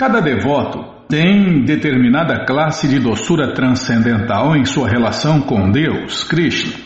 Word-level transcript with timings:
Cada 0.00 0.20
devoto 0.20 0.78
tem 1.08 1.64
determinada 1.64 2.44
classe 2.46 2.86
de 2.86 3.00
doçura 3.00 3.52
transcendental 3.52 4.54
em 4.54 4.64
sua 4.64 4.88
relação 4.88 5.40
com 5.40 5.72
Deus, 5.72 6.22
Krishna. 6.22 6.78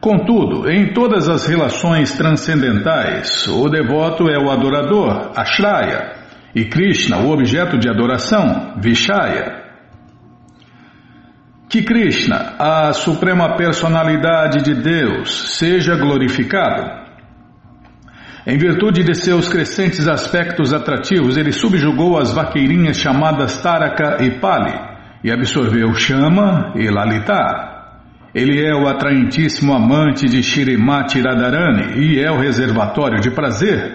Contudo, 0.00 0.66
em 0.70 0.94
todas 0.94 1.28
as 1.28 1.46
relações 1.46 2.16
transcendentais, 2.16 3.46
o 3.46 3.68
devoto 3.68 4.26
é 4.30 4.38
o 4.38 4.50
adorador, 4.50 5.32
Ashraya, 5.36 6.14
e 6.54 6.64
Krishna, 6.64 7.18
o 7.18 7.30
objeto 7.30 7.76
de 7.76 7.90
adoração, 7.90 8.72
Vishaya. 8.80 9.62
Que 11.68 11.82
Krishna, 11.82 12.54
a 12.58 12.94
suprema 12.94 13.54
personalidade 13.54 14.64
de 14.64 14.74
Deus, 14.74 15.58
seja 15.58 15.94
glorificado. 15.94 17.03
Em 18.46 18.58
virtude 18.58 19.02
de 19.02 19.14
seus 19.14 19.48
crescentes 19.48 20.06
aspectos 20.06 20.74
atrativos, 20.74 21.38
ele 21.38 21.50
subjugou 21.50 22.18
as 22.18 22.34
vaqueirinhas 22.34 22.98
chamadas 22.98 23.62
Taraka 23.62 24.22
e 24.22 24.38
Pali 24.38 24.74
e 25.24 25.32
absorveu 25.32 25.94
Chama 25.94 26.74
e 26.76 26.90
Lalita. 26.90 27.72
Ele 28.34 28.62
é 28.62 28.74
o 28.74 28.86
atraentíssimo 28.86 29.72
amante 29.72 30.26
de 30.26 30.42
Shirimati 30.42 31.22
Radharani 31.22 31.98
e 31.98 32.20
é 32.20 32.30
o 32.30 32.38
reservatório 32.38 33.18
de 33.18 33.30
prazer 33.30 33.94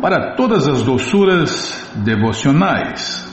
para 0.00 0.36
todas 0.36 0.68
as 0.68 0.84
doçuras 0.84 1.92
devocionais. 1.96 3.26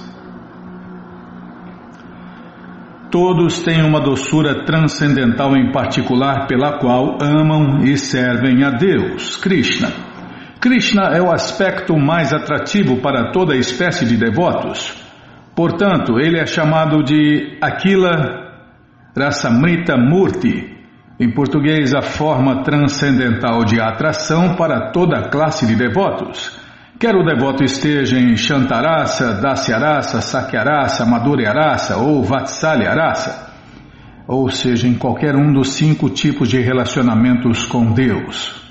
Todos 3.12 3.62
têm 3.62 3.84
uma 3.84 4.02
doçura 4.02 4.66
transcendental 4.66 5.55
em 5.55 5.71
particular 5.71 6.48
pela 6.48 6.79
qual 6.79 7.20
amam 7.21 7.84
e 7.84 7.95
servem 7.98 8.63
a 8.63 8.71
Deus, 8.71 9.38
Krishna. 9.38 10.15
Krishna 10.66 11.12
é 11.16 11.22
o 11.22 11.32
aspecto 11.32 11.96
mais 11.96 12.34
atrativo 12.34 12.98
para 12.98 13.32
toda 13.32 13.55
espécie 13.55 14.04
de 14.04 14.18
devotos. 14.18 14.96
Portanto, 15.55 16.20
ele 16.20 16.40
é 16.40 16.46
chamado 16.48 17.04
de 17.04 17.55
Aquila 17.62 18.66
Rasamrita 19.16 19.96
Murti, 19.96 20.76
em 21.20 21.32
português 21.35 21.94
a 21.94 22.02
forma 22.02 22.63
transcendental 22.63 23.63
de 23.63 23.80
atração 23.80 24.55
para 24.55 24.90
toda 24.91 25.30
classe 25.30 25.68
de 25.68 25.76
devotos. 25.76 26.60
Quer 27.00 27.13
o 27.13 27.24
devoto 27.24 27.63
esteja 27.63 28.18
em 28.18 28.35
Shantarasa, 28.35 29.40
Dasyarasa, 29.40 30.20
Sakyarasa, 30.20 31.05
Madhuryarasa 31.05 31.98
ou 31.98 32.24
Vatsalyarasa, 32.24 33.54
ou 34.27 34.50
seja, 34.50 34.88
em 34.88 34.96
qualquer 34.96 35.35
um 35.35 35.54
dos 35.54 35.76
cinco 35.76 36.10
tipos 36.10 36.50
de 36.50 36.60
relacionamentos 36.60 37.68
com 37.68 37.94
Deus. 37.94 38.65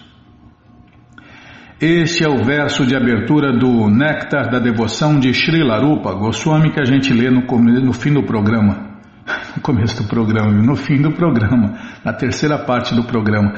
Este 1.86 2.24
é 2.24 2.28
o 2.30 2.42
verso 2.42 2.86
de 2.86 2.96
abertura 2.96 3.52
do 3.52 3.90
Néctar 3.90 4.50
da 4.50 4.58
Devoção 4.58 5.20
de 5.20 5.28
Srila 5.34 5.78
Rupa 5.78 6.14
Goswami 6.14 6.72
que 6.72 6.80
a 6.80 6.84
gente 6.86 7.12
lê 7.12 7.28
no, 7.28 7.42
no 7.42 7.92
fim 7.92 8.10
do 8.10 8.22
programa 8.22 8.88
no 9.54 9.60
começo 9.60 10.02
do 10.02 10.08
programa, 10.08 10.50
no 10.50 10.76
fim 10.76 11.02
do 11.02 11.12
programa, 11.12 11.74
na 12.02 12.14
terceira 12.14 12.56
parte 12.56 12.94
do 12.94 13.04
programa. 13.04 13.52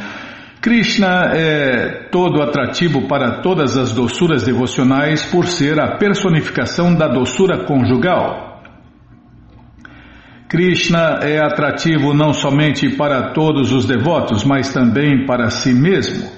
Krishna 0.61 1.31
é 1.37 2.09
todo 2.11 2.43
atrativo 2.43 3.07
para 3.07 3.43
todas 3.43 3.79
as 3.79 3.93
doçuras 3.93 4.43
devocionais 4.43 5.25
por 5.27 5.47
ser 5.47 5.79
a 5.79 5.97
personificação 5.97 6.97
da 6.97 7.07
doçura 7.07 7.65
conjugal. 7.65 8.61
Krishna 10.49 11.21
é 11.23 11.39
atrativo 11.39 12.13
não 12.13 12.33
somente 12.33 12.89
para 12.97 13.33
todos 13.33 13.71
os 13.71 13.87
devotos, 13.87 14.43
mas 14.43 14.75
também 14.75 15.25
para 15.27 15.49
si 15.49 15.73
mesmo. 15.73 16.36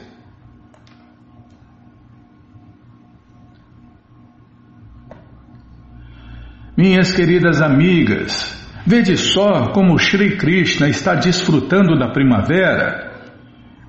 Minhas 6.78 7.10
queridas 7.10 7.60
amigas, 7.60 8.56
Vede 8.86 9.18
só 9.18 9.72
como 9.72 9.98
Sri 9.98 10.36
Krishna 10.38 10.88
está 10.88 11.14
desfrutando 11.14 11.98
da 11.98 12.08
primavera. 12.08 13.10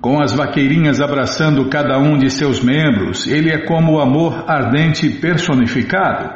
Com 0.01 0.21
as 0.21 0.33
vaqueirinhas 0.33 0.99
abraçando 0.99 1.69
cada 1.69 1.97
um 1.99 2.17
de 2.17 2.29
seus 2.29 2.61
membros, 2.61 3.25
ele 3.25 3.49
é 3.49 3.65
como 3.65 3.93
o 3.93 4.01
amor 4.01 4.43
ardente 4.45 5.07
personificado. 5.07 6.33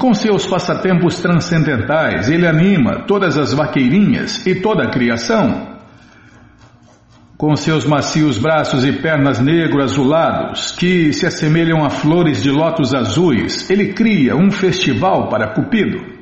Com 0.00 0.12
seus 0.14 0.46
passatempos 0.46 1.20
transcendentais, 1.20 2.28
ele 2.28 2.46
anima 2.46 3.04
todas 3.06 3.38
as 3.38 3.52
vaqueirinhas 3.52 4.44
e 4.46 4.54
toda 4.56 4.82
a 4.82 4.90
criação. 4.90 5.75
Com 7.36 7.54
seus 7.54 7.84
macios 7.84 8.38
braços 8.38 8.86
e 8.86 8.92
pernas 8.92 9.38
negro-azulados, 9.38 10.70
que 10.70 11.12
se 11.12 11.26
assemelham 11.26 11.84
a 11.84 11.90
flores 11.90 12.42
de 12.42 12.50
lótus 12.50 12.94
azuis, 12.94 13.68
ele 13.68 13.92
cria 13.92 14.34
um 14.34 14.50
festival 14.50 15.28
para 15.28 15.52
Cupido. 15.52 16.16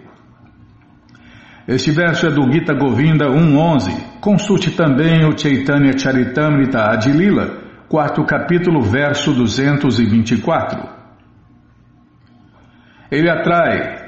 Este 1.68 1.92
verso 1.92 2.26
é 2.26 2.30
do 2.30 2.50
Gita 2.52 2.74
Govinda 2.74 3.26
1.11. 3.26 4.20
Consulte 4.20 4.72
também 4.72 5.24
o 5.24 5.38
Chaitanya 5.38 5.96
Charitamrita 5.96 6.90
Adilila, 6.90 7.62
quarto 7.88 8.24
capítulo, 8.24 8.82
verso 8.82 9.32
224. 9.32 10.82
Ele 13.08 13.30
atrai 13.30 14.04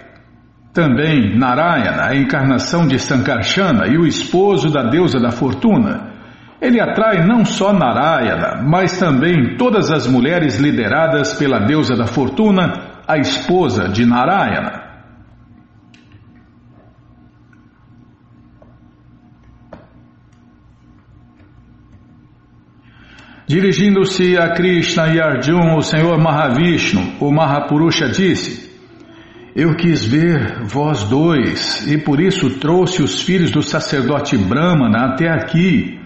também 0.72 1.38
Narayana, 1.38 2.08
a 2.08 2.16
encarnação 2.16 2.86
de 2.86 2.98
Sankarsana 2.98 3.86
e 3.86 3.96
o 3.96 4.04
esposo 4.04 4.72
da 4.72 4.82
deusa 4.82 5.20
da 5.20 5.30
fortuna. 5.30 6.15
Ele 6.60 6.80
atrai 6.80 7.26
não 7.26 7.44
só 7.44 7.72
Narayana, 7.72 8.62
mas 8.62 8.98
também 8.98 9.56
todas 9.56 9.90
as 9.90 10.06
mulheres 10.06 10.58
lideradas 10.58 11.34
pela 11.34 11.58
deusa 11.58 11.94
da 11.94 12.06
fortuna, 12.06 13.02
a 13.06 13.18
esposa 13.18 13.88
de 13.88 14.06
Narayana. 14.06 14.86
Dirigindo-se 23.46 24.36
a 24.36 24.54
Krishna 24.54 25.14
e 25.14 25.20
Arjuna, 25.20 25.76
o 25.76 25.82
Senhor 25.82 26.18
Mahavishnu, 26.18 27.18
o 27.20 27.30
Mahapurusha 27.30 28.08
disse: 28.08 28.74
Eu 29.54 29.76
quis 29.76 30.04
ver 30.04 30.64
vós 30.64 31.04
dois, 31.04 31.86
e 31.86 31.96
por 31.96 32.18
isso 32.18 32.58
trouxe 32.58 33.04
os 33.04 33.22
filhos 33.22 33.52
do 33.52 33.62
sacerdote 33.62 34.36
Brahmana 34.36 35.12
até 35.12 35.28
aqui. 35.28 36.05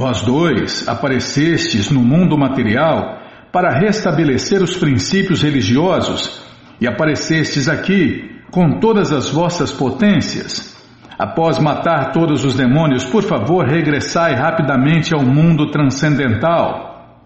Vós 0.00 0.22
dois 0.22 0.88
aparecestes 0.88 1.90
no 1.90 2.00
mundo 2.00 2.38
material 2.38 3.18
para 3.52 3.78
restabelecer 3.78 4.62
os 4.62 4.74
princípios 4.74 5.42
religiosos 5.42 6.42
e 6.80 6.88
aparecestes 6.88 7.68
aqui 7.68 8.40
com 8.50 8.80
todas 8.80 9.12
as 9.12 9.28
vossas 9.28 9.70
potências. 9.70 10.74
Após 11.18 11.58
matar 11.58 12.12
todos 12.12 12.46
os 12.46 12.54
demônios, 12.54 13.04
por 13.04 13.22
favor, 13.22 13.66
regressai 13.66 14.34
rapidamente 14.34 15.12
ao 15.12 15.20
mundo 15.22 15.70
transcendental. 15.70 17.20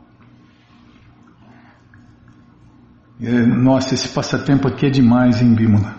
É, 3.23 3.31
nossa, 3.47 3.95
esse 3.95 4.09
passatempo 4.09 4.67
aqui 4.67 4.87
é 4.87 4.91
demais, 4.91 5.41
em 5.41 5.55
Bímola? 5.55 5.95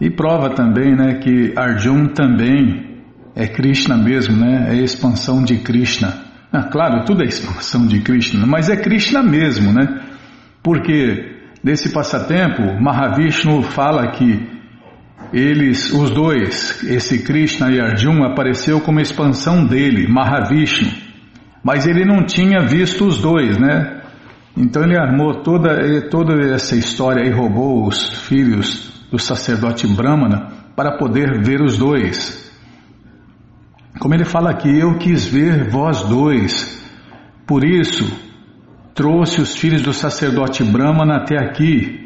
E 0.00 0.10
prova 0.10 0.50
também, 0.50 0.96
né, 0.96 1.20
que 1.20 1.54
Arjun 1.56 2.08
também 2.08 2.91
é 3.34 3.46
Krishna 3.46 3.96
mesmo, 3.96 4.36
né? 4.36 4.68
É 4.70 4.76
expansão 4.76 5.42
de 5.42 5.58
Krishna. 5.58 6.12
Ah, 6.52 6.64
claro, 6.64 7.04
tudo 7.04 7.22
é 7.22 7.26
expansão 7.26 7.86
de 7.86 8.00
Krishna, 8.00 8.46
mas 8.46 8.68
é 8.68 8.76
Krishna 8.76 9.22
mesmo, 9.22 9.72
né? 9.72 10.02
Porque 10.62 11.32
nesse 11.64 11.90
passatempo, 11.90 12.62
Mahavishnu 12.80 13.62
fala 13.62 14.10
que 14.12 14.50
eles, 15.32 15.90
os 15.92 16.10
dois, 16.10 16.82
esse 16.84 17.22
Krishna 17.24 17.70
e 17.70 17.80
Arjuna, 17.80 18.32
apareceu 18.32 18.80
como 18.80 19.00
expansão 19.00 19.64
dele, 19.64 20.06
Mahavishnu. 20.06 20.90
Mas 21.64 21.86
ele 21.86 22.04
não 22.04 22.26
tinha 22.26 22.60
visto 22.60 23.06
os 23.06 23.18
dois, 23.18 23.56
né? 23.56 24.02
Então 24.54 24.82
ele 24.82 24.98
armou 24.98 25.42
toda, 25.42 26.10
toda 26.10 26.34
essa 26.52 26.76
história 26.76 27.26
e 27.26 27.32
roubou 27.32 27.86
os 27.86 28.26
filhos 28.26 29.06
do 29.10 29.18
sacerdote 29.18 29.86
Brahmana 29.86 30.48
para 30.76 30.98
poder 30.98 31.42
ver 31.42 31.62
os 31.62 31.78
dois. 31.78 32.51
Como 33.98 34.14
ele 34.14 34.24
fala 34.24 34.50
aqui, 34.50 34.78
eu 34.78 34.98
quis 34.98 35.26
ver 35.26 35.70
vós 35.70 36.02
dois, 36.02 36.82
por 37.46 37.64
isso 37.64 38.10
trouxe 38.94 39.40
os 39.40 39.56
filhos 39.56 39.82
do 39.82 39.92
sacerdote 39.92 40.62
Brahmana 40.64 41.16
até 41.16 41.38
aqui, 41.38 42.02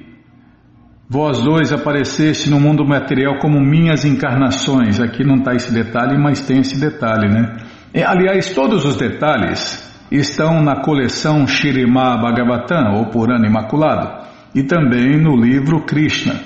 Vós 1.09 1.41
dois 1.41 1.73
apareceste 1.73 2.51
no 2.51 2.59
mundo 2.59 2.85
material 2.85 3.39
como 3.39 3.61
minhas 3.61 4.05
encarnações. 4.05 5.01
Aqui 5.01 5.23
não 5.23 5.37
está 5.37 5.55
esse 5.55 5.73
detalhe, 5.73 6.19
mas 6.19 6.41
tem 6.41 6.59
esse 6.59 6.81
detalhe, 6.81 7.29
né? 7.29 7.59
E, 7.95 8.03
aliás, 8.03 8.53
todos 8.53 8.85
os 8.85 8.97
detalhes 8.97 9.85
estão 10.11 10.61
na 10.63 10.83
coleção 10.83 11.47
Shirima 11.47 12.21
Bhagavatam, 12.21 12.95
ou 12.97 13.07
Purana 13.07 13.47
Imaculado, 13.47 14.27
e 14.53 14.65
também 14.65 15.17
no 15.17 15.37
livro 15.37 15.85
Krishna. 15.85 16.41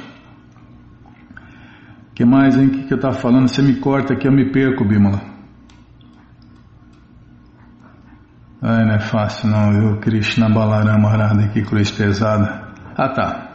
que 2.15 2.25
mais, 2.27 2.55
hein? 2.55 2.67
O 2.67 2.71
que, 2.71 2.93
eu 2.93 2.97
estava 2.97 3.15
falando? 3.15 3.49
Você 3.49 3.63
me 3.63 3.77
corta 3.77 4.13
aqui, 4.13 4.29
eu 4.29 4.33
me 4.33 4.53
perco, 4.53 4.85
Bímola. 4.85 5.30
Ai, 8.63 8.85
não 8.85 8.95
é 8.95 8.99
fácil 8.99 9.49
não, 9.49 9.73
viu? 9.73 9.97
Krishna 9.99 10.49
Balarama 10.49 11.11
Arada, 11.11 11.49
que 11.49 11.63
cruz 11.63 11.91
pesada. 11.91 12.63
Ah, 12.97 13.09
tá. 13.09 13.47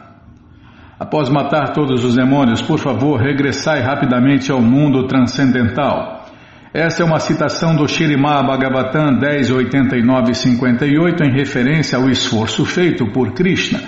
Após 0.99 1.29
matar 1.29 1.73
todos 1.73 2.03
os 2.03 2.15
demônios, 2.15 2.61
por 2.61 2.79
favor, 2.79 3.19
regressai 3.19 3.81
rapidamente 3.81 4.51
ao 4.51 4.61
mundo 4.61 5.07
transcendental. 5.07 6.25
Essa 6.73 7.03
é 7.03 7.05
uma 7.05 7.19
citação 7.19 7.75
do 7.75 7.87
Shirimá 7.87 8.41
Bhagavatam 8.43 9.19
10.89.58 9.19 11.21
em 11.21 11.31
referência 11.31 11.97
ao 11.97 12.09
esforço 12.09 12.65
feito 12.65 13.05
por 13.11 13.33
Krishna 13.33 13.79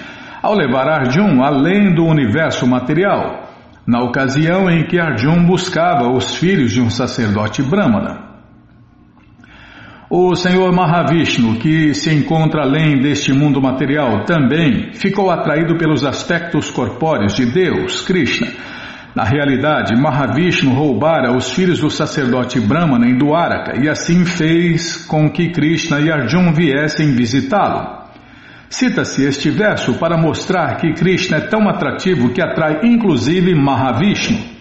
ao 0.42 0.56
levar 0.56 0.88
Arjun 0.88 1.44
além 1.44 1.94
do 1.94 2.06
universo 2.06 2.68
material, 2.68 3.48
na 3.86 4.04
ocasião 4.04 4.70
em 4.70 4.86
que 4.86 5.00
Arjun 5.00 5.46
buscava 5.46 6.10
os 6.10 6.36
filhos 6.36 6.72
de 6.72 6.81
um 6.81 6.90
sacerdote 6.90 7.63
brahmana. 7.63 8.26
O 10.09 10.33
Senhor 10.36 10.71
Mahavishnu, 10.71 11.57
que 11.57 11.94
se 11.94 12.13
encontra 12.13 12.62
além 12.62 13.01
deste 13.01 13.33
mundo 13.33 13.62
material, 13.62 14.24
também 14.24 14.94
ficou 14.94 15.30
atraído 15.30 15.77
pelos 15.77 16.06
aspectos 16.06 16.71
corpóreos 16.71 17.36
de 17.36 17.45
Deus, 17.45 18.00
Krishna. 18.06 18.48
Na 19.13 19.25
realidade, 19.25 19.94
Mahavishnu 20.01 20.71
roubara 20.71 21.36
os 21.36 21.51
filhos 21.51 21.80
do 21.80 21.89
sacerdote 21.89 22.57
Brahmana 22.57 23.06
em 23.06 23.18
Dwaraka 23.18 23.83
e 23.83 23.89
assim 23.89 24.24
fez 24.24 24.95
com 24.95 25.30
que 25.30 25.50
Krishna 25.50 26.00
e 26.00 26.10
Arjun 26.10 26.53
viessem 26.53 27.13
visitá-lo. 27.13 28.07
Cita-se 28.69 29.25
este 29.25 29.50
verso 29.50 29.95
para 29.95 30.18
mostrar 30.18 30.77
que 30.77 30.94
Krishna 30.94 31.39
é 31.39 31.48
tão 31.50 31.68
atrativo 31.68 32.30
que 32.30 32.42
atrai 32.42 32.80
inclusive 32.83 33.53
Mahavishnu. 33.53 34.56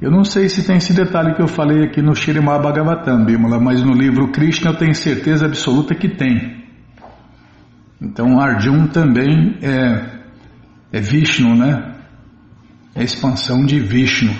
Eu 0.00 0.12
não 0.12 0.22
sei 0.22 0.48
se 0.48 0.64
tem 0.64 0.76
esse 0.76 0.94
detalhe 0.94 1.34
que 1.34 1.42
eu 1.42 1.48
falei 1.48 1.82
aqui 1.82 2.00
no 2.00 2.14
Shirimá 2.14 2.56
Bhagavatam, 2.56 3.24
Bimala, 3.24 3.58
mas 3.58 3.82
no 3.82 3.92
livro 3.92 4.30
Krishna 4.30 4.70
eu 4.70 4.76
tenho 4.76 4.94
certeza 4.94 5.46
absoluta 5.46 5.92
que 5.92 6.08
tem. 6.08 6.64
Então 8.00 8.38
Arjun 8.38 8.86
também 8.86 9.58
é, 9.60 10.20
é 10.92 11.00
Vishnu, 11.00 11.56
né? 11.56 11.96
É 12.94 13.00
a 13.00 13.04
expansão 13.04 13.66
de 13.66 13.80
Vishnu. 13.80 14.32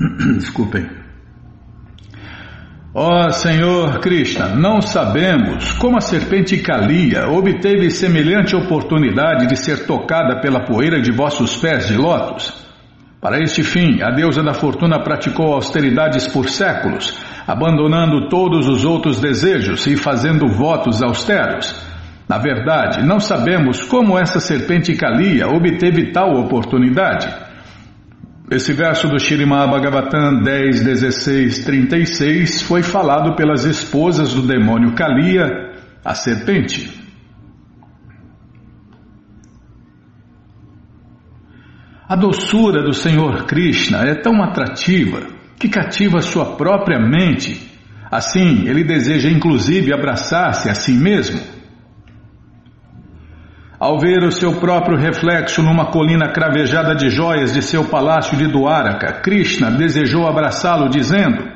Desculpem. 0.36 1.00
Ó 2.92 3.26
oh, 3.26 3.30
Senhor 3.30 4.00
Krishna, 4.00 4.48
não 4.48 4.82
sabemos 4.82 5.74
como 5.74 5.96
a 5.96 6.00
serpente 6.00 6.58
Kalia 6.58 7.28
obteve 7.28 7.88
semelhante 7.88 8.56
oportunidade 8.56 9.46
de 9.46 9.54
ser 9.54 9.86
tocada 9.86 10.40
pela 10.40 10.64
poeira 10.64 11.00
de 11.00 11.12
vossos 11.12 11.56
pés 11.56 11.86
de 11.86 11.96
lótus. 11.96 12.52
Para 13.20 13.38
este 13.38 13.62
fim, 13.62 14.02
a 14.02 14.10
deusa 14.10 14.42
da 14.42 14.52
fortuna 14.52 15.04
praticou 15.04 15.54
austeridades 15.54 16.26
por 16.26 16.48
séculos, 16.48 17.16
abandonando 17.46 18.28
todos 18.28 18.66
os 18.66 18.84
outros 18.84 19.20
desejos 19.20 19.86
e 19.86 19.96
fazendo 19.96 20.48
votos 20.48 21.00
austeros. 21.00 21.72
Na 22.28 22.38
verdade, 22.38 23.06
não 23.06 23.20
sabemos 23.20 23.84
como 23.84 24.18
essa 24.18 24.40
serpente 24.40 24.96
Kalia 24.96 25.46
obteve 25.46 26.10
tal 26.10 26.34
oportunidade. 26.34 27.49
Esse 28.50 28.72
verso 28.72 29.06
do 29.06 29.16
Shirimá 29.16 29.64
Bhagavatam 29.68 30.42
10, 30.42 30.82
16, 30.82 31.64
36 31.64 32.62
foi 32.62 32.82
falado 32.82 33.36
pelas 33.36 33.64
esposas 33.64 34.34
do 34.34 34.42
demônio 34.42 34.92
Kalia, 34.92 35.46
a 36.04 36.14
serpente. 36.14 37.00
A 42.08 42.16
doçura 42.16 42.82
do 42.82 42.92
Senhor 42.92 43.44
Krishna 43.46 43.98
é 43.98 44.16
tão 44.16 44.42
atrativa 44.42 45.28
que 45.56 45.68
cativa 45.68 46.20
sua 46.20 46.56
própria 46.56 46.98
mente. 46.98 47.70
Assim, 48.10 48.66
ele 48.66 48.82
deseja 48.82 49.30
inclusive 49.30 49.94
abraçar-se 49.94 50.68
a 50.68 50.74
si 50.74 50.94
mesmo. 50.94 51.59
Ao 53.80 53.98
ver 53.98 54.22
o 54.24 54.30
seu 54.30 54.60
próprio 54.60 54.98
reflexo 54.98 55.62
numa 55.62 55.86
colina 55.86 56.30
cravejada 56.30 56.94
de 56.94 57.08
joias 57.08 57.54
de 57.54 57.62
seu 57.62 57.82
palácio 57.82 58.36
de 58.36 58.46
Duaraka, 58.46 59.22
Krishna 59.22 59.70
desejou 59.70 60.28
abraçá-lo, 60.28 60.90
dizendo: 60.90 61.50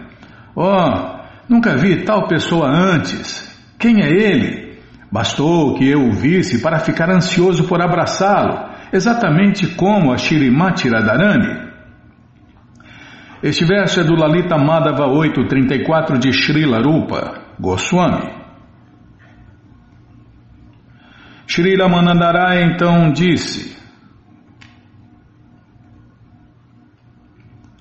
Oh, 0.57 1.19
nunca 1.47 1.77
vi 1.77 2.03
tal 2.03 2.27
pessoa 2.27 2.67
antes. 2.67 3.55
Quem 3.79 4.03
é 4.03 4.09
ele? 4.09 4.79
Bastou 5.13 5.75
que 5.75 5.87
eu 5.87 6.01
o 6.01 6.13
visse 6.13 6.63
para 6.63 6.79
ficar 6.79 7.11
ansioso 7.11 7.69
por 7.69 7.83
abraçá-lo, 7.83 8.71
exatamente 8.91 9.67
como 9.75 10.11
a 10.11 10.17
Shirimati 10.17 10.89
Radharani. 10.89 11.63
Este 13.43 13.67
verso 13.67 14.01
é 14.01 14.03
do 14.03 14.17
Lalita 14.17 14.57
Madhava 14.57 15.07
834 15.09 16.19
de 16.19 16.33
Srila 16.33 16.81
Rupa 16.81 17.43
Goswami. 17.61 18.44
Shri 21.47 21.77
Ramanandara 21.77 22.63
então 22.63 23.13
disse: 23.13 23.77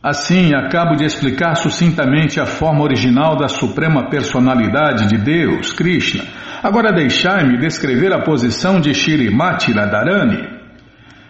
Assim, 0.03 0.53
acabo 0.53 0.95
de 0.95 1.05
explicar 1.05 1.55
sucintamente 1.55 2.37
a 2.37 2.45
forma 2.45 2.83
original 2.83 3.37
da 3.37 3.47
Suprema 3.47 4.09
Personalidade 4.09 5.07
de 5.07 5.17
Deus, 5.17 5.71
Krishna. 5.71 6.25
Agora 6.61 6.91
deixai-me 6.91 7.57
descrever 7.57 8.11
a 8.11 8.21
posição 8.21 8.81
de 8.81 8.93
Shrimati 8.93 9.71
Radharani. 9.71 10.45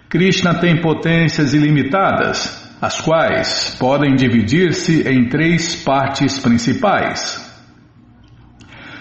Krishna 0.10 0.56
tem 0.56 0.82
potências 0.82 1.54
ilimitadas, 1.54 2.76
as 2.82 3.00
quais 3.00 3.78
podem 3.80 4.16
dividir-se 4.16 5.08
em 5.08 5.30
três 5.30 5.84
partes 5.84 6.40
principais. 6.40 7.43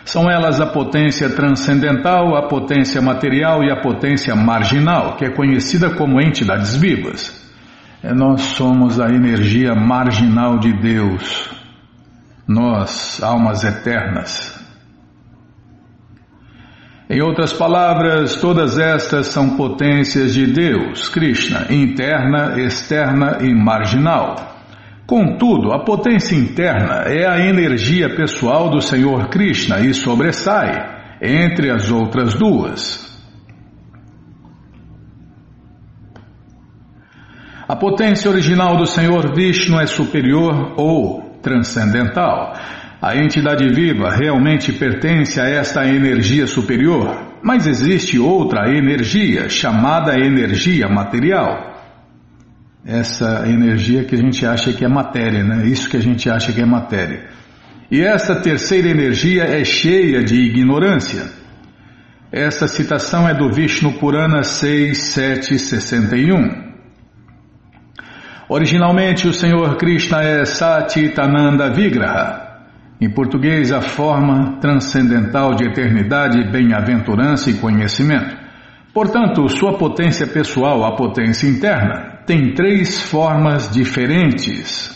São 0.05 0.29
elas 0.31 0.61
a 0.61 0.67
potência 0.67 1.31
transcendental, 1.31 2.37
a 2.37 2.49
potência 2.49 3.01
material 3.01 3.63
e 3.63 3.71
a 3.71 3.81
potência 3.81 4.35
marginal, 4.35 5.17
que 5.17 5.25
é 5.25 5.31
conhecida 5.31 5.91
como 5.91 6.21
entidades 6.21 6.75
vivas. 6.75 7.41
É, 8.03 8.13
nós 8.13 8.43
somos 8.43 8.99
a 8.99 9.09
energia 9.09 9.75
marginal 9.75 10.59
de 10.59 10.73
Deus, 10.73 11.49
nós, 12.49 13.23
almas 13.23 13.63
eternas. 13.63 14.61
Em 17.09 17.21
outras 17.21 17.53
palavras, 17.53 18.37
todas 18.37 18.79
estas 18.79 19.27
são 19.27 19.57
potências 19.57 20.35
de 20.35 20.47
Deus, 20.47 21.09
Krishna, 21.11 21.67
interna, 21.71 22.59
externa 22.59 23.39
e 23.43 23.55
marginal. 23.55 24.52
Contudo, 25.13 25.75
a 25.75 25.85
potência 25.85 26.35
interna 26.35 27.03
é 27.03 27.27
a 27.29 27.39
energia 27.39 28.17
pessoal 28.17 28.71
do 28.71 28.81
Senhor 28.81 29.29
Krishna 29.29 29.79
e 29.81 29.93
sobressai 29.93 30.73
entre 31.21 31.71
as 31.71 31.91
outras 31.91 32.33
duas. 32.33 33.15
A 37.69 37.77
potência 37.77 38.31
original 38.31 38.79
do 38.79 38.87
Senhor 38.87 39.35
Vishnu 39.35 39.79
é 39.79 39.85
superior 39.85 40.73
ou 40.79 41.39
transcendental. 41.43 42.55
A 43.03 43.15
entidade 43.15 43.69
viva 43.69 44.09
realmente 44.09 44.73
pertence 44.73 45.39
a 45.39 45.45
esta 45.47 45.87
energia 45.87 46.47
superior, 46.47 47.39
mas 47.43 47.67
existe 47.67 48.19
outra 48.19 48.75
energia 48.75 49.47
chamada 49.51 50.19
energia 50.19 50.89
material 50.89 51.72
essa 52.85 53.49
energia 53.49 54.05
que 54.05 54.15
a 54.15 54.19
gente 54.19 54.45
acha 54.45 54.73
que 54.73 54.85
é 54.85 54.89
matéria, 54.89 55.45
né? 55.45 55.67
Isso 55.67 55.89
que 55.89 55.97
a 55.97 56.03
gente 56.03 56.29
acha 56.29 56.53
que 56.53 56.61
é 56.61 56.67
matéria. 56.67 57.27
E 57.91 58.01
essa 58.01 58.37
terceira 58.37 58.89
energia 58.89 59.45
é 59.45 59.65
cheia 59.65 60.25
de 60.25 60.35
ignorância. 60.35 61.25
Essa 62.33 62.67
citação 62.67 63.29
é 63.29 63.35
do 63.35 63.53
Vishnu 63.53 63.93
Purana 63.99 64.43
6761. 64.43 66.73
Originalmente 68.49 69.29
o 69.29 69.33
Senhor 69.33 69.77
Krishna 69.77 70.23
é 70.23 70.45
Satitananda 70.45 71.71
Vigraha. 71.71 72.41
Em 73.01 73.11
português, 73.11 73.73
a 73.73 73.81
forma 73.81 74.59
transcendental 74.61 75.55
de 75.55 75.67
eternidade, 75.67 76.51
bem-aventurança 76.51 77.51
e 77.51 77.55
conhecimento. 77.55 78.37
Portanto, 78.95 79.49
sua 79.49 79.77
potência 79.77 80.27
pessoal, 80.27 80.85
a 80.85 80.95
potência 80.95 81.49
interna, 81.49 82.12
tem 82.27 82.55
três 82.55 83.03
formas 83.03 83.71
diferentes. 83.71 84.93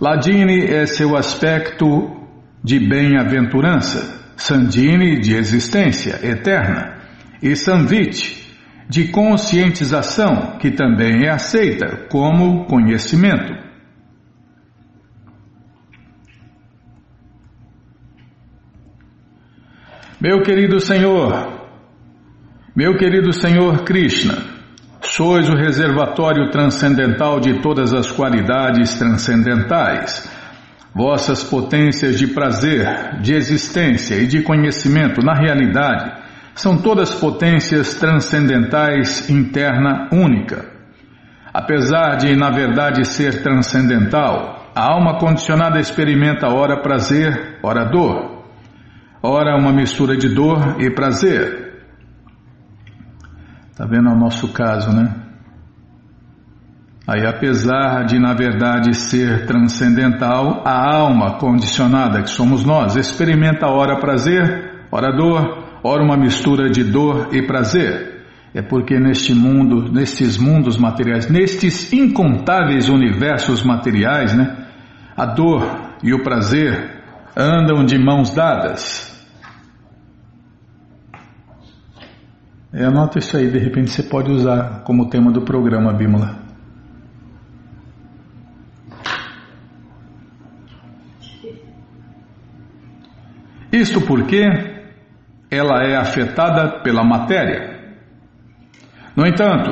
Ladini 0.00 0.64
é 0.64 0.86
seu 0.86 1.16
aspecto 1.16 2.16
de 2.62 2.78
bem-aventurança, 2.78 4.14
Sandini 4.36 5.18
de 5.18 5.34
existência 5.34 6.20
eterna 6.22 6.98
e 7.42 7.56
Samvit 7.56 8.44
de 8.88 9.08
conscientização, 9.08 10.58
que 10.58 10.70
também 10.70 11.24
é 11.26 11.30
aceita 11.30 12.06
como 12.08 12.66
conhecimento. 12.66 13.52
Meu 20.20 20.42
querido 20.42 20.80
Senhor, 20.80 21.68
meu 22.74 22.96
querido 22.96 23.32
Senhor 23.32 23.84
Krishna, 23.84 24.55
Sois 25.08 25.48
o 25.48 25.54
reservatório 25.54 26.50
transcendental 26.50 27.38
de 27.38 27.60
todas 27.62 27.94
as 27.94 28.10
qualidades 28.10 28.98
transcendentais. 28.98 30.28
Vossas 30.92 31.44
potências 31.44 32.18
de 32.18 32.26
prazer, 32.26 33.20
de 33.20 33.32
existência 33.32 34.16
e 34.16 34.26
de 34.26 34.42
conhecimento 34.42 35.22
na 35.22 35.32
realidade 35.32 36.12
são 36.54 36.78
todas 36.78 37.14
potências 37.14 37.94
transcendentais 37.94 39.30
interna 39.30 40.08
única. 40.10 40.64
Apesar 41.54 42.16
de, 42.16 42.34
na 42.34 42.50
verdade, 42.50 43.06
ser 43.06 43.42
transcendental, 43.42 44.72
a 44.74 44.92
alma 44.92 45.18
condicionada 45.18 45.78
experimenta 45.78 46.48
ora 46.48 46.82
prazer, 46.82 47.58
ora 47.62 47.84
dor, 47.84 48.44
ora 49.22 49.56
uma 49.56 49.72
mistura 49.72 50.16
de 50.16 50.34
dor 50.34 50.80
e 50.80 50.90
prazer. 50.90 51.65
Está 53.76 53.84
vendo 53.84 54.08
o 54.08 54.16
nosso 54.16 54.54
caso, 54.54 54.90
né? 54.90 55.14
Aí, 57.06 57.26
apesar 57.26 58.06
de 58.06 58.18
na 58.18 58.32
verdade 58.32 58.94
ser 58.94 59.44
transcendental, 59.44 60.62
a 60.64 60.96
alma 60.96 61.36
condicionada 61.36 62.22
que 62.22 62.30
somos 62.30 62.64
nós 62.64 62.96
experimenta 62.96 63.66
ora 63.66 64.00
prazer, 64.00 64.86
ora 64.90 65.14
dor, 65.14 65.78
ora 65.84 66.02
uma 66.02 66.16
mistura 66.16 66.70
de 66.70 66.82
dor 66.84 67.28
e 67.34 67.46
prazer. 67.46 68.24
É 68.54 68.62
porque 68.62 68.98
neste 68.98 69.34
mundo, 69.34 69.92
nestes 69.92 70.38
mundos 70.38 70.78
materiais, 70.78 71.28
nestes 71.28 71.92
incontáveis 71.92 72.88
universos 72.88 73.62
materiais, 73.62 74.34
né, 74.34 74.56
a 75.14 75.26
dor 75.26 75.98
e 76.02 76.14
o 76.14 76.22
prazer 76.22 77.02
andam 77.36 77.84
de 77.84 77.98
mãos 77.98 78.34
dadas. 78.34 79.15
É, 82.78 82.84
anota 82.84 83.18
isso 83.18 83.34
aí, 83.38 83.50
de 83.50 83.58
repente 83.58 83.90
você 83.90 84.02
pode 84.02 84.30
usar 84.30 84.82
como 84.84 85.08
tema 85.08 85.32
do 85.32 85.40
programa, 85.40 85.94
Bímola. 85.94 86.36
Isto 93.72 94.02
porque 94.02 94.42
ela 95.50 95.84
é 95.84 95.96
afetada 95.96 96.82
pela 96.82 97.02
matéria. 97.02 97.96
No 99.16 99.26
entanto, 99.26 99.70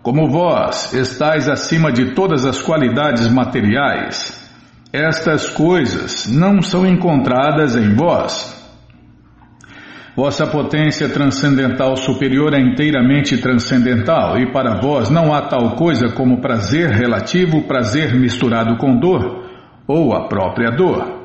como 0.00 0.30
vós 0.30 0.92
estáis 0.92 1.48
acima 1.48 1.90
de 1.90 2.14
todas 2.14 2.46
as 2.46 2.62
qualidades 2.62 3.26
materiais, 3.26 4.48
estas 4.92 5.50
coisas 5.50 6.32
não 6.32 6.62
são 6.62 6.86
encontradas 6.86 7.74
em 7.74 7.96
vós. 7.96 8.63
Vossa 10.16 10.46
potência 10.46 11.08
transcendental 11.08 11.96
superior 11.96 12.54
é 12.54 12.60
inteiramente 12.60 13.36
transcendental, 13.38 14.38
e 14.38 14.52
para 14.52 14.80
vós 14.80 15.10
não 15.10 15.34
há 15.34 15.42
tal 15.42 15.74
coisa 15.74 16.14
como 16.14 16.40
prazer 16.40 16.90
relativo, 16.90 17.66
prazer 17.66 18.14
misturado 18.14 18.76
com 18.76 18.96
dor, 18.96 19.42
ou 19.88 20.14
a 20.14 20.28
própria 20.28 20.70
dor. 20.70 21.24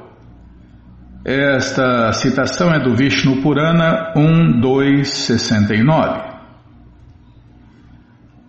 Esta 1.24 2.12
citação 2.14 2.74
é 2.74 2.80
do 2.80 2.96
Vishnu 2.96 3.44
Purana 3.44 4.12
1.269. 4.16 6.28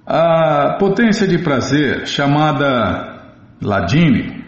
A 0.06 0.76
potência 0.78 1.28
de 1.28 1.36
prazer, 1.38 2.06
chamada 2.06 3.26
Ladini, 3.60 4.39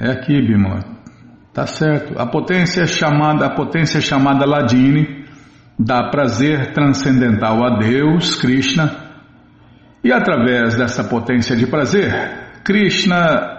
é 0.00 0.12
aqui, 0.12 0.40
Bimala. 0.40 0.82
Tá 1.52 1.66
certo. 1.66 2.18
A 2.18 2.26
potência 2.26 2.86
chamada, 2.86 3.44
a 3.44 3.50
potência 3.50 4.00
chamada 4.00 4.46
Ladini 4.46 5.26
dá 5.78 6.08
prazer 6.10 6.72
transcendental 6.72 7.62
a 7.62 7.78
Deus, 7.78 8.34
Krishna, 8.34 8.90
e 10.02 10.10
através 10.10 10.74
dessa 10.74 11.04
potência 11.04 11.54
de 11.54 11.66
prazer, 11.66 12.12
Krishna 12.64 13.58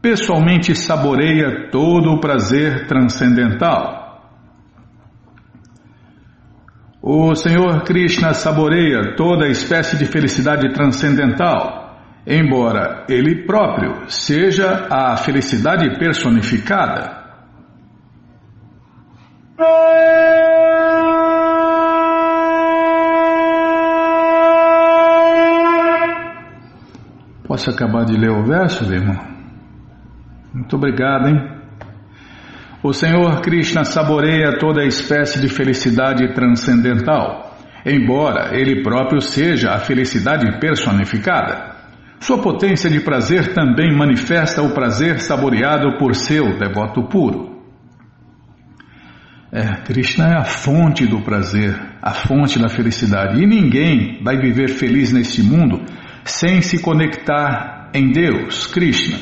pessoalmente 0.00 0.74
saboreia 0.76 1.68
todo 1.70 2.12
o 2.12 2.20
prazer 2.20 2.86
transcendental. 2.86 3.98
O 7.02 7.34
Senhor 7.34 7.82
Krishna 7.82 8.32
saboreia 8.32 9.16
toda 9.16 9.48
espécie 9.48 9.96
de 9.96 10.04
felicidade 10.04 10.72
transcendental, 10.72 11.79
embora 12.30 13.04
ele 13.08 13.44
próprio 13.44 14.08
seja 14.08 14.86
a 14.88 15.16
felicidade 15.16 15.98
personificada. 15.98 17.18
Posso 27.48 27.68
acabar 27.68 28.04
de 28.04 28.16
ler 28.16 28.30
o 28.30 28.44
verso, 28.44 28.84
irmão? 28.94 29.18
Muito 30.54 30.76
obrigado, 30.76 31.28
hein? 31.28 31.60
O 32.80 32.92
Senhor 32.92 33.40
Krishna 33.40 33.82
saboreia 33.82 34.56
toda 34.56 34.84
espécie 34.84 35.40
de 35.40 35.48
felicidade 35.48 36.32
transcendental, 36.32 37.56
embora 37.84 38.56
ele 38.56 38.84
próprio 38.84 39.20
seja 39.20 39.72
a 39.72 39.80
felicidade 39.80 40.60
personificada. 40.60 41.79
Sua 42.20 42.38
potência 42.38 42.90
de 42.90 43.00
prazer 43.00 43.54
também 43.54 43.96
manifesta 43.96 44.62
o 44.62 44.74
prazer 44.74 45.20
saboreado 45.20 45.96
por 45.98 46.14
seu 46.14 46.58
devoto 46.58 47.08
puro. 47.08 47.58
É, 49.50 49.82
Krishna 49.82 50.26
é 50.28 50.36
a 50.36 50.44
fonte 50.44 51.06
do 51.06 51.22
prazer, 51.22 51.74
a 52.00 52.12
fonte 52.12 52.58
da 52.58 52.68
felicidade, 52.68 53.42
e 53.42 53.46
ninguém 53.46 54.22
vai 54.22 54.36
viver 54.36 54.68
feliz 54.68 55.12
neste 55.12 55.42
mundo 55.42 55.82
sem 56.22 56.60
se 56.60 56.80
conectar 56.80 57.90
em 57.94 58.12
Deus, 58.12 58.66
Krishna. 58.66 59.18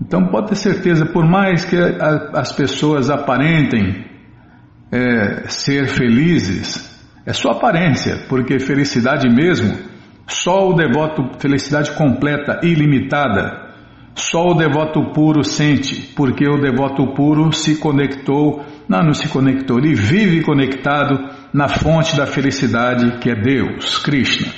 Então 0.00 0.26
pode 0.26 0.48
ter 0.48 0.56
certeza, 0.56 1.04
por 1.04 1.28
mais 1.28 1.64
que 1.66 1.76
as 2.32 2.52
pessoas 2.52 3.10
aparentem 3.10 4.06
é, 4.90 5.46
ser 5.46 5.88
felizes, 5.88 6.90
é 7.26 7.34
só 7.34 7.50
aparência, 7.50 8.24
porque 8.28 8.58
felicidade 8.58 9.28
mesmo, 9.28 9.93
só 10.26 10.68
o 10.68 10.74
devoto, 10.74 11.38
felicidade 11.38 11.92
completa, 11.92 12.60
ilimitada, 12.62 13.64
só 14.14 14.50
o 14.50 14.54
devoto 14.54 15.12
puro 15.12 15.42
sente, 15.42 16.12
porque 16.14 16.46
o 16.48 16.60
devoto 16.60 17.14
puro 17.14 17.52
se 17.52 17.78
conectou, 17.78 18.64
não, 18.88 19.02
não 19.02 19.12
se 19.12 19.28
conectou, 19.28 19.78
ele 19.78 19.94
vive 19.94 20.42
conectado 20.42 21.28
na 21.52 21.68
fonte 21.68 22.16
da 22.16 22.26
felicidade 22.26 23.18
que 23.18 23.30
é 23.30 23.34
Deus, 23.34 23.98
Krishna. 23.98 24.52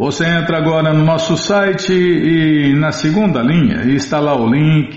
Você 0.00 0.24
entra 0.24 0.56
agora 0.56 0.94
no 0.94 1.04
nosso 1.04 1.36
site 1.36 1.92
e 1.92 2.72
na 2.74 2.90
segunda 2.90 3.42
linha 3.42 3.82
está 3.94 4.18
lá 4.18 4.34
o 4.34 4.46
link 4.50 4.96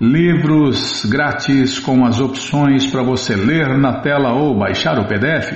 Livros 0.00 1.04
grátis 1.04 1.80
com 1.80 2.06
as 2.06 2.20
opções 2.20 2.86
para 2.86 3.02
você 3.02 3.34
ler 3.34 3.76
na 3.76 3.94
tela 4.02 4.34
ou 4.34 4.56
baixar 4.56 5.00
o 5.00 5.08
PDF. 5.08 5.50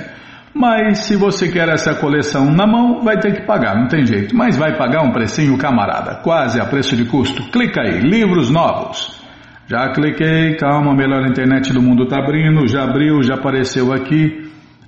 Mas 0.53 1.05
se 1.05 1.15
você 1.15 1.49
quer 1.49 1.69
essa 1.69 1.95
coleção 1.95 2.51
na 2.51 2.67
mão, 2.67 3.01
vai 3.01 3.17
ter 3.17 3.33
que 3.33 3.47
pagar, 3.47 3.79
não 3.79 3.87
tem 3.87 4.05
jeito. 4.05 4.35
Mas 4.35 4.57
vai 4.57 4.75
pagar 4.75 5.01
um 5.01 5.13
precinho, 5.13 5.57
camarada, 5.57 6.15
quase 6.15 6.59
a 6.59 6.65
preço 6.65 6.97
de 6.97 7.05
custo. 7.05 7.49
Clica 7.49 7.79
aí, 7.79 8.01
livros 8.01 8.49
novos. 8.49 9.23
Já 9.67 9.93
cliquei, 9.93 10.57
calma, 10.57 10.93
melhor 10.93 11.25
internet 11.25 11.71
do 11.71 11.81
mundo 11.81 12.03
está 12.03 12.19
abrindo, 12.19 12.67
já 12.67 12.83
abriu, 12.83 13.23
já 13.23 13.35
apareceu 13.35 13.93
aqui. 13.93 14.42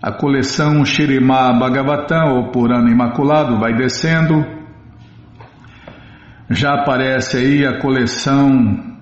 A 0.06 0.12
coleção 0.12 0.86
Shirimá 0.86 1.52
Bhagavatam, 1.52 2.36
ou 2.36 2.52
Purana 2.52 2.92
Imaculado, 2.92 3.58
vai 3.58 3.74
descendo. 3.74 4.46
Já 6.48 6.76
aparece 6.76 7.38
aí 7.38 7.66
a 7.66 7.80
coleção 7.80 9.00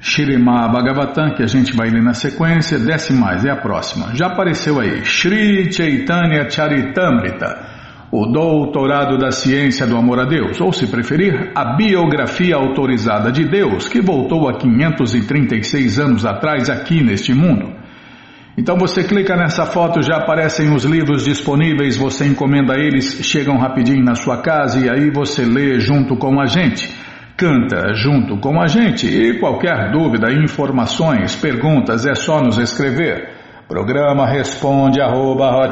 Shirima 0.00 0.66
Bhagavatam, 0.66 1.34
que 1.36 1.44
a 1.44 1.46
gente 1.46 1.76
vai 1.76 1.90
ler 1.90 2.02
na 2.02 2.12
sequência, 2.12 2.76
desce 2.76 3.12
mais, 3.12 3.44
é 3.44 3.52
a 3.52 3.56
próxima. 3.56 4.16
Já 4.16 4.26
apareceu 4.26 4.80
aí, 4.80 5.04
Shri 5.04 5.72
Chaitanya 5.72 6.50
Charitamrita, 6.50 7.64
o 8.10 8.26
doutorado 8.26 9.18
da 9.18 9.30
ciência 9.30 9.86
do 9.86 9.96
amor 9.96 10.18
a 10.18 10.24
Deus, 10.24 10.60
ou 10.60 10.72
se 10.72 10.88
preferir, 10.88 11.52
a 11.54 11.76
biografia 11.76 12.56
autorizada 12.56 13.30
de 13.30 13.44
Deus, 13.44 13.86
que 13.86 14.00
voltou 14.00 14.48
há 14.48 14.58
536 14.58 16.00
anos 16.00 16.26
atrás 16.26 16.68
aqui 16.68 17.00
neste 17.00 17.32
mundo. 17.32 17.80
Então 18.56 18.76
você 18.76 19.02
clica 19.02 19.34
nessa 19.34 19.64
foto, 19.64 20.02
já 20.02 20.16
aparecem 20.16 20.74
os 20.74 20.84
livros 20.84 21.24
disponíveis, 21.24 21.96
você 21.96 22.26
encomenda 22.26 22.74
eles, 22.74 23.20
chegam 23.22 23.56
rapidinho 23.56 24.04
na 24.04 24.14
sua 24.14 24.42
casa 24.42 24.78
e 24.78 24.90
aí 24.90 25.10
você 25.10 25.44
lê 25.44 25.80
junto 25.80 26.16
com 26.16 26.40
a 26.40 26.46
gente 26.46 26.92
canta 27.42 27.92
junto 27.94 28.38
com 28.38 28.60
a 28.60 28.66
gente 28.68 29.06
e 29.06 29.40
qualquer 29.40 29.90
dúvida, 29.90 30.32
informações, 30.32 31.34
perguntas 31.34 32.06
é 32.06 32.14
só 32.14 32.40
nos 32.40 32.56
escrever. 32.56 33.30
Programa 33.66 34.28
responde 34.28 35.00
arroba, 35.00 35.68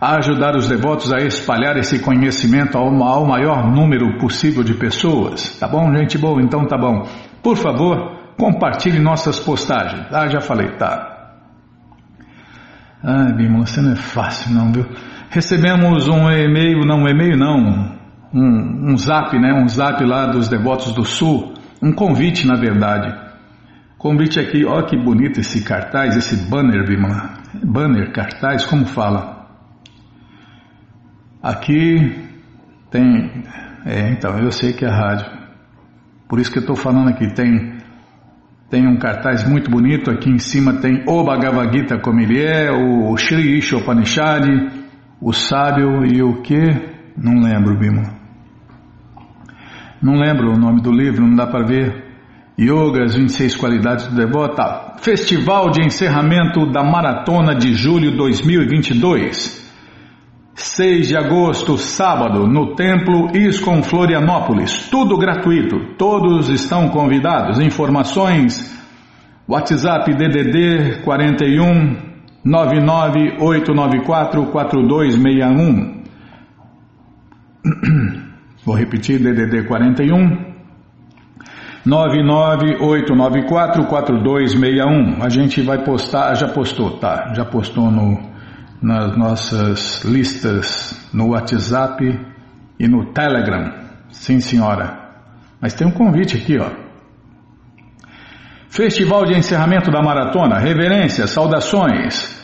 a 0.00 0.16
ajudar 0.16 0.56
os 0.56 0.68
devotos 0.68 1.12
a 1.12 1.18
espalhar 1.18 1.76
esse 1.76 2.00
conhecimento 2.00 2.76
ao, 2.76 2.86
ao 3.02 3.24
maior 3.24 3.70
número 3.70 4.18
possível 4.18 4.64
de 4.64 4.74
pessoas. 4.74 5.56
Tá 5.58 5.68
bom, 5.68 5.94
gente 5.94 6.18
boa? 6.18 6.42
Então 6.42 6.66
tá 6.66 6.76
bom. 6.76 7.06
Por 7.42 7.56
favor, 7.56 8.34
compartilhe 8.36 8.98
nossas 8.98 9.38
postagens. 9.38 10.06
Ah, 10.12 10.28
já 10.28 10.40
falei, 10.40 10.70
tá. 10.76 11.14
Ah, 13.02 13.32
Bima, 13.32 13.64
você 13.64 13.80
não 13.80 13.92
é 13.92 13.96
fácil 13.96 14.52
não, 14.52 14.72
viu? 14.72 14.86
Recebemos 15.30 16.08
um 16.08 16.30
e-mail, 16.30 16.86
não 16.86 17.02
um 17.02 17.08
e-mail 17.08 17.36
não, 17.36 17.98
um, 18.32 18.92
um 18.92 18.96
zap, 18.96 19.38
né? 19.38 19.52
Um 19.52 19.68
zap 19.68 20.02
lá 20.04 20.26
dos 20.26 20.48
devotos 20.48 20.92
do 20.92 21.04
Sul, 21.04 21.54
um 21.82 21.92
convite 21.92 22.46
na 22.46 22.54
verdade. 22.54 23.28
Convite 23.98 24.38
aqui, 24.38 24.64
olha 24.64 24.86
que 24.86 24.96
bonito 24.96 25.40
esse 25.40 25.64
cartaz, 25.64 26.16
esse 26.16 26.48
banner. 26.48 26.84
Banner, 27.64 28.12
cartaz, 28.12 28.64
como 28.64 28.86
fala? 28.86 29.48
Aqui 31.42 32.28
tem. 32.90 33.44
É, 33.84 34.10
então, 34.10 34.38
eu 34.38 34.50
sei 34.50 34.72
que 34.72 34.84
é 34.84 34.88
rádio. 34.88 35.26
Por 36.28 36.38
isso 36.38 36.50
que 36.50 36.58
eu 36.58 36.62
estou 36.62 36.76
falando 36.76 37.08
aqui. 37.08 37.26
Tem, 37.34 37.78
tem 38.70 38.86
um 38.86 38.98
cartaz 38.98 39.48
muito 39.48 39.70
bonito. 39.70 40.10
Aqui 40.10 40.30
em 40.30 40.38
cima 40.38 40.74
tem 40.74 41.02
o 41.06 41.24
Bhagavad 41.24 41.76
Gita 41.76 41.98
como 41.98 42.20
ele 42.20 42.40
é, 42.40 42.70
o 42.70 43.16
Sri 43.16 43.58
Isha 43.58 43.78
Upanishad, 43.78 44.46
o 45.20 45.32
sábio 45.32 46.06
e 46.06 46.22
o 46.22 46.42
que? 46.42 46.58
Não 47.16 47.42
lembro, 47.42 47.76
Bima. 47.76 48.16
Não 50.00 50.14
lembro 50.14 50.52
o 50.52 50.58
nome 50.58 50.80
do 50.80 50.92
livro, 50.92 51.26
não 51.26 51.34
dá 51.34 51.46
para 51.46 51.66
ver. 51.66 52.06
Yoga, 52.58 53.04
as 53.04 53.14
26 53.14 53.56
qualidades 53.56 54.06
do 54.08 54.16
devoto. 54.16 54.62
Festival 55.00 55.70
de 55.70 55.84
encerramento 55.84 56.66
da 56.70 56.82
Maratona 56.82 57.54
de 57.54 57.72
Julho 57.72 58.16
2022. 58.16 59.58
6 60.54 61.08
de 61.08 61.16
agosto, 61.16 61.78
sábado, 61.78 62.48
no 62.48 62.74
Templo 62.74 63.30
Iscom 63.36 63.80
Florianópolis. 63.80 64.88
Tudo 64.90 65.16
gratuito. 65.16 65.94
Todos 65.96 66.48
estão 66.48 66.88
convidados. 66.88 67.60
Informações: 67.60 68.76
WhatsApp 69.46 70.12
DDD 70.14 71.02
41 71.04 72.07
99894 72.44 74.46
4261. 74.46 76.04
Vou 78.64 78.76
repetir: 78.76 79.18
DDD 79.18 79.66
41 79.66 80.46
99894 81.84 83.86
4261. 83.86 85.22
A 85.22 85.28
gente 85.28 85.60
vai 85.62 85.84
postar, 85.84 86.34
já 86.34 86.48
postou, 86.48 86.98
tá? 86.98 87.32
Já 87.34 87.44
postou 87.44 87.90
no 87.90 88.38
nas 88.80 89.16
nossas 89.16 90.04
listas 90.04 91.08
no 91.12 91.30
WhatsApp 91.30 92.04
e 92.78 92.88
no 92.88 93.12
Telegram. 93.12 93.72
Sim, 94.10 94.40
senhora. 94.40 95.10
Mas 95.60 95.74
tem 95.74 95.86
um 95.86 95.90
convite 95.90 96.36
aqui, 96.36 96.58
ó. 96.58 96.87
Festival 98.68 99.24
de 99.24 99.36
encerramento 99.36 99.90
da 99.90 100.02
maratona. 100.02 100.58
Reverências, 100.58 101.30
saudações. 101.30 102.36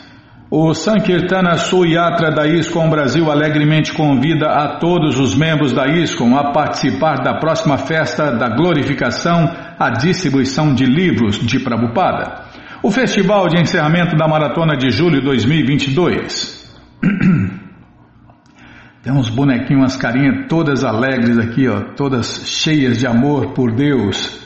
O 0.51 0.73
Sankirtana 0.73 1.57
Suyatra 1.57 2.31
da 2.31 2.47
ISCOM 2.47 2.89
Brasil 2.89 3.31
alegremente 3.31 3.93
convida 3.93 4.47
a 4.47 4.79
todos 4.79 5.19
os 5.19 5.35
membros 5.35 5.73
da 5.73 5.87
ISCOM 5.89 6.37
a 6.37 6.53
participar 6.53 7.23
da 7.23 7.35
próxima 7.41 7.77
festa 7.77 8.31
da 8.31 8.49
glorificação, 8.51 9.51
a 9.79 9.91
distribuição 9.91 10.73
de 10.73 10.85
livros 10.87 11.39
de 11.39 11.59
Prabhupada. 11.59 12.45
O 12.83 12.91
festival 12.91 13.49
de 13.49 13.61
encerramento 13.61 14.15
da 14.17 14.29
maratona 14.29 14.77
de 14.77 14.91
julho 14.91 15.19
de 15.19 15.25
2022. 15.27 16.73
Tem 19.03 19.13
uns 19.13 19.29
bonequinhos, 19.29 19.83
umas 19.83 19.97
carinhas 19.97 20.47
todas 20.49 20.85
alegres 20.85 21.37
aqui, 21.37 21.69
ó, 21.69 21.95
todas 21.97 22.47
cheias 22.47 22.99
de 22.99 23.07
amor 23.07 23.55
por 23.55 23.73
Deus. 23.73 24.44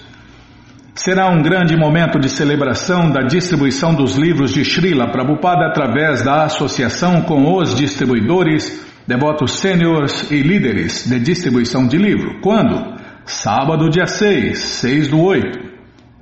Será 0.98 1.28
um 1.28 1.40
grande 1.40 1.76
momento 1.76 2.18
de 2.18 2.28
celebração 2.28 3.08
da 3.08 3.20
distribuição 3.20 3.94
dos 3.94 4.16
livros 4.16 4.52
de 4.52 4.64
Srila 4.64 5.12
Prabhupada 5.12 5.64
através 5.68 6.24
da 6.24 6.42
associação 6.42 7.22
com 7.22 7.56
os 7.56 7.76
distribuidores, 7.76 8.84
devotos 9.06 9.60
sêniores 9.60 10.28
e 10.28 10.42
líderes 10.42 11.08
de 11.08 11.20
distribuição 11.20 11.86
de 11.86 11.96
livro. 11.96 12.40
Quando? 12.40 12.96
Sábado, 13.24 13.88
dia 13.88 14.06
6, 14.06 14.58
6 14.58 15.06
do 15.06 15.22
8. 15.22 15.46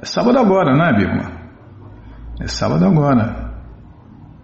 É 0.02 0.04
sábado 0.04 0.38
agora, 0.38 0.76
não 0.76 0.84
é, 0.84 0.92
Birma? 0.92 1.32
É 2.42 2.46
sábado 2.46 2.84
agora. 2.84 3.54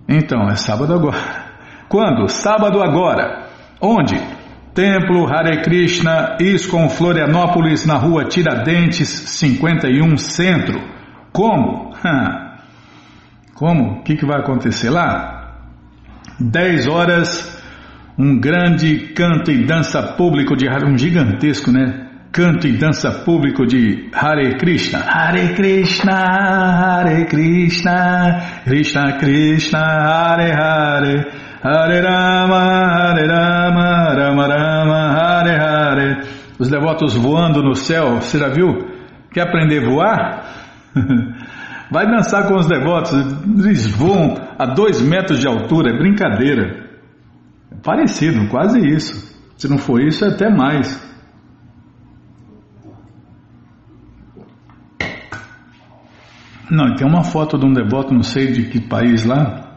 Então, 0.08 0.48
é 0.48 0.56
sábado 0.56 0.94
agora. 0.94 1.44
Quando? 1.90 2.26
Sábado 2.28 2.82
agora. 2.82 3.50
Onde? 3.82 4.18
Templo 4.74 5.26
Hare 5.26 5.62
Krishna, 5.62 6.38
ISCOM 6.40 6.88
Florianópolis, 6.88 7.84
na 7.84 7.96
rua 7.96 8.24
Tiradentes, 8.24 9.08
51 9.08 10.16
Centro. 10.16 10.80
Como? 11.30 11.92
Como? 13.54 14.00
O 14.00 14.02
que, 14.02 14.16
que 14.16 14.24
vai 14.24 14.40
acontecer 14.40 14.88
lá? 14.88 15.58
10 16.40 16.88
horas, 16.88 17.62
um 18.18 18.40
grande 18.40 19.12
canto 19.14 19.50
e 19.50 19.64
dança 19.64 20.02
público 20.02 20.56
de 20.56 20.66
um 20.68 20.96
gigantesco, 20.96 21.70
né? 21.70 22.08
canto 22.32 22.66
e 22.66 22.72
dança 22.72 23.10
público 23.10 23.66
de 23.66 24.08
Hare 24.14 24.56
Krishna. 24.56 25.00
Hare 25.00 25.52
Krishna, 25.54 26.14
Hare 26.14 27.26
Krishna, 27.26 28.62
Krishna 28.64 29.18
Krishna, 29.18 29.80
Hare 29.80 30.50
Hare, 30.50 31.26
Hare 31.64 32.00
Rama, 32.00 32.58
Hare 32.58 33.26
Rama, 33.28 34.14
Rama 34.14 34.46
Rama, 34.48 34.98
Hare 35.14 35.54
Hare. 35.54 36.26
Os 36.58 36.68
devotos 36.68 37.14
voando 37.14 37.62
no 37.62 37.76
céu, 37.76 38.16
você 38.16 38.36
já 38.36 38.48
viu? 38.48 38.88
Quer 39.30 39.42
aprender 39.42 39.84
a 39.84 39.88
voar? 39.88 40.44
Vai 41.88 42.06
dançar 42.06 42.48
com 42.48 42.54
os 42.56 42.66
devotos, 42.66 43.12
eles 43.64 43.86
voam 43.86 44.34
a 44.58 44.66
dois 44.66 45.00
metros 45.00 45.38
de 45.38 45.46
altura, 45.46 45.90
é 45.90 45.98
brincadeira. 45.98 46.88
É 47.70 47.76
parecido, 47.84 48.48
quase 48.48 48.80
isso. 48.80 49.30
Se 49.56 49.68
não 49.68 49.78
for 49.78 50.00
isso, 50.00 50.24
é 50.24 50.28
até 50.28 50.50
mais. 50.50 51.12
Não, 56.68 56.94
tem 56.96 57.06
uma 57.06 57.22
foto 57.22 57.58
de 57.58 57.66
um 57.66 57.72
devoto, 57.72 58.14
não 58.14 58.22
sei 58.22 58.50
de 58.50 58.64
que 58.70 58.80
país 58.80 59.24
lá, 59.26 59.71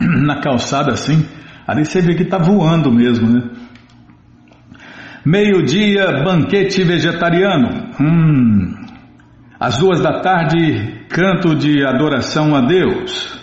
na 0.26 0.40
calçada 0.40 0.92
assim. 0.92 1.26
Ali 1.66 1.84
você 1.84 2.00
vê 2.00 2.14
que 2.14 2.22
está 2.22 2.38
voando 2.38 2.90
mesmo, 2.90 3.28
né? 3.28 3.42
Meio-dia, 5.24 6.22
banquete 6.24 6.82
vegetariano. 6.82 7.90
Hum. 8.00 8.74
Às 9.58 9.78
duas 9.78 10.00
da 10.00 10.20
tarde, 10.20 11.04
canto 11.10 11.54
de 11.54 11.84
adoração 11.84 12.56
a 12.56 12.62
Deus. 12.62 13.38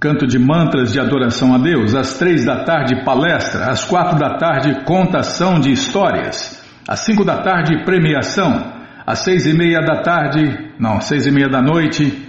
Canto 0.00 0.26
de 0.26 0.38
mantras 0.38 0.92
de 0.92 1.00
adoração 1.00 1.54
a 1.54 1.58
Deus. 1.58 1.94
Às 1.94 2.18
três 2.18 2.44
da 2.44 2.64
tarde, 2.64 3.04
palestra. 3.04 3.66
Às 3.66 3.84
quatro 3.84 4.18
da 4.18 4.36
tarde, 4.36 4.84
contação 4.84 5.60
de 5.60 5.70
histórias. 5.70 6.60
Às 6.88 7.00
cinco 7.00 7.24
da 7.24 7.38
tarde, 7.38 7.84
premiação. 7.84 8.74
Às 9.06 9.20
seis 9.20 9.46
e 9.46 9.54
meia 9.54 9.80
da 9.80 10.02
tarde, 10.02 10.72
não, 10.80 11.00
seis 11.00 11.26
e 11.26 11.30
meia 11.30 11.48
da 11.48 11.62
noite, 11.62 12.25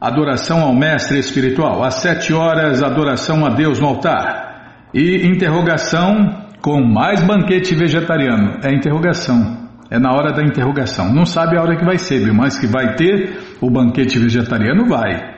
adoração 0.00 0.60
ao 0.60 0.74
mestre 0.74 1.18
espiritual. 1.18 1.82
Às 1.82 1.94
sete 1.96 2.32
horas, 2.32 2.82
adoração 2.82 3.44
a 3.44 3.50
Deus 3.50 3.80
no 3.80 3.88
altar. 3.88 4.88
E 4.92 5.26
interrogação 5.26 6.44
com 6.62 6.82
mais 6.82 7.22
banquete 7.22 7.74
vegetariano. 7.74 8.60
É 8.64 8.72
interrogação. 8.72 9.64
É 9.90 9.98
na 9.98 10.12
hora 10.12 10.32
da 10.32 10.42
interrogação. 10.42 11.12
Não 11.12 11.26
sabe 11.26 11.56
a 11.56 11.62
hora 11.62 11.76
que 11.76 11.84
vai 11.84 11.98
ser, 11.98 12.32
mas 12.32 12.58
que 12.58 12.66
vai 12.66 12.94
ter 12.94 13.38
o 13.60 13.70
banquete 13.70 14.18
vegetariano, 14.18 14.86
vai. 14.88 15.34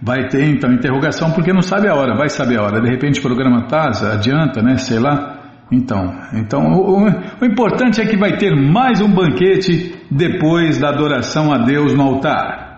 Vai 0.00 0.28
ter 0.28 0.44
então 0.48 0.72
interrogação 0.72 1.30
porque 1.30 1.52
não 1.52 1.62
sabe 1.62 1.88
a 1.88 1.94
hora, 1.94 2.16
vai 2.16 2.28
saber 2.28 2.58
a 2.58 2.62
hora. 2.62 2.80
De 2.80 2.88
repente 2.90 3.20
o 3.20 3.22
programa 3.22 3.66
tá, 3.68 3.90
adianta, 4.12 4.62
né? 4.62 4.76
Sei 4.76 4.98
lá. 4.98 5.38
Então, 5.70 6.12
então 6.34 6.60
o, 6.72 7.06
o, 7.06 7.44
importante 7.44 8.00
é 8.00 8.06
que 8.06 8.16
vai 8.16 8.36
ter 8.36 8.54
mais 8.54 9.00
um 9.00 9.08
banquete 9.08 9.94
depois 10.10 10.78
da 10.78 10.88
adoração 10.90 11.52
a 11.52 11.58
Deus 11.58 11.94
no 11.94 12.02
altar. 12.02 12.71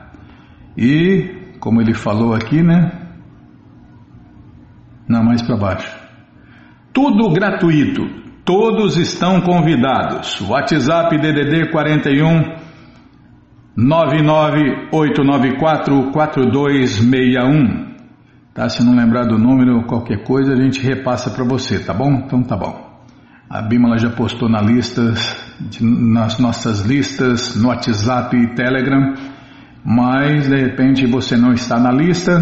E, 0.76 1.56
como 1.60 1.80
ele 1.80 1.94
falou 1.94 2.34
aqui, 2.34 2.60
né? 2.62 3.04
Não, 5.08 5.22
mais 5.22 5.40
para 5.42 5.56
baixo. 5.56 5.96
Tudo 6.92 7.32
gratuito. 7.32 8.02
Todos 8.44 8.96
estão 8.96 9.40
convidados. 9.40 10.40
WhatsApp 10.40 11.16
DDD 11.18 11.70
41 11.70 12.64
99894 13.76 16.10
4261. 16.12 17.94
Tá? 18.54 18.68
Se 18.68 18.84
não 18.84 18.94
lembrar 18.94 19.26
do 19.26 19.36
número, 19.38 19.84
qualquer 19.86 20.22
coisa 20.22 20.52
a 20.52 20.56
gente 20.56 20.80
repassa 20.80 21.30
para 21.30 21.44
você, 21.44 21.80
tá 21.80 21.92
bom? 21.92 22.22
Então 22.24 22.40
tá 22.42 22.56
bom. 22.56 22.94
A 23.50 23.60
Bímola 23.62 23.98
já 23.98 24.10
postou 24.10 24.48
na 24.48 24.60
listas, 24.60 25.36
nas 25.80 26.38
nossas 26.38 26.86
listas, 26.86 27.60
no 27.60 27.66
WhatsApp 27.68 28.36
e 28.36 28.54
Telegram, 28.54 29.14
mas 29.84 30.48
de 30.48 30.56
repente 30.56 31.06
você 31.06 31.36
não 31.36 31.52
está 31.52 31.78
na 31.78 31.92
lista, 31.92 32.32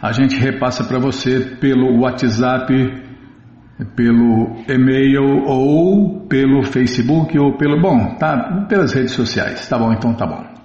a 0.00 0.12
gente 0.12 0.36
repassa 0.36 0.84
para 0.84 0.98
você 0.98 1.40
pelo 1.60 2.00
WhatsApp, 2.00 2.72
pelo 3.94 4.56
e-mail 4.68 5.44
ou 5.46 6.26
pelo 6.26 6.62
Facebook 6.62 7.38
ou 7.38 7.56
pelo 7.58 7.80
bom, 7.80 8.14
tá? 8.16 8.66
Pelas 8.68 8.94
redes 8.94 9.12
sociais, 9.12 9.68
tá 9.68 9.78
bom? 9.78 9.92
Então 9.92 10.14
tá 10.14 10.26
bom 10.26 10.56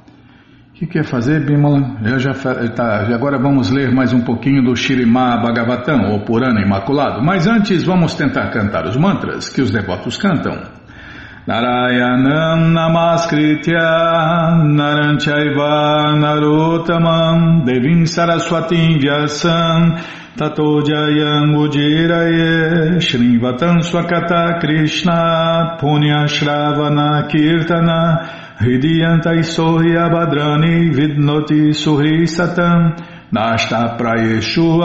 que 0.81 0.87
quer 0.87 1.03
fazer, 1.03 1.45
Bimala? 1.45 1.99
Eu 2.03 2.17
já, 2.17 2.33
tá, 2.33 3.05
agora 3.13 3.37
vamos 3.37 3.69
ler 3.69 3.93
mais 3.93 4.13
um 4.13 4.21
pouquinho 4.21 4.63
do 4.63 4.75
Shirimá 4.75 5.37
Bhagavatam, 5.37 6.11
ou 6.11 6.25
Purana 6.25 6.59
Imaculado. 6.59 7.23
Mas 7.23 7.45
antes 7.45 7.83
vamos 7.83 8.15
tentar 8.15 8.49
cantar 8.49 8.87
os 8.87 8.97
mantras 8.97 9.47
que 9.47 9.61
os 9.61 9.69
devotos 9.69 10.17
cantam. 10.17 10.59
Narayanam 11.47 12.77
Namaskritya 12.77 14.61
Naranchaiva 14.61 16.13
Narotamam 16.21 17.65
Devim 17.65 18.05
Saraswatim 18.05 19.01
Vyasam 19.01 19.97
Tato 20.37 20.81
Jayam 20.81 21.55
Ujiraye 21.57 23.01
Shrivatam 23.01 23.81
Swakata 23.81 24.59
Krishna 24.59 25.77
Punya 25.81 26.27
Shravana 26.27 27.27
Kirtana 27.27 28.57
Hridiyantai 28.59 29.41
sohi 29.41 29.97
abadrani 29.97 30.93
vidnoti 30.93 31.73
suhi 31.73 32.27
satam 32.27 32.95
nashta 33.33 33.97
abadreshu 33.97 34.81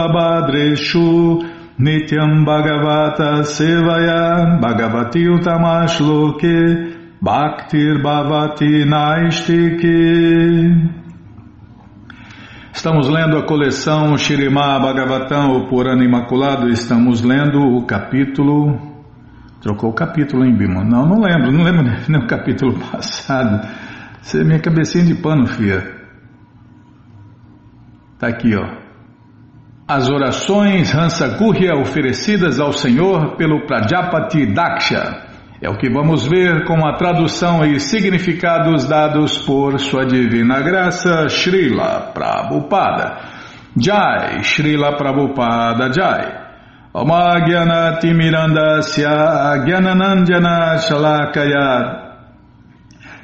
nityam 1.79 2.45
bhagavata 2.45 3.45
sevaya 3.45 4.59
bhagavati 4.61 5.29
utamashloke 5.29 6.57
bhaktir 7.23 8.03
bhavati 8.03 8.85
naistiki 8.85 9.97
Estamos 12.73 13.09
lendo 13.09 13.39
a 13.39 13.47
coleção 13.47 14.19
Shirimá 14.19 14.79
Bhagavatam, 14.79 15.57
o 15.57 15.67
Purana 15.67 16.05
Imaculado, 16.05 16.69
estamos 16.69 17.23
lendo 17.23 17.59
o 17.59 17.87
capítulo 17.87 18.97
Trocou 19.67 19.91
o 19.91 19.95
capítulo, 19.95 20.45
hein, 20.45 20.55
Bima? 20.55 20.85
Não, 20.85 21.05
não 21.07 21.21
lembro, 21.21 21.51
não 21.51 21.65
lembro 21.65 21.83
nem 22.09 22.21
o 22.21 22.27
capítulo 22.29 22.79
passado. 22.79 23.67
Você 24.21 24.41
é 24.41 24.45
minha 24.45 24.61
cabecinha 24.61 25.05
de 25.05 25.15
pano, 25.15 25.47
filha. 25.47 25.93
Tá 28.19 28.29
aqui, 28.29 28.55
ó. 28.55 28.86
As 29.89 30.11
orações 30.11 30.93
Hansagurya 30.93 31.77
oferecidas 31.77 32.59
ao 32.59 32.73
Senhor 32.73 33.37
pelo 33.37 33.69
Prajapati 33.69 34.53
Daksha. 34.53 35.23
É 35.63 35.71
o 35.71 35.79
que 35.79 35.89
vamos 35.89 36.27
ver 36.27 36.65
com 36.65 36.85
a 36.85 36.95
tradução 36.95 37.65
e 37.65 37.79
significados 37.79 38.89
dados 38.89 39.39
por 39.39 39.79
Sua 39.79 40.05
Divina 40.05 40.61
Graça, 40.61 41.29
Srila 41.29 42.11
Prabhupada. 42.13 43.17
Jai, 43.81 44.43
Srila 44.43 44.97
Prabhupada 44.97 45.93
Jai. 45.93 46.33
Omagyanatimirandasya 46.93 49.67
Gyananandjana 49.67 50.79
Shalakaya 50.79 52.03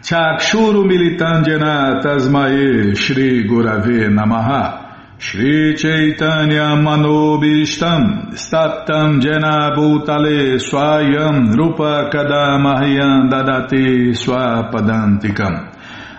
Chakshuru 0.01 0.85
Militandjana 0.85 1.99
Tasmae 2.01 2.95
Shri 2.95 3.43
Gurave 3.49 4.09
Namaha 4.09 4.82
Shri 5.23 5.77
Chaitanya 5.77 6.75
Manobishtam 6.75 8.35
Staptam 8.35 9.21
Jena 9.23 9.71
Bhutale 9.71 10.59
Swayam 10.59 11.55
Rupa 11.55 12.11
Kadamahyam 12.13 13.31
Dadati 13.31 14.11
Swapadantikam 14.19 15.71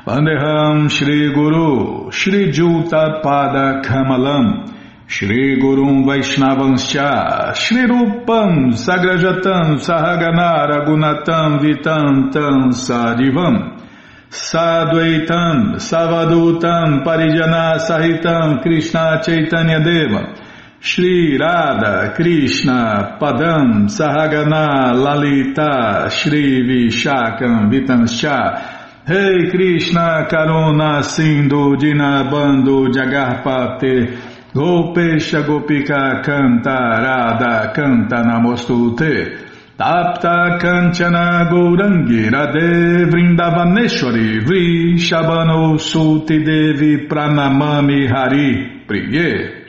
Vandeham 0.08 0.89
Shri 0.89 1.34
Guru 1.34 2.12
Shri 2.12 2.50
Juta 2.50 3.20
Pada 3.22 3.84
Kamalam 3.84 4.72
Shri 5.06 5.60
Gurum 5.60 6.06
Vaishnavanscha 6.06 7.54
Shri 7.56 7.86
Rupam 7.86 8.72
Sagrajatam 8.72 9.84
Sahagana 9.84 10.66
Ragunatam 10.72 11.60
Vitantam 11.60 12.72
Sadivam 12.72 13.82
Sadvaitam 14.34 15.76
Savadutam 15.78 17.04
Parijana 17.06 17.78
Sahitam 17.78 18.63
Krishna 18.63 19.22
Chaitanya 19.24 19.80
Deva 19.80 20.34
Shri 20.80 21.38
Radha 21.38 22.15
Krishna 22.15 23.19
Padam 23.22 23.86
Sahagana 23.88 24.91
Lalita 24.96 26.10
Shri 26.10 26.63
Vishakam 26.65 27.69
Vitanscha 27.69 29.08
Rei 29.08 29.43
hey 29.43 29.52
Krishna 29.52 30.26
Karuna 30.28 31.04
Sindhu 31.04 31.78
Dinabando 31.78 32.88
Jagarpate 32.91 34.17
Gopesha 34.52 35.43
Gopika 35.43 36.24
Canta 36.26 37.04
Radha 37.06 37.72
Canta 37.72 38.24
Namostute 38.24 39.53
Tapta 39.75 40.59
Kanchana 40.59 41.49
Gourangi 41.49 42.29
Radhe 42.29 43.09
Vrindavaneshwari 43.09 44.45
Vri 44.45 44.99
Shabano 44.99 45.79
Suti 45.79 46.43
Devi 46.45 47.07
Pranamami 47.07 48.07
Hari 48.07 48.86
Priye 48.88 49.63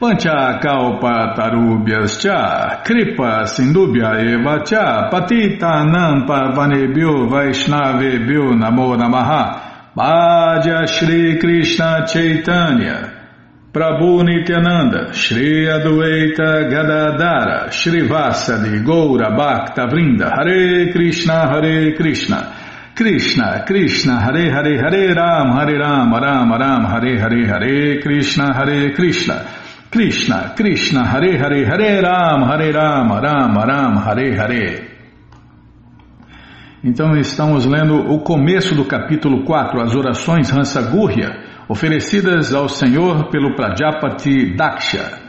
Pancha 0.00 0.58
Kalpa 0.60 1.34
Tarubhyas 1.36 2.20
Cha 2.20 2.82
Kripa 2.82 3.46
Sindubhya 3.46 4.18
Eva 4.18 4.64
Cha 4.64 5.08
Patita 5.08 5.84
Nampa 5.86 6.52
Vanebhyo 6.52 7.28
Vaishnavebhyo 7.30 8.58
Namo 8.58 8.96
Namaha. 8.96 9.94
Bhaja 9.94 10.88
Shri 10.88 11.38
Krishna 11.38 12.06
Chaitanya 12.08 13.11
Prabhu 13.72 14.22
Nityananda, 14.22 15.14
Shri 15.14 15.66
Adueita 15.66 16.68
Gadadara, 16.68 17.70
Shri 17.72 18.06
Vasadi 18.06 18.84
Goura 18.84 19.34
Bhakta 19.34 19.86
Vrinda, 19.86 20.30
Hare 20.30 20.92
Krishna, 20.92 21.48
Hare 21.48 21.94
Krishna, 21.94 22.52
Krishna, 22.94 23.64
Krishna, 23.66 24.20
Hare 24.20 24.50
Hare, 24.50 24.76
Hare 24.76 25.14
Ram, 25.14 25.52
Hare 25.56 25.78
Ram, 25.78 26.12
Ram 26.12 26.52
Ram, 26.52 26.84
Hare 26.84 27.18
Hare, 27.18 27.46
Hare 27.46 28.02
Krishna, 28.02 28.52
Hare 28.52 28.92
Krishna, 28.92 29.46
Krishna, 29.90 30.52
Krishna, 30.54 31.06
Hare 31.06 31.38
Hare, 31.38 31.64
Hare 31.64 32.02
Ram, 32.02 32.42
Hare 32.42 32.72
Ram, 32.72 33.08
Ram 33.08 33.56
Ram, 33.56 33.96
Hare 33.96 34.36
Hare. 34.36 34.92
Então 36.84 37.16
estamos 37.16 37.64
lendo 37.64 37.94
o 38.12 38.20
começo 38.20 38.74
do 38.74 38.84
capítulo 38.84 39.44
4, 39.44 39.80
as 39.80 39.94
orações 39.94 40.52
Hansagurya, 40.52 41.41
oferecidas 41.68 42.52
ao 42.54 42.68
Senhor 42.68 43.30
pelo 43.30 43.54
Prajapati 43.54 44.54
Daksha. 44.56 45.22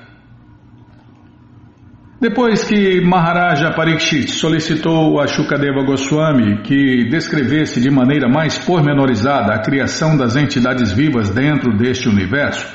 Depois 2.23 2.63
que 2.63 3.01
Maharaja 3.01 3.71
Parikshit 3.71 4.31
solicitou 4.31 5.19
a 5.19 5.27
Shukadeva 5.27 5.83
Goswami 5.83 6.61
que 6.61 7.09
descrevesse 7.09 7.81
de 7.81 7.91
maneira 7.91 8.29
mais 8.29 8.57
pormenorizada 8.57 9.53
a 9.53 9.59
criação 9.59 10.15
das 10.15 10.37
entidades 10.37 10.93
vivas 10.93 11.29
dentro 11.29 11.77
deste 11.77 12.07
universo, 12.07 12.65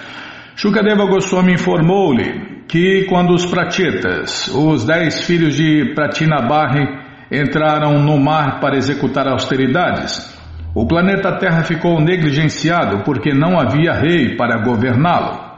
Shukadeva 0.54 1.06
Goswami 1.06 1.54
informou-lhe 1.54 2.64
que 2.68 3.06
quando 3.08 3.32
os 3.32 3.46
Pratitas, 3.46 4.48
os 4.48 4.84
dez 4.84 5.24
filhos 5.24 5.56
de 5.56 5.94
Pratinabarri, 5.94 6.86
entraram 7.32 8.02
no 8.02 8.18
mar 8.18 8.60
para 8.60 8.76
executar 8.76 9.26
austeridades, 9.26 10.37
o 10.74 10.86
planeta 10.86 11.38
Terra 11.38 11.62
ficou 11.62 12.00
negligenciado 12.00 13.02
porque 13.04 13.32
não 13.32 13.58
havia 13.58 13.92
rei 13.92 14.36
para 14.36 14.62
governá-lo. 14.62 15.48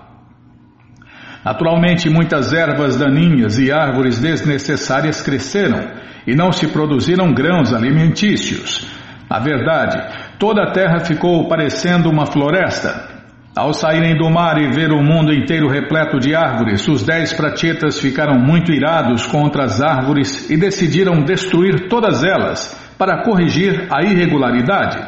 Naturalmente, 1.44 2.09
muitas 2.09 2.53
ervas 2.53 2.99
daninhas 2.99 3.59
e 3.59 3.73
árvores 3.73 4.20
desnecessárias 4.20 5.20
cresceram 5.23 5.81
e 6.27 6.35
não 6.35 6.53
se 6.53 6.68
produziram 6.68 7.33
grãos 7.33 7.73
alimentícios. 7.73 8.87
Na 9.29 9.38
verdade, 9.38 9.96
toda 10.38 10.62
a 10.62 10.73
terra 10.73 11.01
ficou 11.01 11.49
parecendo 11.49 12.11
uma 12.11 12.27
floresta. 12.27 13.09
Ao 13.57 13.73
saírem 13.73 14.16
do 14.16 14.31
mar 14.31 14.59
e 14.59 14.70
ver 14.70 14.92
o 14.92 15.03
mundo 15.03 15.33
inteiro 15.33 15.68
repleto 15.68 16.20
de 16.20 16.35
árvores, 16.35 16.87
os 16.87 17.03
dez 17.03 17.33
pratetas 17.33 17.99
ficaram 17.99 18.38
muito 18.38 18.70
irados 18.70 19.27
contra 19.27 19.64
as 19.64 19.81
árvores 19.81 20.49
e 20.51 20.57
decidiram 20.57 21.25
destruir 21.25 21.88
todas 21.88 22.23
elas 22.23 22.89
para 23.00 23.22
corrigir 23.22 23.86
a 23.90 24.02
irregularidade. 24.02 24.98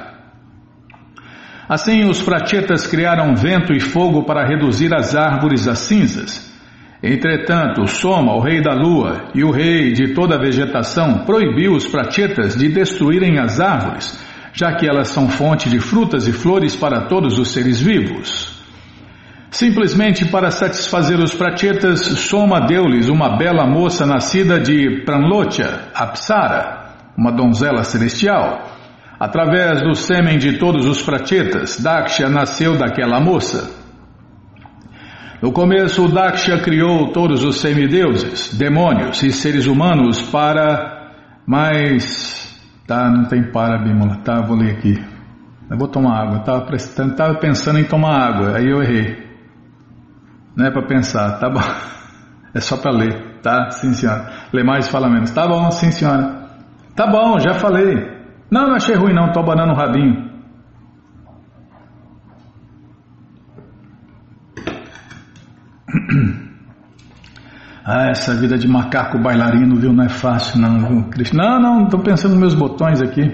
Assim, 1.69 2.09
os 2.09 2.23
prachetas 2.23 2.87
criaram 2.87 3.37
vento 3.37 3.75
e 3.75 3.81
fogo 3.81 4.25
para 4.25 4.49
reduzir 4.49 4.95
as 4.95 5.15
árvores 5.15 5.69
a 5.69 5.75
cinzas. 5.75 6.51
Entretanto, 7.03 7.87
Soma, 7.87 8.35
o 8.35 8.41
rei 8.41 8.63
da 8.63 8.73
lua 8.73 9.29
e 9.35 9.45
o 9.45 9.51
rei 9.51 9.93
de 9.93 10.15
toda 10.15 10.37
a 10.37 10.41
vegetação, 10.41 11.27
proibiu 11.27 11.75
os 11.75 11.87
prachetas 11.87 12.57
de 12.57 12.71
destruírem 12.71 13.39
as 13.39 13.61
árvores, 13.61 14.19
já 14.55 14.73
que 14.75 14.89
elas 14.89 15.09
são 15.09 15.29
fonte 15.29 15.69
de 15.69 15.79
frutas 15.79 16.27
e 16.27 16.33
flores 16.33 16.75
para 16.75 17.09
todos 17.09 17.39
os 17.39 17.53
seres 17.53 17.79
vivos. 17.79 18.59
Simplesmente 19.51 20.25
para 20.25 20.51
satisfazer 20.51 21.19
os 21.19 21.35
prachetas, 21.35 22.01
Soma 22.01 22.67
deu-lhes 22.67 23.11
uma 23.11 23.37
bela 23.37 23.67
moça 23.67 24.07
nascida 24.07 24.59
de 24.59 25.03
Pranlocha, 25.05 25.91
Apsara, 25.95 26.82
uma 27.17 27.31
donzela 27.31 27.85
celestial. 27.85 28.71
Através 29.19 29.83
do 29.83 29.95
sêmen 29.95 30.39
de 30.39 30.59
todos 30.59 30.87
os 30.87 31.03
prachetas, 31.03 31.79
Daksha 31.81 32.29
nasceu 32.29 32.77
daquela 32.77 33.21
moça. 33.21 33.83
No 35.41 35.53
começo, 35.53 36.09
Daksha 36.09 36.59
criou 36.59 37.13
todos 37.13 37.45
os 37.45 37.61
semideuses, 37.61 38.57
demônios 38.57 39.23
e 39.23 39.33
seres 39.33 39.67
humanos 39.67 40.23
para. 40.23 41.11
Mas. 41.47 42.41
Tá, 42.87 43.09
não 43.09 43.25
tem 43.25 43.51
para, 43.51 43.79
Bímola. 43.79 44.19
Tá, 44.25 44.41
vou 44.41 44.57
ler 44.57 44.77
aqui. 44.77 44.95
Eu 45.71 45.79
vou 45.79 45.89
tomar 45.89 46.21
água. 46.21 46.39
Estava 46.39 47.17
tava 47.17 47.39
pensando 47.39 47.79
em 47.79 47.85
tomar 47.85 48.29
água, 48.29 48.57
aí 48.57 48.69
eu 48.69 48.83
errei. 48.83 49.23
Não 50.57 50.67
é 50.67 50.71
para 50.71 50.87
pensar, 50.87 51.39
tá 51.39 51.49
bom. 51.49 51.61
É 52.55 52.61
só 52.61 52.77
para 52.77 52.93
ler, 52.93 53.41
tá? 53.41 53.71
Sim, 53.71 53.95
senhora. 53.95 54.31
Ler 54.53 54.63
mais 54.63 54.87
fala 54.87 55.09
menos. 55.09 55.31
Tá 55.31 55.49
bom, 55.49 55.71
sim, 55.71 55.91
senhora. 55.91 56.42
Tá 56.95 57.07
bom, 57.07 57.39
já 57.39 57.55
falei. 57.55 57.95
Não, 58.51 58.69
não 58.69 58.75
achei 58.75 58.95
ruim 58.95 59.15
não, 59.15 59.33
tô 59.33 59.41
abanando 59.41 59.73
o 59.73 59.77
rabinho. 59.77 60.31
Ah, 67.85 68.11
essa 68.11 68.33
vida 68.37 68.57
de 68.57 68.69
macaco 68.69 69.19
bailarino, 69.19 69.75
viu? 69.75 69.93
Não 69.93 70.05
é 70.05 70.09
fácil, 70.09 70.61
não, 70.61 70.79
viu? 70.79 71.05
Não, 71.35 71.59
não, 71.61 71.85
estou 71.85 71.99
pensando 71.99 72.31
nos 72.31 72.41
meus 72.41 72.55
botões 72.55 73.03
aqui. 73.03 73.29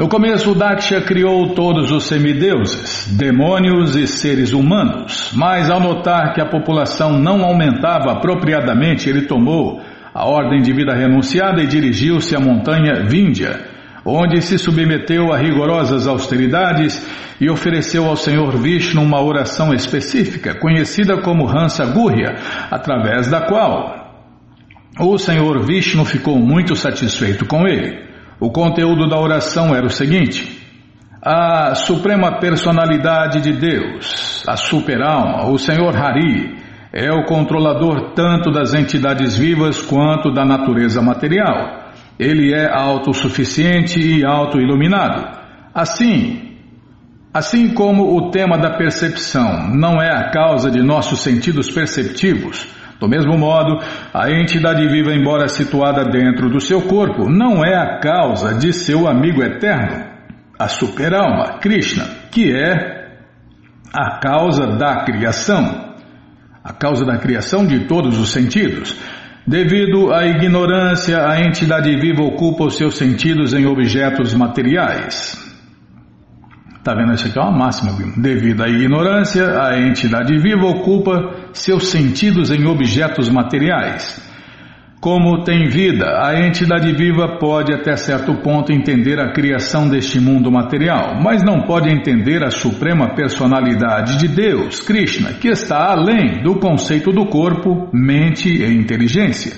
No 0.00 0.08
começo, 0.08 0.54
Daksha 0.54 1.00
criou 1.00 1.54
todos 1.54 1.90
os 1.90 2.04
semideuses, 2.04 3.06
demônios 3.16 3.96
e 3.96 4.06
seres 4.06 4.52
humanos, 4.52 5.32
mas 5.34 5.70
ao 5.70 5.80
notar 5.80 6.34
que 6.34 6.40
a 6.40 6.50
população 6.50 7.18
não 7.18 7.42
aumentava 7.42 8.12
apropriadamente, 8.12 9.08
ele 9.08 9.26
tomou 9.26 9.80
a 10.14 10.26
ordem 10.26 10.60
de 10.60 10.72
vida 10.72 10.94
renunciada 10.94 11.62
e 11.62 11.66
dirigiu-se 11.66 12.34
à 12.34 12.40
montanha 12.40 13.06
Vindhya, 13.06 13.60
onde 14.04 14.40
se 14.42 14.58
submeteu 14.58 15.32
a 15.32 15.38
rigorosas 15.38 16.06
austeridades 16.06 17.06
e 17.40 17.48
ofereceu 17.48 18.06
ao 18.06 18.16
Senhor 18.16 18.56
Vishnu 18.56 19.02
uma 19.02 19.22
oração 19.22 19.72
específica, 19.72 20.54
conhecida 20.54 21.20
como 21.22 21.48
Hansa 21.48 21.86
Gurya, 21.86 22.34
através 22.70 23.30
da 23.30 23.42
qual 23.42 24.00
o 24.98 25.16
Senhor 25.18 25.64
Vishnu 25.64 26.04
ficou 26.04 26.38
muito 26.38 26.74
satisfeito 26.74 27.46
com 27.46 27.66
ele. 27.66 28.10
O 28.40 28.50
conteúdo 28.50 29.08
da 29.08 29.18
oração 29.18 29.74
era 29.74 29.86
o 29.86 29.90
seguinte: 29.90 30.60
a 31.22 31.74
Suprema 31.74 32.40
Personalidade 32.40 33.40
de 33.40 33.52
Deus, 33.52 34.42
a 34.46 34.56
Superalma, 34.56 35.50
o 35.50 35.58
Senhor 35.58 35.94
Hari, 35.96 36.59
é 36.92 37.10
o 37.12 37.24
controlador 37.24 38.12
tanto 38.14 38.50
das 38.50 38.74
entidades 38.74 39.38
vivas 39.38 39.80
quanto 39.80 40.32
da 40.32 40.44
natureza 40.44 41.00
material. 41.00 41.90
Ele 42.18 42.52
é 42.52 42.68
autossuficiente 42.68 44.00
e 44.00 44.24
autoiluminado. 44.24 45.38
Assim, 45.72 46.58
assim 47.32 47.72
como 47.72 48.16
o 48.16 48.30
tema 48.30 48.58
da 48.58 48.76
percepção 48.76 49.68
não 49.74 50.02
é 50.02 50.10
a 50.10 50.30
causa 50.30 50.70
de 50.70 50.82
nossos 50.82 51.20
sentidos 51.20 51.70
perceptivos, 51.70 52.68
do 52.98 53.08
mesmo 53.08 53.38
modo, 53.38 53.82
a 54.12 54.30
entidade 54.30 54.86
viva, 54.88 55.14
embora 55.14 55.48
situada 55.48 56.04
dentro 56.04 56.50
do 56.50 56.60
seu 56.60 56.82
corpo, 56.82 57.30
não 57.30 57.64
é 57.64 57.74
a 57.74 57.98
causa 57.98 58.54
de 58.54 58.74
seu 58.74 59.08
amigo 59.08 59.42
eterno, 59.42 60.04
a 60.58 60.68
superalma, 60.68 61.58
Krishna, 61.60 62.04
que 62.30 62.52
é 62.52 63.00
a 63.90 64.18
causa 64.18 64.66
da 64.76 65.04
criação, 65.04 65.89
a 66.62 66.72
causa 66.72 67.04
da 67.04 67.18
criação 67.18 67.66
de 67.66 67.86
todos 67.86 68.18
os 68.18 68.30
sentidos. 68.30 68.96
Devido 69.46 70.12
à 70.12 70.26
ignorância, 70.26 71.26
a 71.26 71.40
entidade 71.40 71.94
viva 71.96 72.22
ocupa 72.22 72.64
os 72.64 72.76
seus 72.76 72.96
sentidos 72.96 73.54
em 73.54 73.66
objetos 73.66 74.34
materiais. 74.34 75.50
Está 76.78 76.94
vendo? 76.94 77.12
Isso 77.12 77.26
aqui 77.26 77.38
é 77.38 77.42
uma 77.42 77.58
máxima. 77.58 77.92
Devido 78.16 78.62
à 78.62 78.68
ignorância, 78.68 79.62
a 79.62 79.78
entidade 79.78 80.38
viva 80.38 80.66
ocupa 80.66 81.34
seus 81.52 81.88
sentidos 81.88 82.50
em 82.50 82.66
objetos 82.66 83.28
materiais. 83.28 84.29
Como 85.00 85.44
tem 85.44 85.66
vida, 85.66 86.20
a 86.22 86.46
entidade 86.46 86.92
viva 86.92 87.38
pode 87.38 87.72
até 87.72 87.96
certo 87.96 88.34
ponto 88.42 88.70
entender 88.70 89.18
a 89.18 89.32
criação 89.32 89.88
deste 89.88 90.20
mundo 90.20 90.52
material, 90.52 91.18
mas 91.24 91.42
não 91.42 91.62
pode 91.62 91.88
entender 91.88 92.44
a 92.44 92.50
suprema 92.50 93.14
personalidade 93.14 94.18
de 94.18 94.28
Deus, 94.28 94.82
Krishna, 94.82 95.32
que 95.32 95.48
está 95.48 95.90
além 95.90 96.42
do 96.42 96.56
conceito 96.56 97.10
do 97.12 97.24
corpo, 97.24 97.88
mente 97.94 98.50
e 98.50 98.74
inteligência. 98.74 99.56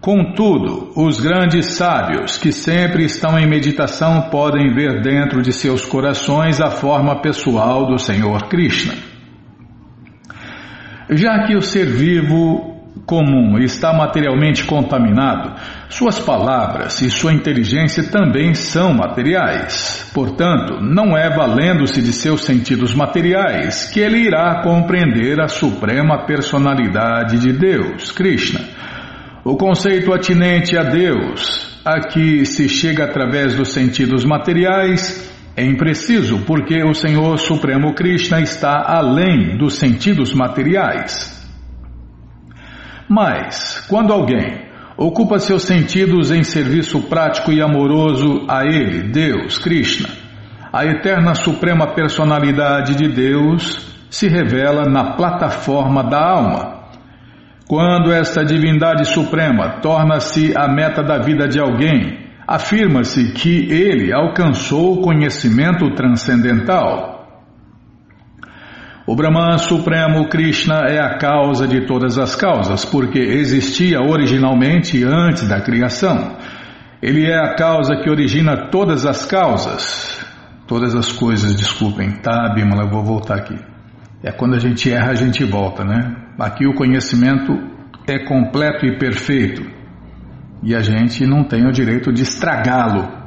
Contudo, 0.00 0.90
os 0.96 1.20
grandes 1.20 1.66
sábios 1.66 2.36
que 2.36 2.50
sempre 2.50 3.04
estão 3.04 3.38
em 3.38 3.48
meditação 3.48 4.22
podem 4.22 4.74
ver 4.74 5.02
dentro 5.02 5.40
de 5.40 5.52
seus 5.52 5.84
corações 5.84 6.60
a 6.60 6.72
forma 6.72 7.22
pessoal 7.22 7.86
do 7.86 7.96
Senhor 7.96 8.48
Krishna. 8.48 8.94
Já 11.10 11.46
que 11.46 11.54
o 11.54 11.62
ser 11.62 11.86
vivo 11.86 12.79
comum 13.06 13.58
está 13.58 13.92
materialmente 13.92 14.64
contaminado, 14.64 15.54
suas 15.88 16.18
palavras 16.18 17.00
e 17.02 17.10
sua 17.10 17.32
inteligência 17.32 18.10
também 18.10 18.54
são 18.54 18.92
materiais. 18.92 20.10
Portanto, 20.14 20.80
não 20.80 21.16
é 21.16 21.28
valendo-se 21.28 22.00
de 22.02 22.12
seus 22.12 22.42
sentidos 22.42 22.94
materiais 22.94 23.90
que 23.92 24.00
ele 24.00 24.18
irá 24.18 24.62
compreender 24.62 25.40
a 25.40 25.48
suprema 25.48 26.26
personalidade 26.26 27.38
de 27.38 27.52
Deus, 27.52 28.12
Krishna 28.12 28.60
o 29.44 29.56
conceito 29.56 30.12
atinente 30.12 30.76
a 30.76 30.82
Deus, 30.82 31.80
a 31.84 32.00
que 32.00 32.44
se 32.44 32.68
chega 32.68 33.04
através 33.04 33.54
dos 33.54 33.72
sentidos 33.72 34.24
materiais, 34.24 35.32
é 35.56 35.64
impreciso 35.64 36.40
porque 36.40 36.82
o 36.82 36.94
Senhor 36.94 37.38
Supremo 37.38 37.94
Krishna 37.94 38.40
está 38.40 38.84
além 38.86 39.56
dos 39.56 39.74
sentidos 39.74 40.34
materiais. 40.34 41.39
Mas, 43.10 43.84
quando 43.88 44.12
alguém 44.12 44.70
ocupa 44.96 45.40
seus 45.40 45.64
sentidos 45.64 46.30
em 46.30 46.44
serviço 46.44 47.02
prático 47.08 47.50
e 47.50 47.60
amoroso 47.60 48.46
a 48.48 48.64
Ele, 48.64 49.10
Deus, 49.10 49.58
Krishna, 49.58 50.08
a 50.72 50.86
eterna 50.86 51.34
Suprema 51.34 51.88
Personalidade 51.88 52.94
de 52.94 53.08
Deus 53.08 53.90
se 54.08 54.28
revela 54.28 54.88
na 54.88 55.16
plataforma 55.16 56.04
da 56.04 56.24
alma 56.24 56.80
quando 57.70 58.12
esta 58.12 58.44
divindade 58.44 59.04
suprema 59.04 59.80
torna-se 59.80 60.52
a 60.56 60.66
meta 60.66 61.04
da 61.04 61.18
vida 61.18 61.46
de 61.46 61.60
alguém, 61.60 62.18
afirma-se 62.44 63.32
que 63.32 63.70
ele 63.70 64.12
alcançou 64.12 64.94
o 64.94 65.00
conhecimento 65.02 65.88
transcendental. 65.94 67.19
O 69.06 69.16
Brahman 69.16 69.58
Supremo 69.58 70.28
Krishna 70.28 70.86
é 70.88 71.00
a 71.00 71.18
causa 71.18 71.66
de 71.66 71.86
todas 71.86 72.18
as 72.18 72.34
causas, 72.34 72.84
porque 72.84 73.18
existia 73.18 74.00
originalmente 74.00 75.02
antes 75.02 75.48
da 75.48 75.60
criação. 75.60 76.36
Ele 77.02 77.26
é 77.26 77.38
a 77.38 77.54
causa 77.54 77.96
que 77.96 78.10
origina 78.10 78.68
todas 78.70 79.06
as 79.06 79.24
causas. 79.24 80.24
Todas 80.66 80.94
as 80.94 81.10
coisas, 81.10 81.56
desculpem, 81.56 82.10
tá, 82.22 82.52
Bimala? 82.54 82.84
Eu 82.84 82.90
vou 82.90 83.02
voltar 83.02 83.36
aqui. 83.36 83.58
É 84.22 84.30
quando 84.30 84.54
a 84.54 84.58
gente 84.58 84.92
erra, 84.92 85.10
a 85.10 85.14
gente 85.14 85.44
volta, 85.44 85.82
né? 85.82 86.14
Aqui 86.38 86.66
o 86.66 86.74
conhecimento 86.74 87.52
é 88.06 88.18
completo 88.24 88.86
e 88.86 88.98
perfeito 88.98 89.80
e 90.62 90.74
a 90.74 90.80
gente 90.80 91.26
não 91.26 91.44
tem 91.44 91.66
o 91.66 91.72
direito 91.72 92.12
de 92.12 92.22
estragá-lo. 92.22 93.19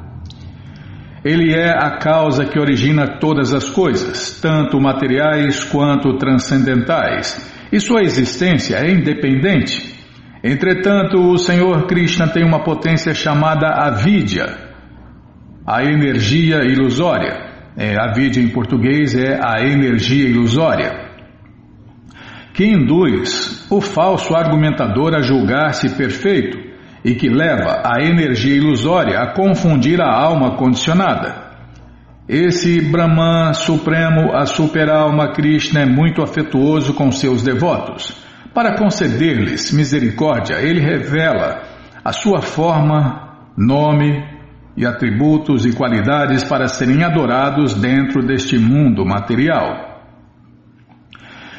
Ele 1.24 1.54
é 1.54 1.70
a 1.70 1.96
causa 1.96 2.44
que 2.44 2.58
origina 2.58 3.18
todas 3.18 3.54
as 3.54 3.70
coisas, 3.70 4.38
tanto 4.42 4.78
materiais 4.78 5.64
quanto 5.64 6.18
transcendentais, 6.18 7.50
e 7.72 7.80
sua 7.80 8.02
existência 8.02 8.76
é 8.76 8.90
independente. 8.90 9.94
Entretanto, 10.42 11.18
o 11.18 11.38
Senhor 11.38 11.86
Krishna 11.86 12.28
tem 12.28 12.44
uma 12.44 12.62
potência 12.62 13.14
chamada 13.14 13.68
avidya, 13.68 14.44
a 15.66 15.82
energia 15.82 16.62
ilusória. 16.62 17.42
É, 17.76 17.96
a 17.98 18.12
vida 18.12 18.38
em 18.38 18.50
português 18.50 19.16
é 19.16 19.40
a 19.42 19.66
energia 19.66 20.28
ilusória, 20.28 20.92
que 22.52 22.64
induz 22.64 23.66
o 23.68 23.80
falso 23.80 24.36
argumentador 24.36 25.12
a 25.14 25.20
julgar-se 25.20 25.96
perfeito 25.96 26.63
e 27.04 27.14
que 27.14 27.28
leva 27.28 27.82
a 27.84 28.02
energia 28.02 28.56
ilusória 28.56 29.18
a 29.18 29.34
confundir 29.34 30.00
a 30.00 30.10
alma 30.10 30.56
condicionada. 30.56 31.44
Esse 32.26 32.80
Brahman 32.80 33.52
Supremo, 33.52 34.34
a 34.34 34.46
Superalma 34.46 35.32
Krishna, 35.32 35.82
é 35.82 35.86
muito 35.86 36.22
afetuoso 36.22 36.94
com 36.94 37.12
seus 37.12 37.42
devotos. 37.42 38.16
Para 38.54 38.78
conceder-lhes 38.78 39.70
misericórdia, 39.72 40.54
ele 40.62 40.80
revela 40.80 41.62
a 42.02 42.12
sua 42.12 42.40
forma, 42.40 43.50
nome 43.58 44.24
e 44.74 44.86
atributos 44.86 45.66
e 45.66 45.72
qualidades 45.72 46.42
para 46.42 46.68
serem 46.68 47.04
adorados 47.04 47.74
dentro 47.74 48.24
deste 48.24 48.58
mundo 48.58 49.04
material. 49.04 49.93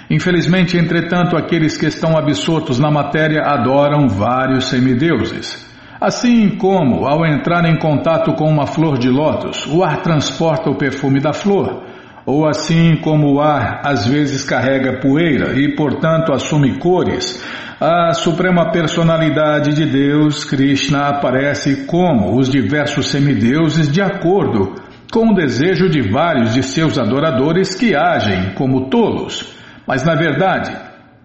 Infelizmente, 0.09 0.77
entretanto, 0.77 1.35
aqueles 1.35 1.77
que 1.77 1.87
estão 1.87 2.17
absortos 2.17 2.79
na 2.79 2.91
matéria 2.91 3.41
adoram 3.41 4.07
vários 4.07 4.65
semideuses. 4.65 5.65
Assim 5.99 6.49
como, 6.57 7.07
ao 7.07 7.25
entrar 7.25 7.65
em 7.65 7.77
contato 7.77 8.33
com 8.33 8.49
uma 8.49 8.67
flor 8.67 8.97
de 8.97 9.09
lótus, 9.09 9.65
o 9.65 9.83
ar 9.83 10.01
transporta 10.01 10.69
o 10.69 10.77
perfume 10.77 11.19
da 11.19 11.33
flor, 11.33 11.83
ou 12.25 12.47
assim 12.47 12.97
como 12.97 13.33
o 13.33 13.41
ar 13.41 13.81
às 13.83 14.05
vezes 14.05 14.43
carrega 14.43 14.99
poeira 14.99 15.57
e, 15.57 15.75
portanto, 15.75 16.33
assume 16.33 16.77
cores, 16.77 17.43
a 17.79 18.13
Suprema 18.13 18.71
Personalidade 18.71 19.73
de 19.73 19.85
Deus, 19.85 20.43
Krishna, 20.43 21.07
aparece 21.07 21.85
como 21.85 22.37
os 22.37 22.49
diversos 22.49 23.07
semideuses 23.07 23.91
de 23.91 24.01
acordo 24.01 24.75
com 25.11 25.29
o 25.29 25.33
desejo 25.33 25.89
de 25.89 26.01
vários 26.01 26.53
de 26.53 26.61
seus 26.61 26.97
adoradores 26.97 27.73
que 27.73 27.95
agem 27.95 28.53
como 28.53 28.89
tolos. 28.89 29.54
Mas, 29.87 30.03
na 30.03 30.15
verdade, 30.15 30.75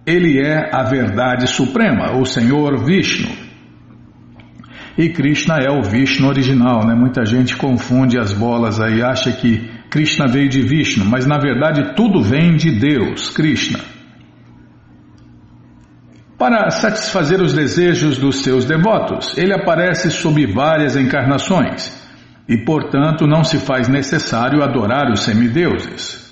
ele 0.05 0.39
é 0.39 0.69
a 0.73 0.83
verdade 0.83 1.47
suprema, 1.47 2.17
o 2.17 2.25
Senhor 2.25 2.83
Vishnu. 2.85 3.29
E 4.97 5.09
Krishna 5.09 5.57
é 5.57 5.71
o 5.71 5.81
Vishnu 5.81 6.27
original, 6.27 6.85
né? 6.85 6.93
Muita 6.93 7.25
gente 7.25 7.55
confunde 7.55 8.19
as 8.19 8.33
bolas 8.33 8.79
aí, 8.79 9.01
acha 9.01 9.31
que 9.31 9.69
Krishna 9.89 10.27
veio 10.27 10.49
de 10.49 10.61
Vishnu, 10.61 11.05
mas 11.05 11.25
na 11.25 11.37
verdade 11.37 11.95
tudo 11.95 12.21
vem 12.21 12.55
de 12.55 12.71
Deus, 12.71 13.29
Krishna. 13.29 13.79
Para 16.37 16.69
satisfazer 16.71 17.39
os 17.39 17.53
desejos 17.53 18.17
dos 18.17 18.41
seus 18.41 18.65
devotos, 18.65 19.37
ele 19.37 19.53
aparece 19.53 20.09
sob 20.09 20.45
várias 20.47 20.95
encarnações 20.95 22.01
e, 22.49 22.57
portanto, 22.57 23.27
não 23.27 23.43
se 23.43 23.59
faz 23.59 23.87
necessário 23.87 24.63
adorar 24.63 25.11
os 25.11 25.21
semideuses. 25.23 26.30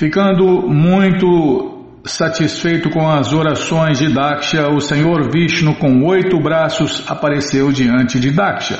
Ficando 0.00 0.62
muito 0.66 2.00
Satisfeito 2.06 2.88
com 2.88 3.06
as 3.06 3.34
orações 3.34 3.98
de 3.98 4.08
Daksha, 4.08 4.70
o 4.70 4.80
Senhor 4.80 5.30
Vishnu, 5.30 5.74
com 5.74 6.06
oito 6.06 6.40
braços, 6.40 7.04
apareceu 7.06 7.70
diante 7.70 8.18
de 8.18 8.30
Daksha. 8.30 8.78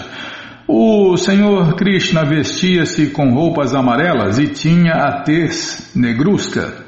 O 0.66 1.18
Senhor 1.18 1.74
Krishna 1.74 2.24
vestia-se 2.24 3.11
com 3.11 3.35
roupas 3.35 3.74
amarelas 3.74 4.38
e 4.38 4.46
tinha 4.46 4.94
a 4.94 5.20
tez 5.20 5.92
negrusca. 5.94 6.87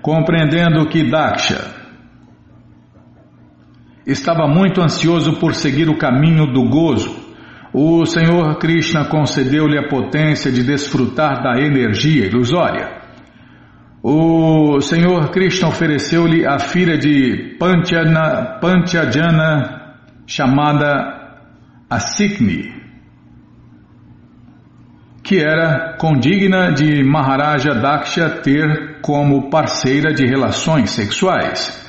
Compreendendo 0.00 0.86
que 0.86 1.10
Daksha 1.10 1.74
estava 4.06 4.46
muito 4.46 4.80
ansioso 4.80 5.32
por 5.40 5.52
seguir 5.52 5.88
o 5.88 5.98
caminho 5.98 6.46
do 6.52 6.68
gozo, 6.68 7.27
o 7.80 8.04
Senhor 8.04 8.58
Krishna 8.58 9.04
concedeu-lhe 9.04 9.78
a 9.78 9.86
potência 9.86 10.50
de 10.50 10.64
desfrutar 10.64 11.40
da 11.44 11.60
energia 11.60 12.26
ilusória. 12.26 12.98
O 14.02 14.80
Senhor 14.80 15.30
Krishna 15.30 15.68
ofereceu-lhe 15.68 16.44
a 16.44 16.58
filha 16.58 16.98
de 16.98 17.56
Panchana, 17.56 18.58
Panchajana 18.60 19.94
chamada 20.26 21.46
Asikni, 21.88 22.68
que 25.22 25.38
era 25.38 25.96
condigna 25.98 26.72
de 26.72 27.04
Maharaja 27.04 27.74
Daksha 27.74 28.28
ter 28.42 29.00
como 29.02 29.50
parceira 29.50 30.12
de 30.12 30.26
relações 30.26 30.90
sexuais. 30.90 31.87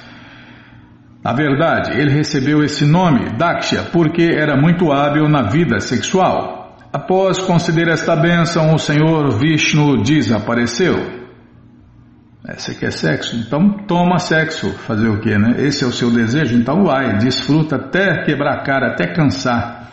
Na 1.23 1.33
verdade, 1.33 1.99
ele 1.99 2.11
recebeu 2.11 2.63
esse 2.63 2.85
nome, 2.85 3.37
Daksha, 3.37 3.83
porque 3.91 4.23
era 4.23 4.55
muito 4.55 4.91
hábil 4.91 5.27
na 5.27 5.49
vida 5.49 5.79
sexual. 5.79 6.77
Após 6.93 7.39
conceder 7.39 7.87
esta 7.89 8.15
bênção, 8.15 8.73
o 8.73 8.79
Senhor 8.79 9.37
Vishnu 9.37 10.01
desapareceu. 10.01 11.19
É, 12.47 12.55
você 12.55 12.73
quer 12.73 12.91
sexo? 12.91 13.35
Então 13.35 13.85
toma 13.85 14.17
sexo. 14.17 14.71
Fazer 14.87 15.09
o 15.09 15.19
quê, 15.19 15.37
né? 15.37 15.55
Esse 15.57 15.83
é 15.83 15.87
o 15.87 15.91
seu 15.91 16.09
desejo? 16.09 16.55
Então 16.55 16.85
vai, 16.85 17.17
desfruta 17.17 17.75
até 17.75 18.23
quebrar 18.23 18.53
a 18.53 18.63
cara, 18.63 18.93
até 18.93 19.13
cansar. 19.13 19.91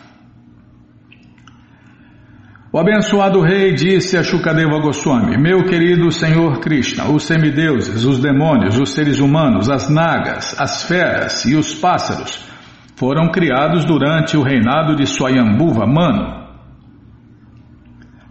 O 2.71 2.77
abençoado 2.77 3.41
rei 3.41 3.73
disse 3.73 4.17
a 4.17 4.23
Shukadeva 4.23 4.79
Goswami: 4.79 5.37
Meu 5.37 5.63
querido 5.63 6.11
Senhor 6.11 6.59
Krishna, 6.59 7.09
os 7.09 7.23
semideuses, 7.23 8.03
os 8.03 8.19
demônios, 8.19 8.77
os 8.77 8.91
seres 8.91 9.19
humanos, 9.19 9.69
as 9.69 9.89
nagas, 9.89 10.53
as 10.59 10.83
feras 10.83 11.45
e 11.45 11.55
os 11.55 11.73
pássaros 11.75 12.45
foram 12.97 13.29
criados 13.29 13.85
durante 13.85 14.35
o 14.35 14.41
reinado 14.41 14.95
de 14.95 15.05
Swayambhuva 15.05 15.85
Mano. 15.85 16.47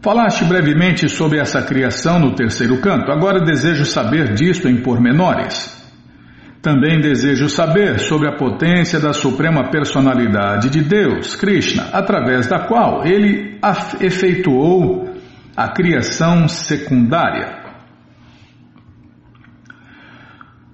Falaste 0.02 0.44
brevemente 0.44 1.08
sobre 1.08 1.38
essa 1.38 1.62
criação 1.62 2.18
no 2.18 2.34
terceiro 2.34 2.80
canto, 2.80 3.10
agora 3.10 3.40
desejo 3.40 3.86
saber 3.86 4.34
disto 4.34 4.68
em 4.68 4.82
pormenores. 4.82 5.85
Também 6.62 7.00
desejo 7.00 7.48
saber 7.48 8.00
sobre 8.00 8.28
a 8.28 8.36
potência 8.36 8.98
da 8.98 9.12
Suprema 9.12 9.70
Personalidade 9.70 10.68
de 10.68 10.82
Deus, 10.82 11.36
Krishna, 11.36 11.84
através 11.92 12.48
da 12.48 12.66
qual 12.66 13.06
ele 13.06 13.58
efetuou 14.00 15.08
a 15.56 15.68
criação 15.68 16.48
secundária. 16.48 17.66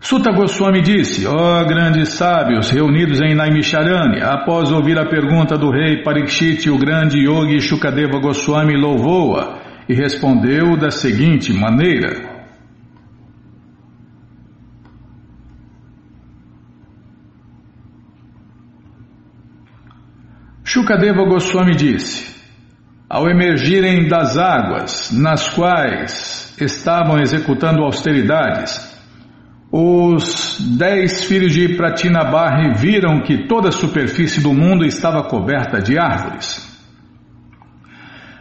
Sutta 0.00 0.32
Goswami 0.32 0.82
disse: 0.82 1.26
Ó 1.26 1.60
oh, 1.60 1.64
grandes 1.64 2.14
sábios 2.14 2.70
reunidos 2.70 3.20
em 3.20 3.36
Naimisharanya, 3.36 4.26
após 4.32 4.72
ouvir 4.72 4.98
a 4.98 5.08
pergunta 5.08 5.56
do 5.56 5.70
rei 5.70 6.02
Parikshit, 6.02 6.68
o 6.68 6.76
grande 6.76 7.20
yogi 7.24 7.60
Shukadeva 7.60 8.18
Goswami 8.18 8.76
louvou-a 8.76 9.60
e 9.88 9.94
respondeu 9.94 10.76
da 10.76 10.90
seguinte 10.90 11.52
maneira: 11.52 12.31
Shukadeva 20.72 21.24
Goswami 21.24 21.76
disse: 21.76 22.34
Ao 23.06 23.28
emergirem 23.28 24.08
das 24.08 24.38
águas 24.38 25.12
nas 25.12 25.50
quais 25.50 26.56
estavam 26.58 27.20
executando 27.20 27.82
austeridades, 27.82 28.80
os 29.70 30.58
dez 30.78 31.24
filhos 31.24 31.52
de 31.52 31.76
Pratinabarri 31.76 32.72
viram 32.74 33.20
que 33.20 33.46
toda 33.46 33.68
a 33.68 33.72
superfície 33.72 34.42
do 34.42 34.54
mundo 34.54 34.86
estava 34.86 35.22
coberta 35.24 35.78
de 35.78 35.98
árvores. 35.98 36.66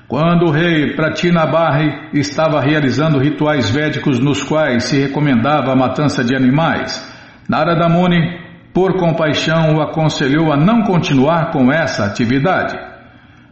Quando 0.08 0.46
o 0.46 0.52
rei 0.52 0.96
Pratinabarri 0.96 2.12
estava 2.14 2.62
realizando 2.62 3.20
rituais 3.20 3.70
védicos 3.70 4.20
nos 4.20 4.42
quais 4.42 4.86
se 4.86 4.98
recomendava 4.98 5.74
a 5.74 5.76
matança 5.76 6.24
de 6.24 6.34
animais, 6.34 7.06
Narada 7.50 7.90
Muni, 7.90 8.40
por 8.74 8.98
compaixão, 8.98 9.76
o 9.76 9.82
aconselhou 9.82 10.52
a 10.52 10.58
não 10.58 10.84
continuar 10.84 11.52
com 11.52 11.72
essa 11.72 12.06
atividade. 12.06 12.78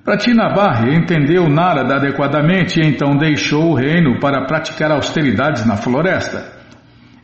Pratinabarri 0.03 0.95
entendeu 0.95 1.49
Narada 1.49 1.95
adequadamente 1.95 2.79
e 2.79 2.88
então 2.88 3.17
deixou 3.17 3.71
o 3.71 3.75
reino 3.75 4.19
para 4.19 4.45
praticar 4.45 4.91
austeridades 4.91 5.65
na 5.65 5.75
floresta. 5.75 6.58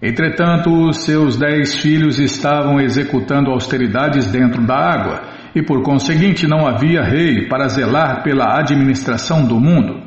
Entretanto, 0.01 0.91
seus 0.93 1.37
dez 1.37 1.75
filhos 1.75 2.19
estavam 2.19 2.79
executando 2.81 3.49
austeridades 3.49 4.29
dentro 4.29 4.61
da 4.61 4.75
água, 4.75 5.21
e 5.55 5.63
por 5.63 5.81
conseguinte 5.81 6.45
não 6.45 6.67
havia 6.67 7.01
rei 7.01 7.47
para 7.47 7.69
zelar 7.69 8.21
pela 8.21 8.59
administração 8.59 9.47
do 9.47 9.59
mundo. 9.59 10.03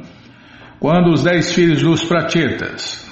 Quando 0.79 1.11
os 1.11 1.24
dez 1.24 1.53
filhos 1.55 1.83
dos 1.83 2.05
prachetas. 2.05 3.08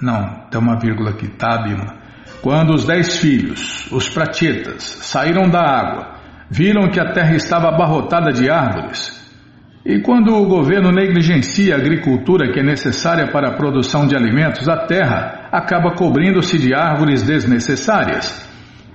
Não, 0.00 0.46
tem 0.50 0.60
uma 0.60 0.78
vírgula 0.78 1.10
aqui, 1.10 1.26
tá, 1.28 1.62
Bima? 1.62 2.05
Quando 2.42 2.74
os 2.74 2.84
dez 2.84 3.18
filhos, 3.18 3.90
os 3.90 4.08
prachetas, 4.08 4.82
saíram 4.82 5.48
da 5.48 5.60
água, 5.60 6.16
viram 6.50 6.88
que 6.88 7.00
a 7.00 7.12
terra 7.12 7.34
estava 7.34 7.68
abarrotada 7.68 8.32
de 8.32 8.50
árvores, 8.50 9.16
e 9.88 10.00
quando 10.00 10.34
o 10.34 10.46
governo 10.46 10.90
negligencia 10.90 11.76
a 11.76 11.78
agricultura 11.78 12.52
que 12.52 12.58
é 12.58 12.62
necessária 12.62 13.30
para 13.30 13.50
a 13.50 13.56
produção 13.56 14.04
de 14.08 14.16
alimentos, 14.16 14.68
a 14.68 14.78
terra 14.78 15.48
acaba 15.52 15.94
cobrindo-se 15.94 16.58
de 16.58 16.74
árvores 16.74 17.22
desnecessárias. 17.22 18.44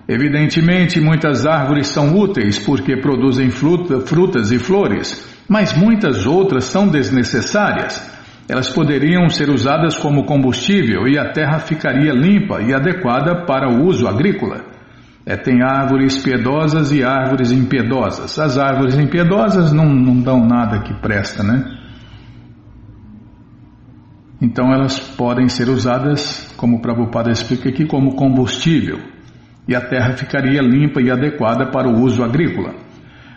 Evidentemente, 0.06 1.00
muitas 1.00 1.46
árvores 1.46 1.88
são 1.88 2.14
úteis 2.20 2.60
porque 2.60 2.98
produzem 2.98 3.50
fruta, 3.50 4.02
frutas 4.02 4.52
e 4.52 4.60
flores, 4.60 5.26
mas 5.48 5.72
muitas 5.72 6.26
outras 6.26 6.66
são 6.66 6.90
desnecessárias. 6.90 8.21
Elas 8.52 8.70
poderiam 8.70 9.30
ser 9.30 9.50
usadas 9.50 9.96
como 9.98 10.26
combustível 10.26 11.08
e 11.08 11.18
a 11.18 11.32
terra 11.32 11.60
ficaria 11.60 12.12
limpa 12.12 12.62
e 12.62 12.74
adequada 12.74 13.46
para 13.46 13.70
o 13.70 13.86
uso 13.86 14.06
agrícola. 14.06 14.66
É, 15.26 15.38
tem 15.38 15.64
árvores 15.64 16.22
piedosas 16.22 16.92
e 16.92 17.02
árvores 17.02 17.50
impiedosas. 17.50 18.38
As 18.38 18.58
árvores 18.58 19.00
impiedosas 19.00 19.72
não, 19.72 19.86
não 19.86 20.22
dão 20.22 20.46
nada 20.46 20.82
que 20.82 20.94
presta, 20.96 21.42
né? 21.42 21.64
Então 24.42 24.74
elas 24.74 25.00
podem 25.00 25.48
ser 25.48 25.70
usadas, 25.70 26.54
como 26.58 26.76
o 26.76 26.82
Prabhupada 26.82 27.32
explica 27.32 27.70
aqui, 27.70 27.86
como 27.86 28.18
combustível 28.18 29.00
e 29.66 29.74
a 29.74 29.80
terra 29.80 30.18
ficaria 30.18 30.62
limpa 30.62 31.02
e 31.02 31.10
adequada 31.10 31.72
para 31.72 31.88
o 31.88 32.02
uso 32.02 32.22
agrícola. 32.22 32.74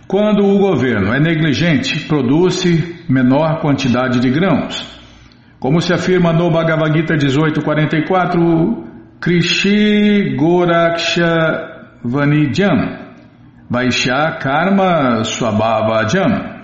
Quando 0.09 0.45
o 0.45 0.59
governo 0.59 1.15
é 1.15 1.21
negligente, 1.21 2.01
produz-se 2.09 3.05
menor 3.09 3.61
quantidade 3.61 4.19
de 4.19 4.29
grãos. 4.29 5.04
Como 5.65 5.81
se 5.81 5.95
afirma 5.95 6.31
no 6.31 6.51
Bhagavad 6.51 6.93
Gita 6.93 7.15
1844, 7.17 8.85
Krishi 9.19 10.37
Goraksha 10.37 11.97
Vanijam, 12.05 12.99
Vaishya 13.71 14.37
Karma 14.43 15.25
Swabhavajam. 15.25 16.61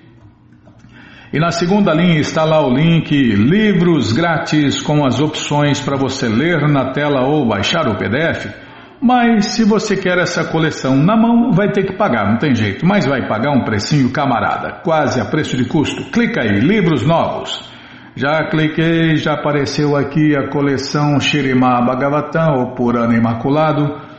e 1.35 1.41
na 1.41 1.51
segunda 1.51 1.93
linha 1.93 2.21
está 2.21 2.45
lá 2.45 2.65
o 2.65 2.73
link 2.73 3.11
Livros 3.11 4.13
Grátis 4.13 4.81
com 4.81 5.05
as 5.05 5.19
opções 5.19 5.81
para 5.81 5.97
você 5.97 6.29
ler 6.29 6.69
na 6.69 6.93
tela 6.93 7.27
ou 7.27 7.45
baixar 7.45 7.89
o 7.89 7.97
PDF. 7.97 8.55
Mas 9.03 9.47
se 9.47 9.65
você 9.65 9.97
quer 9.97 10.17
essa 10.19 10.45
coleção 10.45 10.97
na 10.97 11.17
mão, 11.17 11.51
vai 11.51 11.73
ter 11.73 11.87
que 11.87 11.97
pagar, 11.97 12.31
não 12.31 12.39
tem 12.39 12.55
jeito. 12.55 12.87
Mas 12.87 13.05
vai 13.05 13.27
pagar 13.27 13.51
um 13.51 13.65
precinho 13.65 14.13
camarada, 14.13 14.81
quase 14.85 15.21
a 15.21 15.25
preço 15.25 15.57
de 15.57 15.65
custo. 15.65 16.05
Clica 16.13 16.41
aí, 16.41 16.61
livros 16.61 17.05
novos. 17.05 17.69
Já 18.15 18.49
cliquei, 18.49 19.17
já 19.17 19.33
apareceu 19.33 19.97
aqui 19.97 20.37
a 20.37 20.49
coleção 20.51 21.19
Shirima 21.19 21.85
Bhagavatam, 21.85 22.61
ou 22.61 22.75
Purana 22.77 23.17
Imaculado. 23.17 24.14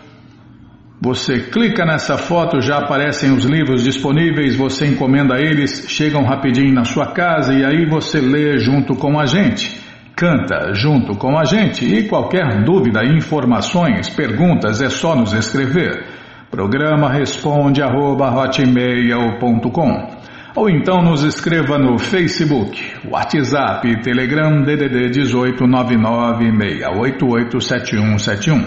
Você 1.05 1.51
clica 1.51 1.85
nessa 1.85 2.17
foto, 2.17 2.59
já 2.59 2.79
aparecem 2.79 3.31
os 3.31 3.45
livros 3.45 3.83
disponíveis, 3.83 4.55
você 4.55 4.87
encomenda 4.87 5.39
eles, 5.39 5.85
chegam 5.87 6.23
rapidinho 6.23 6.73
na 6.73 6.83
sua 6.83 7.13
casa 7.13 7.53
e 7.53 7.63
aí 7.63 7.85
você 7.85 8.19
lê 8.19 8.57
junto 8.57 8.95
com 8.95 9.19
a 9.19 9.27
gente 9.27 9.85
canta 10.15 10.73
junto 10.73 11.15
com 11.17 11.37
a 11.37 11.43
gente 11.43 11.83
e 11.85 12.07
qualquer 12.07 12.63
dúvida, 12.63 13.05
informações, 13.05 14.09
perguntas 14.09 14.81
é 14.81 14.89
só 14.89 15.15
nos 15.15 15.31
escrever. 15.33 16.03
Programa 16.49 17.11
responde 17.11 17.83
arroba, 17.83 18.33
ou 20.55 20.69
então 20.69 21.03
nos 21.03 21.21
escreva 21.21 21.77
no 21.77 21.99
Facebook, 21.99 22.81
WhatsApp, 23.11 24.01
Telegram 24.01 24.63
DDD 24.63 25.11
18 25.11 25.65
996887171. 25.65 28.65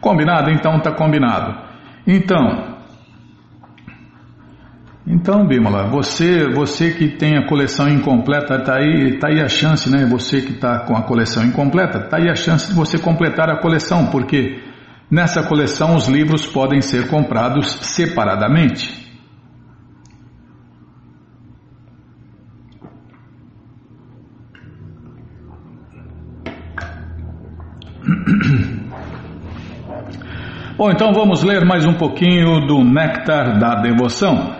Combinado? 0.00 0.50
Então 0.50 0.80
tá 0.80 0.90
combinado. 0.92 1.67
Então, 2.10 2.78
então, 5.06 5.46
Bímola, 5.46 5.88
você, 5.88 6.48
você 6.54 6.90
que 6.92 7.16
tem 7.16 7.36
a 7.36 7.46
coleção 7.46 7.86
incompleta, 7.86 8.58
tá 8.62 8.76
aí, 8.76 9.18
tá 9.18 9.28
aí 9.28 9.42
a 9.42 9.48
chance, 9.48 9.90
né? 9.90 10.06
Você 10.06 10.40
que 10.40 10.52
está 10.52 10.80
com 10.80 10.96
a 10.96 11.02
coleção 11.02 11.44
incompleta, 11.44 12.00
tá 12.00 12.16
aí 12.16 12.30
a 12.30 12.34
chance 12.34 12.68
de 12.68 12.74
você 12.74 12.98
completar 12.98 13.50
a 13.50 13.60
coleção, 13.60 14.06
porque 14.06 14.58
nessa 15.10 15.42
coleção 15.42 15.96
os 15.96 16.08
livros 16.08 16.46
podem 16.46 16.80
ser 16.80 17.08
comprados 17.08 17.78
separadamente. 17.82 19.07
Bom, 30.78 30.90
então 30.92 31.12
vamos 31.12 31.42
ler 31.42 31.64
mais 31.64 31.84
um 31.84 31.94
pouquinho 31.94 32.64
do 32.64 32.84
Néctar 32.84 33.58
da 33.58 33.80
Devoção. 33.82 34.54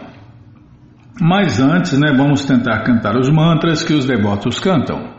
Mas 1.23 1.61
antes, 1.61 1.97
né, 1.97 2.13
vamos 2.13 2.45
tentar 2.45 2.83
cantar 2.83 3.17
os 3.17 3.31
mantras 3.31 3.85
que 3.85 3.93
os 3.93 4.05
devotos 4.05 4.59
cantam. 4.59 5.11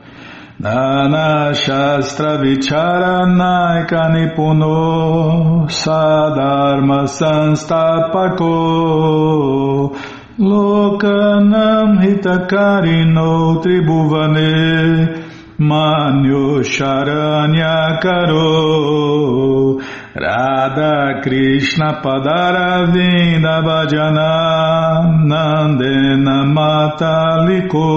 Nana 0.59 1.53
Shastra 1.53 2.37
Vicharanaika 2.41 4.09
Nipuno 4.09 5.69
Sadharma 5.69 7.07
Sanstapako 7.07 8.43
Lokanam 10.37 12.03
Hitakarino 12.03 13.61
Tribhuvane 13.61 15.29
Manyo 15.57 16.61
Karo 18.01 19.79
Radha 20.19 21.21
Krishna 21.23 22.01
Padaravinda 22.03 23.61
Bhajana 23.63 24.31
Nandena 25.29 26.37
Mataliko 26.55 27.87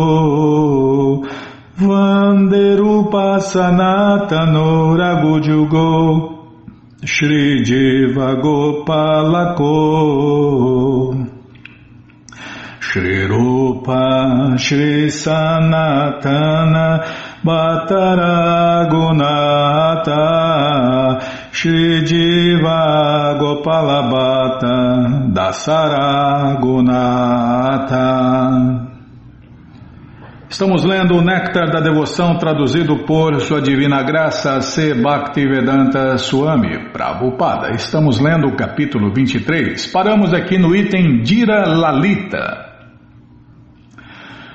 Vanderupa 1.79 3.41
Sanatano 3.41 4.95
Ragujugo 4.97 5.91
Shri 7.05 7.65
Jiva 7.65 8.37
Gopalako 8.41 9.75
Shri 12.79 13.27
Rupa 13.27 14.55
Shri 14.59 15.11
Sanatana 15.11 16.87
Bhattaragunata 17.45 20.23
Shri 21.55 22.07
Jiva 22.07 23.37
Gopalabhata 23.39 24.73
Estamos 30.49 30.83
lendo 30.83 31.15
o 31.15 31.23
Néctar 31.23 31.71
da 31.71 31.81
Devoção, 31.81 32.39
traduzido 32.39 33.05
por 33.05 33.39
Sua 33.43 33.61
Divina 33.61 34.03
Graça 34.03 34.63
C. 34.63 34.95
Bhaktivedanta 34.95 36.17
Swami 36.17 36.91
Prabhupada. 36.91 37.75
Estamos 37.75 38.19
lendo 38.19 38.49
o 38.49 38.57
capítulo 38.57 39.13
23. 39.13 39.93
Paramos 39.93 40.33
aqui 40.33 40.57
no 40.57 40.75
item 40.75 41.21
Dira 41.21 41.69
Lalita. 41.69 42.72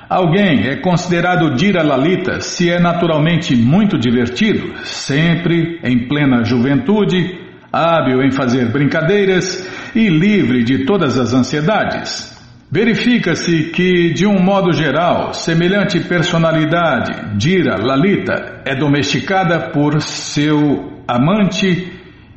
Alguém 0.08 0.66
é 0.68 0.76
considerado 0.76 1.54
Dira 1.54 1.82
Lalita 1.82 2.40
se 2.40 2.70
é 2.70 2.80
naturalmente 2.80 3.54
muito 3.54 3.98
divertido, 3.98 4.72
sempre 4.84 5.78
em 5.84 6.08
plena 6.08 6.42
juventude, 6.42 7.38
hábil 7.70 8.22
em 8.22 8.30
fazer 8.30 8.72
brincadeiras 8.72 9.68
e 9.94 10.08
livre 10.08 10.64
de 10.64 10.86
todas 10.86 11.18
as 11.18 11.34
ansiedades. 11.34 12.34
Verifica-se 12.70 13.64
que, 13.64 14.10
de 14.14 14.26
um 14.26 14.38
modo 14.42 14.72
geral, 14.72 15.34
semelhante 15.34 16.00
personalidade, 16.00 17.36
Dira 17.36 17.76
Lalita, 17.76 18.62
é 18.64 18.74
domesticada 18.74 19.70
por 19.70 20.00
seu 20.00 21.02
amante 21.06 21.92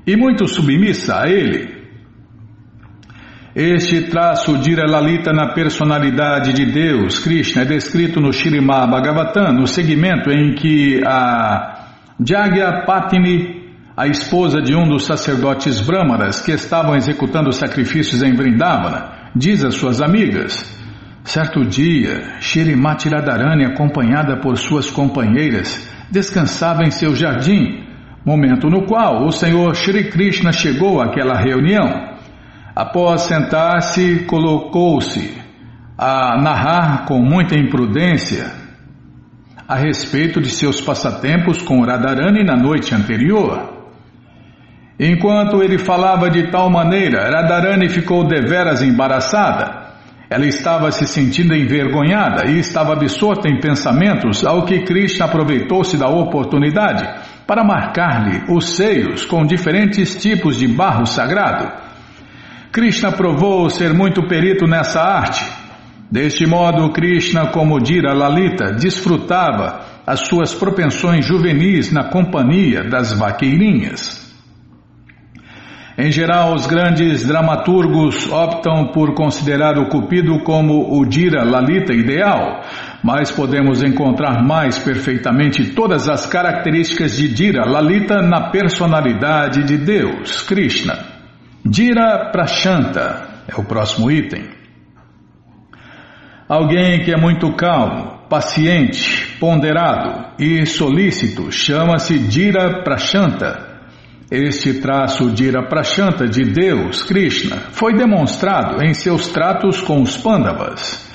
e 0.05 0.15
muito 0.17 0.45
submissa 0.45 1.22
a 1.22 1.30
ele. 1.30 1.81
Este 3.54 4.04
traço 4.04 4.58
Dira 4.60 4.89
Lalita 4.89 5.34
na 5.34 5.54
personalidade 5.54 6.54
de 6.54 6.66
Deus, 6.66 7.20
Krishna, 7.20 7.64
é 7.64 7.66
descrito 7.66 8.22
no 8.22 8.32
Shirimá 8.32 8.88
Bhagavatam, 8.88 9.52
no 9.52 9.68
segmento 9.68 10.32
em 10.32 10.56
que 10.56 11.02
a 11.06 11.89
Jagya 12.26 12.86
Patini, 12.86 13.62
a 13.97 14.08
esposa 14.08 14.62
de 14.62 14.74
um 14.74 14.88
dos 14.88 15.06
sacerdotes 15.06 15.82
brahmanas 15.82 16.39
que 16.39 16.54
estavam 16.54 16.95
executando 16.95 17.52
sacrifícios 17.52 18.24
em 18.24 18.34
Vrindavana, 18.34 19.32
diz 19.36 19.66
às 19.66 19.76
suas 19.76 20.02
amigas. 20.02 20.80
Certo 21.26 21.66
dia, 21.66 22.39
Shirimati 22.39 23.10
Radharani, 23.10 23.66
acompanhada 23.66 24.38
por 24.38 24.58
suas 24.58 24.89
companheiras, 24.89 25.91
descansava 26.10 26.84
em 26.84 26.91
seu 26.91 27.14
jardim, 27.14 27.84
momento 28.26 28.70
no 28.70 28.86
qual 28.86 29.26
o 29.26 29.32
Senhor 29.32 29.76
Shri 29.76 30.06
Krishna 30.06 30.54
chegou 30.54 31.02
àquela 31.02 31.38
reunião. 31.38 32.11
Após 32.76 33.24
sentar-se, 33.24 34.26
colocou-se 34.26 35.38
a 35.97 36.41
narrar 36.41 37.05
com 37.05 37.19
muita 37.19 37.55
imprudência 37.55 38.49
a 39.67 39.76
respeito 39.76 40.41
de 40.41 40.49
seus 40.49 40.80
passatempos 40.80 41.61
com 41.61 41.82
Radharani 41.82 42.43
na 42.43 42.55
noite 42.55 42.95
anterior. 42.95 43.82
Enquanto 44.97 45.61
ele 45.61 45.78
falava 45.78 46.30
de 46.30 46.49
tal 46.49 46.69
maneira, 46.69 47.30
Radharani 47.30 47.89
ficou 47.89 48.26
deveras 48.26 48.82
embaraçada. 48.82 49.82
Ela 50.30 50.45
estava 50.45 50.91
se 50.91 51.05
sentindo 51.05 51.53
envergonhada 51.53 52.45
e 52.49 52.59
estava 52.59 52.93
absorta 52.93 53.49
em 53.49 53.59
pensamentos, 53.59 54.45
ao 54.45 54.63
que 54.63 54.84
Krishna 54.84 55.26
aproveitou-se 55.26 55.97
da 55.97 56.07
oportunidade 56.07 57.03
para 57.45 57.65
marcar-lhe 57.65 58.45
os 58.47 58.78
seios 58.78 59.26
com 59.26 59.45
diferentes 59.45 60.15
tipos 60.15 60.57
de 60.57 60.69
barro 60.69 61.05
sagrado. 61.05 61.91
Krishna 62.72 63.11
provou 63.11 63.69
ser 63.69 63.93
muito 63.93 64.26
perito 64.30 64.65
nessa 64.65 65.01
arte. 65.01 65.45
Deste 66.09 66.45
modo, 66.47 66.89
Krishna, 66.93 67.47
como 67.47 67.80
dira 67.80 68.13
Lalita, 68.13 68.72
desfrutava 68.72 69.82
as 70.07 70.22
suas 70.28 70.53
propensões 70.53 71.26
juvenis 71.26 71.91
na 71.91 72.05
companhia 72.05 72.84
das 72.89 73.11
vaqueirinhas. 73.11 74.22
Em 75.97 76.09
geral, 76.09 76.53
os 76.53 76.65
grandes 76.65 77.28
dramaturgos 77.28 78.32
optam 78.32 78.88
por 78.93 79.13
considerar 79.13 79.78
o 79.78 79.89
Cupido 79.89 80.39
como 80.39 80.97
o 80.97 81.05
Dira 81.05 81.43
Lalita 81.43 81.93
ideal, 81.93 82.61
mas 83.03 83.30
podemos 83.30 83.84
encontrar 83.84 84.41
mais 84.41 84.80
perfeitamente 84.80 85.74
todas 85.74 86.07
as 86.07 86.26
características 86.26 87.17
de 87.17 87.28
Dira 87.28 87.65
Lalita 87.65 88.22
na 88.22 88.49
personalidade 88.49 89.63
de 89.65 89.78
Deus, 89.78 90.41
Krishna. 90.41 91.11
Dira 91.64 92.32
Prashanta 92.32 93.43
é 93.47 93.59
o 93.59 93.64
próximo 93.64 94.09
item. 94.09 94.49
Alguém 96.49 97.03
que 97.03 97.14
é 97.14 97.18
muito 97.18 97.53
calmo, 97.55 98.28
paciente, 98.28 99.38
ponderado 99.39 100.34
e 100.39 100.66
solícito 100.66 101.51
chama-se 101.51 102.18
Dira 102.18 102.82
Prashanta. 102.84 103.70
Este 104.32 104.76
traço 104.76 105.30
de 105.30 105.47
Iraprashanta 105.47 106.26
de 106.26 106.45
Deus, 106.45 107.03
Krishna, 107.03 107.57
foi 107.72 107.93
demonstrado 107.93 108.82
em 108.82 108.93
seus 108.93 109.28
tratos 109.28 109.82
com 109.82 110.01
os 110.01 110.16
Pandavas. 110.16 111.05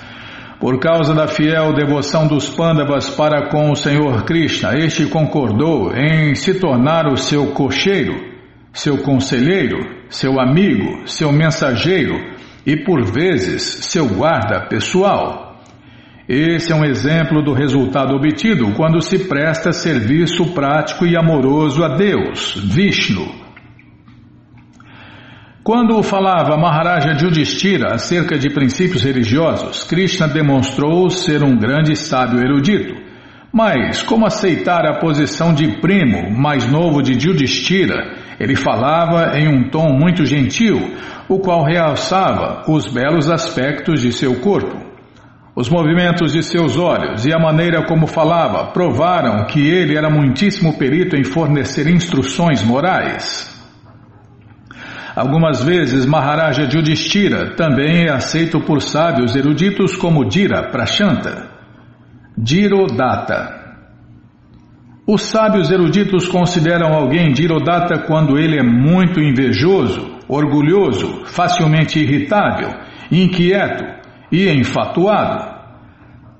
Por 0.60 0.78
causa 0.78 1.14
da 1.14 1.26
fiel 1.26 1.72
devoção 1.72 2.28
dos 2.28 2.48
Pandavas 2.50 3.08
para 3.08 3.48
com 3.48 3.70
o 3.70 3.74
Senhor 3.74 4.24
Krishna, 4.24 4.78
este 4.78 5.06
concordou 5.06 5.92
em 5.96 6.34
se 6.34 6.60
tornar 6.60 7.06
o 7.06 7.16
seu 7.16 7.52
cocheiro, 7.52 8.35
seu 8.76 8.98
conselheiro, 8.98 9.78
seu 10.10 10.38
amigo, 10.38 11.08
seu 11.08 11.32
mensageiro 11.32 12.14
e, 12.64 12.76
por 12.76 13.10
vezes, 13.10 13.62
seu 13.86 14.06
guarda 14.06 14.66
pessoal. 14.68 15.62
Esse 16.28 16.72
é 16.72 16.74
um 16.74 16.84
exemplo 16.84 17.42
do 17.42 17.54
resultado 17.54 18.14
obtido 18.14 18.72
quando 18.74 19.00
se 19.00 19.20
presta 19.20 19.72
serviço 19.72 20.52
prático 20.52 21.06
e 21.06 21.16
amoroso 21.16 21.82
a 21.82 21.96
Deus, 21.96 22.54
Vishnu. 22.54 23.26
Quando 25.64 26.02
falava 26.02 26.56
Maharaja 26.56 27.16
Yudhishthira 27.18 27.94
acerca 27.94 28.38
de 28.38 28.50
princípios 28.50 29.02
religiosos, 29.02 29.84
Krishna 29.84 30.28
demonstrou 30.28 31.08
ser 31.08 31.42
um 31.42 31.56
grande 31.56 31.96
sábio 31.96 32.40
erudito. 32.40 32.94
Mas, 33.52 34.02
como 34.02 34.26
aceitar 34.26 34.84
a 34.86 34.98
posição 34.98 35.54
de 35.54 35.80
primo 35.80 36.30
mais 36.30 36.70
novo 36.70 37.02
de 37.02 37.12
Yudhishthira, 37.12 38.15
ele 38.38 38.54
falava 38.54 39.38
em 39.38 39.48
um 39.48 39.70
tom 39.70 39.92
muito 39.92 40.24
gentil, 40.24 40.94
o 41.28 41.38
qual 41.38 41.64
realçava 41.64 42.64
os 42.70 42.86
belos 42.92 43.30
aspectos 43.30 44.00
de 44.00 44.12
seu 44.12 44.40
corpo. 44.40 44.84
Os 45.54 45.70
movimentos 45.70 46.32
de 46.32 46.42
seus 46.42 46.76
olhos 46.76 47.24
e 47.24 47.32
a 47.32 47.38
maneira 47.38 47.86
como 47.86 48.06
falava 48.06 48.72
provaram 48.72 49.46
que 49.46 49.66
ele 49.66 49.96
era 49.96 50.10
muitíssimo 50.10 50.76
perito 50.76 51.16
em 51.16 51.24
fornecer 51.24 51.88
instruções 51.88 52.62
morais. 52.62 53.54
Algumas 55.16 55.64
vezes 55.64 56.04
Maharaja 56.04 56.64
Yudhishthira 56.64 57.56
também 57.56 58.04
é 58.04 58.12
aceito 58.12 58.60
por 58.60 58.82
sábios 58.82 59.34
eruditos 59.34 59.96
como 59.96 60.28
Dira 60.28 60.70
Prashanta. 60.70 61.48
Dirodata 62.36 63.55
Os 65.06 65.22
sábios 65.22 65.70
eruditos 65.70 66.26
consideram 66.28 66.92
alguém 66.92 67.32
Dirodata 67.32 67.98
quando 68.06 68.36
ele 68.36 68.58
é 68.58 68.62
muito 68.62 69.20
invejoso, 69.20 70.16
orgulhoso, 70.28 71.24
facilmente 71.26 72.00
irritável, 72.00 72.70
inquieto, 73.12 73.84
e 74.32 74.48
enfatuado. 74.50 75.54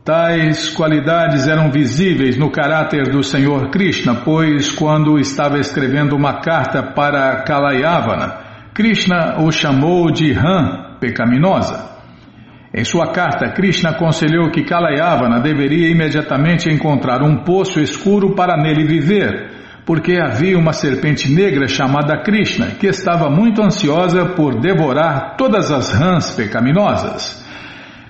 Tais 0.04 0.68
qualidades 0.74 1.46
eram 1.48 1.70
visíveis 1.70 2.36
no 2.36 2.50
caráter 2.50 3.10
do 3.10 3.22
Senhor 3.22 3.70
Krishna, 3.70 4.22
pois 4.24 4.70
quando 4.70 5.18
estava 5.18 5.58
escrevendo 5.58 6.16
uma 6.16 6.40
carta 6.40 6.82
para 6.82 7.42
Kalayavana, 7.42 8.70
Krishna 8.74 9.36
o 9.40 9.50
chamou 9.50 10.10
de 10.10 10.32
Ram, 10.32 10.96
pecaminosa. 11.00 11.95
Em 12.76 12.84
sua 12.84 13.10
carta, 13.10 13.48
Krishna 13.54 13.88
aconselhou 13.88 14.50
que 14.50 14.62
Kalayavana 14.62 15.40
deveria 15.40 15.88
imediatamente 15.88 16.68
encontrar 16.68 17.22
um 17.22 17.38
poço 17.38 17.80
escuro 17.80 18.34
para 18.34 18.54
nele 18.54 18.86
viver, 18.86 19.50
porque 19.86 20.18
havia 20.20 20.58
uma 20.58 20.74
serpente 20.74 21.32
negra 21.32 21.66
chamada 21.68 22.22
Krishna 22.22 22.72
que 22.78 22.86
estava 22.86 23.30
muito 23.30 23.62
ansiosa 23.62 24.26
por 24.26 24.60
devorar 24.60 25.36
todas 25.38 25.72
as 25.72 25.90
rãs 25.90 26.34
pecaminosas. 26.34 27.46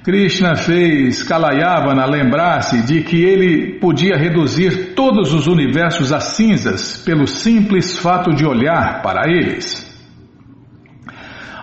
Krishna 0.03 0.57
fez 0.57 1.23
Kalayavana 1.23 2.05
lembrar-se 2.05 2.83
de 2.83 3.03
que 3.03 3.23
ele 3.23 3.79
podia 3.79 4.17
reduzir 4.17 4.95
todos 4.97 5.33
os 5.33 5.47
universos 5.47 6.13
a 6.13 6.19
cinzas 6.19 6.97
pelo 7.05 7.29
simples 7.29 7.97
fato 8.01 8.35
de 8.35 8.45
olhar 8.45 9.01
para 9.01 9.31
eles. 9.31 9.87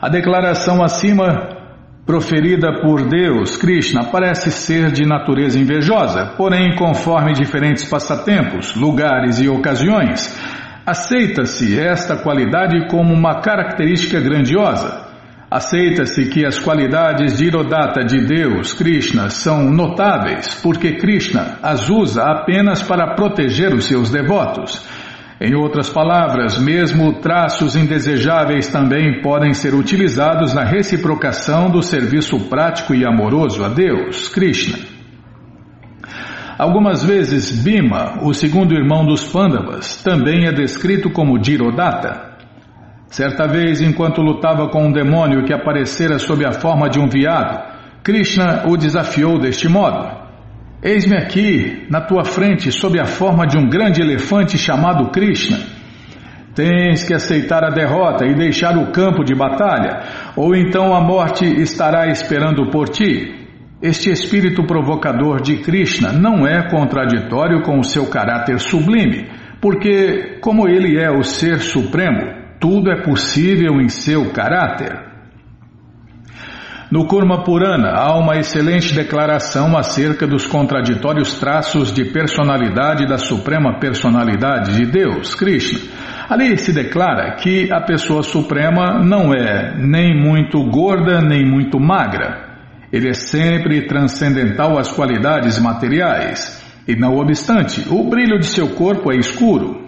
A 0.02 0.08
declaração 0.08 0.82
acima 0.82 1.53
proferida 2.06 2.82
por 2.82 3.08
Deus, 3.08 3.56
Krishna, 3.56 4.06
parece 4.06 4.52
ser 4.52 4.92
de 4.92 5.06
natureza 5.06 5.58
invejosa, 5.58 6.34
porém, 6.38 6.76
conforme 6.76 7.34
diferentes 7.34 7.86
passatempos, 7.86 8.76
lugares 8.76 9.40
e 9.40 9.48
ocasiões, 9.48 10.38
aceita-se 10.86 11.80
esta 11.80 12.18
qualidade 12.18 12.88
como 12.90 13.14
uma 13.14 13.42
característica 13.42 14.20
grandiosa. 14.20 15.02
Aceita-se 15.50 16.26
que 16.30 16.46
as 16.46 16.58
qualidades 16.58 17.38
de 17.38 17.46
Irodata 17.46 18.04
de 18.04 18.26
Deus, 18.26 18.74
Krishna, 18.74 19.30
são 19.30 19.70
notáveis 19.70 20.56
porque 20.56 20.94
Krishna 20.94 21.60
as 21.62 21.92
usa 21.92 22.24
apenas 22.24 22.82
para 22.82 23.14
proteger 23.14 23.72
os 23.72 23.86
seus 23.86 24.10
devotos. 24.10 24.84
Em 25.46 25.56
outras 25.56 25.90
palavras, 25.90 26.58
mesmo 26.58 27.20
traços 27.20 27.76
indesejáveis 27.76 28.70
também 28.70 29.22
podem 29.22 29.54
ser 29.54 29.74
utilizados 29.74 30.54
na 30.54 30.64
reciprocação 30.64 31.70
do 31.70 31.82
serviço 31.82 32.48
prático 32.48 32.96
e 32.96 33.06
amoroso 33.06 33.62
a 33.62 33.68
Deus, 33.68 34.30
Krishna. 34.30 34.78
Algumas 36.58 37.04
vezes 37.04 37.62
Bima, 37.62 38.20
o 38.24 38.34
segundo 38.34 38.74
irmão 38.74 39.06
dos 39.06 39.26
Pandavas, 39.26 40.02
também 40.02 40.48
é 40.48 40.54
descrito 40.54 41.10
como 41.10 41.38
Dirodata. 41.38 42.38
Certa 43.08 43.46
vez, 43.46 43.82
enquanto 43.82 44.22
lutava 44.22 44.70
com 44.70 44.88
um 44.88 44.94
demônio 44.94 45.44
que 45.44 45.54
aparecera 45.54 46.20
sob 46.20 46.46
a 46.46 46.54
forma 46.54 46.90
de 46.90 47.02
um 47.02 47.10
viado, 47.10 47.62
Krishna 48.02 48.64
o 48.66 48.78
desafiou 48.78 49.38
deste 49.38 49.68
modo: 49.68 50.23
Eis-me 50.84 51.16
aqui, 51.16 51.88
na 51.90 52.02
tua 52.02 52.26
frente, 52.26 52.70
sob 52.70 53.00
a 53.00 53.06
forma 53.06 53.48
de 53.48 53.58
um 53.58 53.70
grande 53.70 54.02
elefante 54.02 54.58
chamado 54.58 55.12
Krishna. 55.12 55.58
Tens 56.54 57.06
que 57.06 57.14
aceitar 57.14 57.64
a 57.64 57.70
derrota 57.70 58.26
e 58.26 58.36
deixar 58.36 58.78
o 58.78 58.92
campo 58.92 59.24
de 59.24 59.34
batalha, 59.34 60.02
ou 60.36 60.54
então 60.54 60.94
a 60.94 61.00
morte 61.00 61.46
estará 61.46 62.08
esperando 62.08 62.70
por 62.70 62.90
ti. 62.90 63.34
Este 63.82 64.12
espírito 64.12 64.66
provocador 64.66 65.42
de 65.42 65.60
Krishna 65.60 66.12
não 66.12 66.46
é 66.46 66.70
contraditório 66.70 67.62
com 67.62 67.80
o 67.80 67.84
seu 67.86 68.10
caráter 68.10 68.60
sublime, 68.60 69.30
porque, 69.62 70.38
como 70.42 70.68
ele 70.68 71.02
é 71.02 71.10
o 71.10 71.24
ser 71.24 71.62
supremo, 71.62 72.60
tudo 72.60 72.92
é 72.92 73.02
possível 73.02 73.80
em 73.80 73.88
seu 73.88 74.34
caráter. 74.34 75.13
No 76.94 77.08
Kurma 77.08 77.44
Purana 77.44 77.90
há 77.90 78.16
uma 78.20 78.38
excelente 78.38 78.94
declaração 78.94 79.76
acerca 79.76 80.28
dos 80.28 80.46
contraditórios 80.46 81.40
traços 81.40 81.92
de 81.92 82.06
personalidade 82.06 83.08
da 83.08 83.18
Suprema 83.18 83.80
Personalidade 83.80 84.76
de 84.76 84.86
Deus, 84.86 85.34
Krishna. 85.34 85.80
Ali 86.30 86.56
se 86.56 86.72
declara 86.72 87.32
que 87.38 87.68
a 87.74 87.82
pessoa 87.82 88.22
suprema 88.22 89.04
não 89.04 89.34
é 89.34 89.76
nem 89.76 90.16
muito 90.16 90.64
gorda 90.70 91.20
nem 91.20 91.44
muito 91.44 91.80
magra. 91.80 92.60
Ele 92.92 93.10
é 93.10 93.14
sempre 93.14 93.88
transcendental 93.88 94.78
às 94.78 94.92
qualidades 94.92 95.58
materiais. 95.58 96.64
E 96.88 96.96
não 96.96 97.16
obstante, 97.16 97.88
o 97.90 98.08
brilho 98.08 98.38
de 98.38 98.46
seu 98.46 98.70
corpo 98.76 99.12
é 99.12 99.16
escuro. 99.16 99.83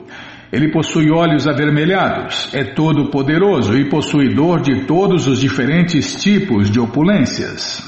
Ele 0.56 0.72
possui 0.72 1.12
olhos 1.12 1.50
avermelhados, 1.50 2.50
é 2.54 2.64
todo 2.64 3.10
poderoso 3.12 3.78
e 3.78 3.90
possuidor 3.90 4.62
de 4.62 4.86
todos 4.86 5.28
os 5.28 5.42
diferentes 5.42 6.24
tipos 6.24 6.72
de 6.72 6.80
opulências. 6.80 7.84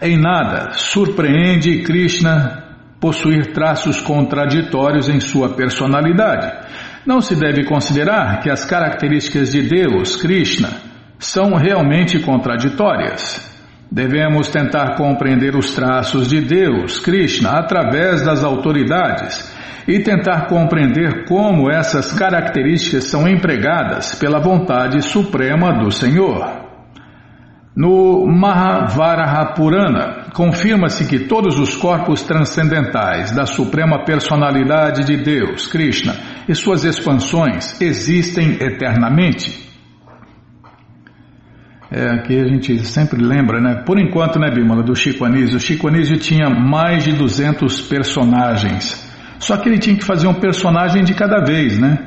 Em 0.00 0.16
nada 0.16 0.70
surpreende 0.70 1.82
Krishna 1.82 2.62
possuir 3.00 3.52
traços 3.52 4.00
contraditórios 4.00 5.08
em 5.08 5.18
sua 5.18 5.48
personalidade. 5.48 6.68
Não 7.04 7.20
se 7.20 7.34
deve 7.34 7.64
considerar 7.64 8.38
que 8.38 8.48
as 8.48 8.64
características 8.64 9.50
de 9.50 9.62
Deus, 9.62 10.14
Krishna, 10.14 10.70
são 11.18 11.54
realmente 11.54 12.20
contraditórias. 12.20 13.50
Devemos 13.90 14.48
tentar 14.48 14.94
compreender 14.94 15.56
os 15.56 15.74
traços 15.74 16.28
de 16.28 16.40
Deus, 16.40 17.00
Krishna, 17.00 17.50
através 17.58 18.24
das 18.24 18.44
autoridades 18.44 19.49
e 19.86 20.00
tentar 20.00 20.46
compreender 20.46 21.26
como 21.26 21.70
essas 21.70 22.12
características 22.12 23.04
são 23.04 23.28
empregadas 23.28 24.14
pela 24.14 24.40
vontade 24.40 25.02
suprema 25.02 25.78
do 25.78 25.90
Senhor. 25.90 26.70
No 27.76 28.26
Mahavarahapurana, 28.26 30.30
confirma-se 30.34 31.08
que 31.08 31.20
todos 31.20 31.58
os 31.58 31.76
corpos 31.76 32.22
transcendentais 32.22 33.32
da 33.32 33.46
Suprema 33.46 34.04
Personalidade 34.04 35.04
de 35.04 35.16
Deus, 35.16 35.66
Krishna, 35.66 36.14
e 36.48 36.54
suas 36.54 36.84
expansões 36.84 37.80
existem 37.80 38.58
eternamente. 38.60 39.70
É, 41.92 42.08
aqui 42.10 42.38
a 42.38 42.46
gente 42.46 42.86
sempre 42.86 43.20
lembra, 43.20 43.60
né? 43.60 43.82
Por 43.84 43.98
enquanto, 43.98 44.38
né, 44.38 44.50
Bímola, 44.50 44.82
do 44.82 44.94
Chico 44.94 45.24
Anísio. 45.24 45.56
O 45.56 45.60
Chico 45.60 45.88
Anísio 45.88 46.18
tinha 46.18 46.48
mais 46.48 47.04
de 47.04 47.12
200 47.12 47.80
personagens. 47.88 49.09
Só 49.40 49.56
que 49.56 49.68
ele 49.68 49.78
tinha 49.78 49.96
que 49.96 50.04
fazer 50.04 50.28
um 50.28 50.34
personagem 50.34 51.02
de 51.02 51.14
cada 51.14 51.42
vez, 51.42 51.78
né? 51.78 51.98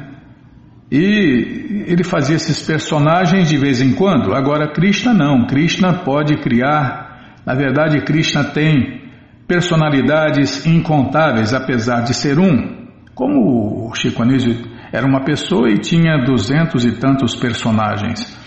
E 0.92 1.86
ele 1.88 2.04
fazia 2.04 2.36
esses 2.36 2.62
personagens 2.62 3.50
de 3.50 3.58
vez 3.58 3.82
em 3.82 3.94
quando. 3.94 4.36
Agora, 4.36 4.72
Krishna 4.72 5.14
não. 5.14 5.48
Krishna 5.48 5.94
pode 6.06 6.38
criar. 6.38 7.40
Na 7.44 7.56
verdade, 7.56 8.00
Krishna 8.02 8.44
tem 8.44 9.02
personalidades 9.48 10.64
incontáveis, 10.68 11.56
apesar 11.56 12.02
de 12.02 12.14
ser 12.14 12.38
um. 12.38 12.88
Como 13.16 13.90
o 13.90 13.96
Chico 13.96 14.22
Anísio 14.22 14.56
era 14.92 15.06
uma 15.06 15.26
pessoa 15.26 15.70
e 15.72 15.80
tinha 15.80 16.24
duzentos 16.24 16.86
e 16.86 16.92
tantos 17.00 17.36
personagens. 17.36 18.40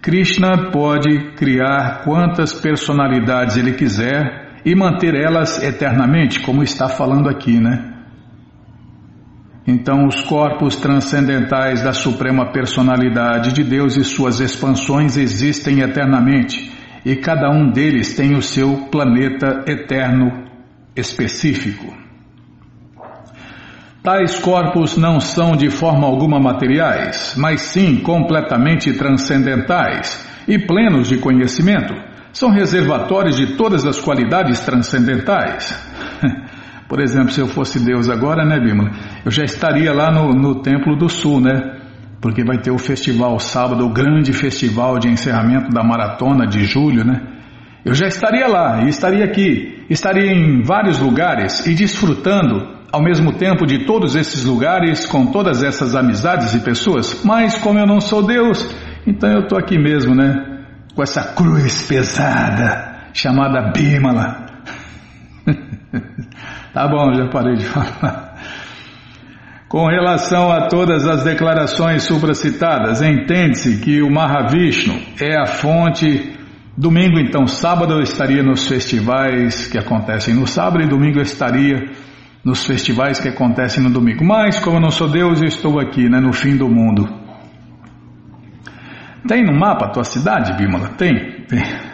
Krishna 0.00 0.70
pode 0.70 1.32
criar 1.36 2.02
quantas 2.04 2.58
personalidades 2.58 3.58
ele 3.58 3.72
quiser 3.74 4.60
e 4.64 4.74
manter 4.74 5.14
elas 5.14 5.62
eternamente, 5.62 6.40
como 6.40 6.62
está 6.62 6.88
falando 6.88 7.28
aqui, 7.28 7.60
né? 7.60 7.93
Então, 9.66 10.06
os 10.06 10.20
corpos 10.22 10.76
transcendentais 10.76 11.82
da 11.82 11.92
Suprema 11.92 12.52
Personalidade 12.52 13.52
de 13.52 13.64
Deus 13.64 13.96
e 13.96 14.04
suas 14.04 14.40
expansões 14.40 15.16
existem 15.16 15.80
eternamente, 15.80 16.70
e 17.04 17.16
cada 17.16 17.50
um 17.50 17.70
deles 17.70 18.14
tem 18.14 18.34
o 18.34 18.42
seu 18.42 18.88
planeta 18.90 19.64
eterno 19.66 20.44
específico. 20.94 22.04
Tais 24.02 24.38
corpos 24.38 24.98
não 24.98 25.18
são 25.18 25.56
de 25.56 25.70
forma 25.70 26.06
alguma 26.06 26.38
materiais, 26.38 27.34
mas 27.38 27.62
sim 27.62 27.96
completamente 27.96 28.92
transcendentais 28.92 30.28
e 30.46 30.58
plenos 30.58 31.08
de 31.08 31.16
conhecimento. 31.16 31.94
São 32.30 32.50
reservatórios 32.50 33.34
de 33.34 33.56
todas 33.56 33.86
as 33.86 33.98
qualidades 33.98 34.60
transcendentais. 34.60 35.93
Por 36.94 37.02
exemplo, 37.02 37.32
se 37.32 37.40
eu 37.40 37.48
fosse 37.48 37.84
Deus 37.84 38.08
agora, 38.08 38.44
né, 38.44 38.56
Bímola? 38.60 38.92
Eu 39.24 39.30
já 39.32 39.42
estaria 39.42 39.92
lá 39.92 40.12
no, 40.12 40.32
no 40.32 40.62
Templo 40.62 40.94
do 40.94 41.08
Sul, 41.08 41.40
né? 41.40 41.80
Porque 42.20 42.44
vai 42.44 42.58
ter 42.58 42.70
o 42.70 42.78
festival 42.78 43.36
sábado, 43.40 43.84
o 43.84 43.92
grande 43.92 44.32
festival 44.32 45.00
de 45.00 45.08
encerramento 45.08 45.72
da 45.72 45.82
maratona 45.82 46.46
de 46.46 46.62
julho, 46.62 47.04
né? 47.04 47.20
Eu 47.84 47.94
já 47.94 48.06
estaria 48.06 48.46
lá 48.46 48.84
e 48.84 48.90
estaria 48.90 49.24
aqui, 49.24 49.84
estaria 49.90 50.30
em 50.30 50.62
vários 50.62 51.00
lugares 51.00 51.66
e 51.66 51.74
desfrutando 51.74 52.64
ao 52.92 53.02
mesmo 53.02 53.32
tempo 53.32 53.66
de 53.66 53.86
todos 53.86 54.14
esses 54.14 54.44
lugares, 54.44 55.04
com 55.04 55.32
todas 55.32 55.64
essas 55.64 55.96
amizades 55.96 56.54
e 56.54 56.60
pessoas, 56.60 57.24
mas 57.24 57.58
como 57.58 57.76
eu 57.76 57.86
não 57.88 58.00
sou 58.00 58.24
Deus, 58.24 58.72
então 59.04 59.32
eu 59.32 59.40
estou 59.40 59.58
aqui 59.58 59.76
mesmo, 59.76 60.14
né? 60.14 60.62
Com 60.94 61.02
essa 61.02 61.34
cruz 61.34 61.88
pesada 61.88 63.08
chamada 63.12 63.72
Bímala. 63.72 64.46
tá 66.74 66.86
bom, 66.86 67.14
já 67.14 67.28
parei 67.28 67.54
de 67.54 67.64
falar. 67.64 68.34
Com 69.68 69.86
relação 69.86 70.52
a 70.52 70.68
todas 70.68 71.06
as 71.06 71.24
declarações 71.24 72.02
supracitadas, 72.02 73.00
entende-se 73.02 73.80
que 73.80 74.02
o 74.02 74.10
Mahavishnu 74.10 74.94
é 75.20 75.40
a 75.40 75.46
fonte. 75.46 76.32
Domingo, 76.76 77.18
então, 77.18 77.46
sábado 77.46 77.94
eu 77.94 78.02
estaria 78.02 78.42
nos 78.42 78.66
festivais 78.66 79.66
que 79.66 79.78
acontecem 79.78 80.34
no 80.34 80.46
sábado 80.46 80.82
e 80.82 80.88
domingo 80.88 81.18
eu 81.18 81.22
estaria 81.22 81.90
nos 82.44 82.66
festivais 82.66 83.18
que 83.18 83.28
acontecem 83.28 83.82
no 83.82 83.90
domingo. 83.90 84.24
Mas, 84.24 84.58
como 84.58 84.76
eu 84.76 84.80
não 84.80 84.90
sou 84.90 85.08
Deus, 85.08 85.40
eu 85.40 85.48
estou 85.48 85.80
aqui, 85.80 86.08
né, 86.08 86.20
no 86.20 86.32
fim 86.32 86.56
do 86.56 86.68
mundo. 86.68 87.08
Tem 89.26 89.42
no 89.44 89.58
mapa 89.58 89.86
a 89.86 89.90
tua 89.90 90.04
cidade, 90.04 90.52
Bímola? 90.52 90.90
Tem? 90.90 91.44
Tem. 91.48 91.93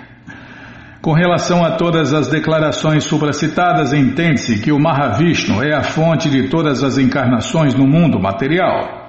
Com 1.02 1.14
relação 1.14 1.64
a 1.64 1.76
todas 1.76 2.12
as 2.12 2.28
declarações 2.28 3.04
supracitadas, 3.04 3.94
entende-se 3.94 4.60
que 4.60 4.70
o 4.70 4.78
Mahavishnu 4.78 5.62
é 5.64 5.74
a 5.74 5.82
fonte 5.82 6.28
de 6.28 6.50
todas 6.50 6.84
as 6.84 6.98
encarnações 6.98 7.74
no 7.74 7.86
mundo 7.86 8.20
material. 8.20 9.00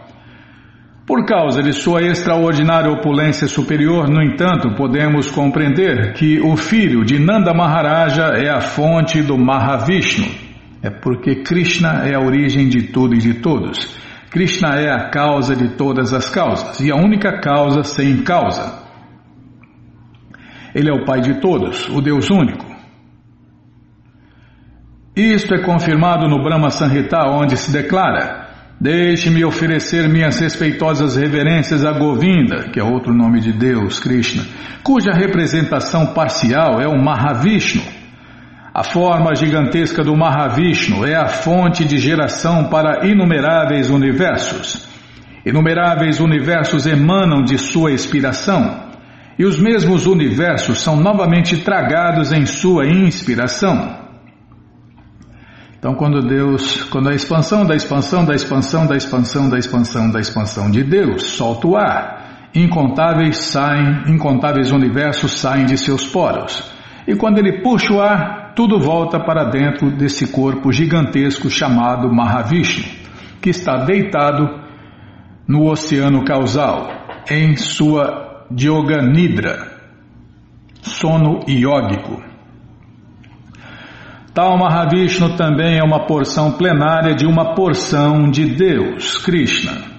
Por 1.06 1.26
causa 1.26 1.62
de 1.62 1.74
sua 1.74 2.02
extraordinária 2.02 2.90
opulência 2.90 3.46
superior, 3.46 4.08
no 4.08 4.24
entanto, 4.24 4.74
podemos 4.78 5.30
compreender 5.30 6.14
que 6.14 6.40
o 6.40 6.56
filho 6.56 7.04
de 7.04 7.20
Nanda 7.20 7.54
Maharaja 7.54 8.38
é 8.38 8.50
a 8.50 8.62
fonte 8.62 9.22
do 9.22 9.38
Mahavishnu. 9.38 10.28
É 10.82 10.90
porque 10.90 11.44
Krishna 11.44 12.04
é 12.06 12.16
a 12.16 12.22
origem 12.22 12.70
de 12.70 12.84
tudo 12.84 13.16
e 13.16 13.18
de 13.18 13.34
todos. 13.42 13.98
Krishna 14.30 14.76
é 14.80 14.90
a 14.90 15.10
causa 15.10 15.58
de 15.58 15.76
todas 15.76 16.14
as 16.14 16.30
causas 16.30 16.80
e 16.80 16.90
a 16.90 16.96
única 16.96 17.42
causa 17.42 17.84
sem 17.84 18.24
causa. 18.24 18.91
Ele 20.74 20.90
é 20.90 20.94
o 20.94 21.06
Pai 21.06 21.22
de 21.22 21.40
todos, 21.42 21.90
o 21.90 22.02
Deus 22.02 22.30
único. 22.30 22.66
Isto 25.16 25.54
é 25.54 25.62
confirmado 25.62 26.28
no 26.28 26.42
Brahma 26.42 26.70
Sanhita, 26.70 27.28
onde 27.28 27.58
se 27.58 27.72
declara: 27.72 28.48
Deixe-me 28.80 29.46
oferecer 29.46 30.08
minhas 30.08 30.40
respeitosas 30.40 31.16
reverências 31.16 31.86
a 31.86 31.92
Govinda, 31.92 32.70
que 32.72 32.80
é 32.80 32.84
outro 32.84 33.14
nome 33.14 33.40
de 33.40 33.52
Deus, 33.52 34.00
Krishna, 34.00 34.44
cuja 34.82 35.12
representação 35.12 36.14
parcial 36.14 36.82
é 36.82 36.88
o 36.88 36.98
Mahavishnu. 36.98 37.84
A 38.74 38.84
forma 38.84 39.36
gigantesca 39.36 40.02
do 40.02 40.16
Mahavishnu 40.16 41.06
é 41.06 41.16
a 41.16 41.28
fonte 41.28 41.84
de 41.84 41.98
geração 41.98 42.70
para 42.70 43.06
inumeráveis 43.06 43.90
universos. 43.90 44.88
Inumeráveis 45.46 46.22
universos 46.22 46.88
emanam 46.88 47.44
de 47.44 47.58
sua 47.58 47.92
inspiração, 47.92 48.91
e 49.42 49.44
os 49.44 49.60
mesmos 49.60 50.06
universos 50.06 50.82
são 50.82 50.96
novamente 50.96 51.58
tragados 51.64 52.32
em 52.32 52.46
sua 52.46 52.86
inspiração. 52.86 53.98
Então, 55.80 55.96
quando 55.96 56.22
Deus, 56.28 56.84
quando 56.84 57.10
a 57.10 57.16
expansão 57.16 57.66
da 57.66 57.76
expansão 57.76 58.24
da 58.24 58.36
expansão 58.36 58.86
da 58.86 58.96
expansão 58.96 59.50
da 59.50 59.58
expansão 59.58 60.12
da 60.12 60.20
expansão 60.20 60.70
de 60.70 60.84
Deus 60.84 61.24
solta 61.24 61.68
o 61.68 61.76
ar, 61.76 62.50
incontáveis 62.54 63.38
saem, 63.38 64.14
incontáveis 64.14 64.72
universos 64.72 65.32
saem 65.40 65.66
de 65.66 65.76
seus 65.76 66.06
poros. 66.06 66.72
E 67.08 67.16
quando 67.16 67.40
ele 67.40 67.64
puxa 67.64 67.96
o 67.96 68.00
ar, 68.00 68.54
tudo 68.56 68.80
volta 68.80 69.20
para 69.20 69.46
dentro 69.46 69.90
desse 69.90 70.28
corpo 70.28 70.72
gigantesco 70.72 71.50
chamado 71.50 72.14
Mahavishnu, 72.14 72.86
que 73.42 73.50
está 73.50 73.86
deitado 73.86 74.48
no 75.48 75.68
oceano 75.68 76.24
causal, 76.24 76.92
em 77.28 77.58
sua 77.58 78.21
Yoga 78.60 79.02
Nidra, 79.02 79.80
sono 80.82 81.40
iógico. 81.48 82.22
Tal 84.34 84.58
Mahavishnu 84.58 85.36
também 85.36 85.78
é 85.78 85.84
uma 85.84 86.06
porção 86.06 86.54
plenária 86.54 87.14
de 87.14 87.26
uma 87.26 87.54
porção 87.54 88.30
de 88.30 88.46
Deus, 88.46 89.18
Krishna. 89.18 89.92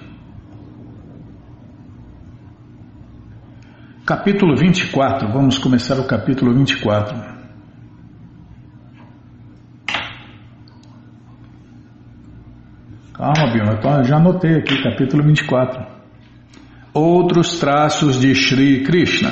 Capítulo 4.05 4.55
24, 4.57 5.31
vamos 5.31 5.57
começar 5.57 5.99
o 5.99 6.05
capítulo 6.05 6.53
24. 6.53 7.15
Calma, 13.13 13.53
Bima, 13.53 14.03
já 14.03 14.17
anotei 14.17 14.55
aqui, 14.55 14.81
capítulo 14.83 15.23
24. 15.23 15.92
Outros 16.93 17.57
traços 17.57 18.19
de 18.21 18.35
Sri 18.35 18.83
Krishna. 18.83 19.31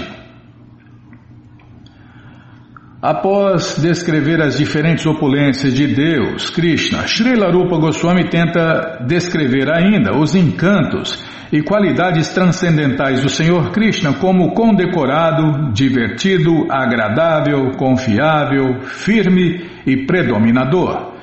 Após 2.99 3.77
descrever 3.79 4.41
as 4.41 4.57
diferentes 4.57 5.05
opulências 5.05 5.71
de 5.71 5.85
Deus, 5.85 6.49
Krishna, 6.49 7.07
Srila 7.07 7.51
Rupa 7.51 7.77
Goswami 7.77 8.29
tenta 8.29 9.05
descrever 9.07 9.71
ainda 9.71 10.17
os 10.17 10.33
encantos 10.33 11.23
e 11.51 11.61
qualidades 11.61 12.29
transcendentais 12.29 13.21
do 13.21 13.29
Senhor 13.29 13.69
Krishna 13.69 14.13
como 14.13 14.55
condecorado, 14.55 15.71
divertido, 15.71 16.65
agradável, 16.67 17.73
confiável, 17.77 18.81
firme 18.81 19.69
e 19.85 20.05
predominador. 20.07 21.13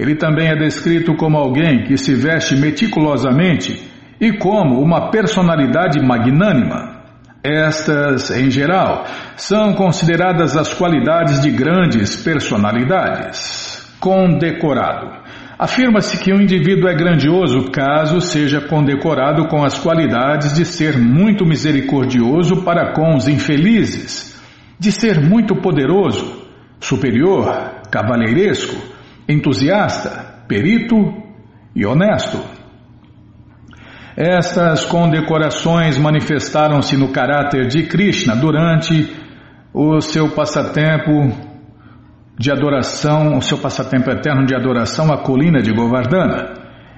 Ele 0.00 0.16
também 0.16 0.48
é 0.48 0.56
descrito 0.56 1.14
como 1.14 1.36
alguém 1.36 1.84
que 1.84 1.96
se 1.96 2.12
veste 2.16 2.56
meticulosamente 2.56 3.94
e 4.20 4.38
como 4.38 4.80
uma 4.80 5.10
personalidade 5.10 6.00
magnânima. 6.00 6.96
Estas, 7.42 8.30
em 8.30 8.50
geral, 8.50 9.04
são 9.36 9.72
consideradas 9.74 10.56
as 10.56 10.74
qualidades 10.74 11.40
de 11.40 11.50
grandes 11.50 12.16
personalidades. 12.16 13.86
Condecorado. 14.00 15.26
Afirma-se 15.58 16.18
que 16.18 16.34
um 16.34 16.40
indivíduo 16.40 16.88
é 16.88 16.94
grandioso 16.94 17.70
caso 17.70 18.20
seja 18.20 18.60
condecorado 18.60 19.48
com 19.48 19.64
as 19.64 19.78
qualidades 19.78 20.54
de 20.54 20.66
ser 20.66 20.98
muito 20.98 21.46
misericordioso 21.46 22.62
para 22.62 22.92
com 22.92 23.14
os 23.14 23.26
infelizes, 23.26 24.38
de 24.78 24.92
ser 24.92 25.18
muito 25.18 25.56
poderoso, 25.56 26.46
superior, 26.78 27.80
cavalheiresco, 27.90 28.76
entusiasta, 29.26 30.42
perito 30.46 30.96
e 31.74 31.86
honesto. 31.86 32.55
Estas 34.16 34.86
condecorações 34.86 35.98
manifestaram-se 35.98 36.96
no 36.96 37.08
caráter 37.08 37.66
de 37.66 37.82
Krishna 37.82 38.34
durante 38.34 39.14
o 39.74 40.00
seu 40.00 40.30
passatempo 40.30 41.36
de 42.38 42.50
adoração, 42.50 43.36
o 43.36 43.42
seu 43.42 43.58
passatempo 43.58 44.10
eterno 44.10 44.46
de 44.46 44.54
adoração 44.54 45.12
à 45.12 45.18
colina 45.18 45.60
de 45.60 45.70
Govardhana. 45.70 46.54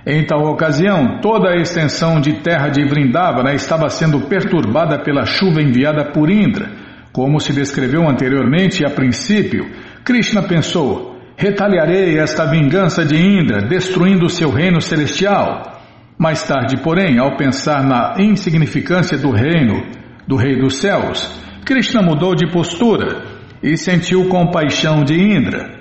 Em 0.06 0.24
tal 0.24 0.44
ocasião, 0.44 1.18
toda 1.20 1.50
a 1.50 1.56
extensão 1.56 2.20
de 2.20 2.34
terra 2.34 2.68
de 2.68 2.84
Vrindavana 2.84 3.52
estava 3.52 3.88
sendo 3.88 4.20
perturbada 4.28 5.02
pela 5.02 5.26
chuva 5.26 5.60
enviada 5.60 6.12
por 6.12 6.30
Indra. 6.30 6.70
Como 7.12 7.40
se 7.40 7.52
descreveu 7.52 8.08
anteriormente, 8.08 8.86
a 8.86 8.90
princípio, 8.90 9.68
Krishna 10.04 10.42
pensou: 10.42 11.16
retaliarei 11.36 12.16
esta 12.16 12.46
vingança 12.46 13.04
de 13.04 13.16
Indra, 13.16 13.60
destruindo 13.60 14.28
seu 14.28 14.50
reino 14.50 14.80
celestial. 14.80 15.77
Mais 16.18 16.42
tarde, 16.42 16.78
porém, 16.82 17.16
ao 17.20 17.36
pensar 17.36 17.80
na 17.84 18.16
insignificância 18.18 19.16
do 19.16 19.30
reino 19.30 19.86
do 20.26 20.34
Rei 20.34 20.58
dos 20.58 20.78
Céus, 20.78 21.30
Krishna 21.64 22.02
mudou 22.02 22.34
de 22.34 22.50
postura 22.50 23.22
e 23.62 23.76
sentiu 23.76 24.28
compaixão 24.28 25.04
de 25.04 25.14
Indra. 25.14 25.78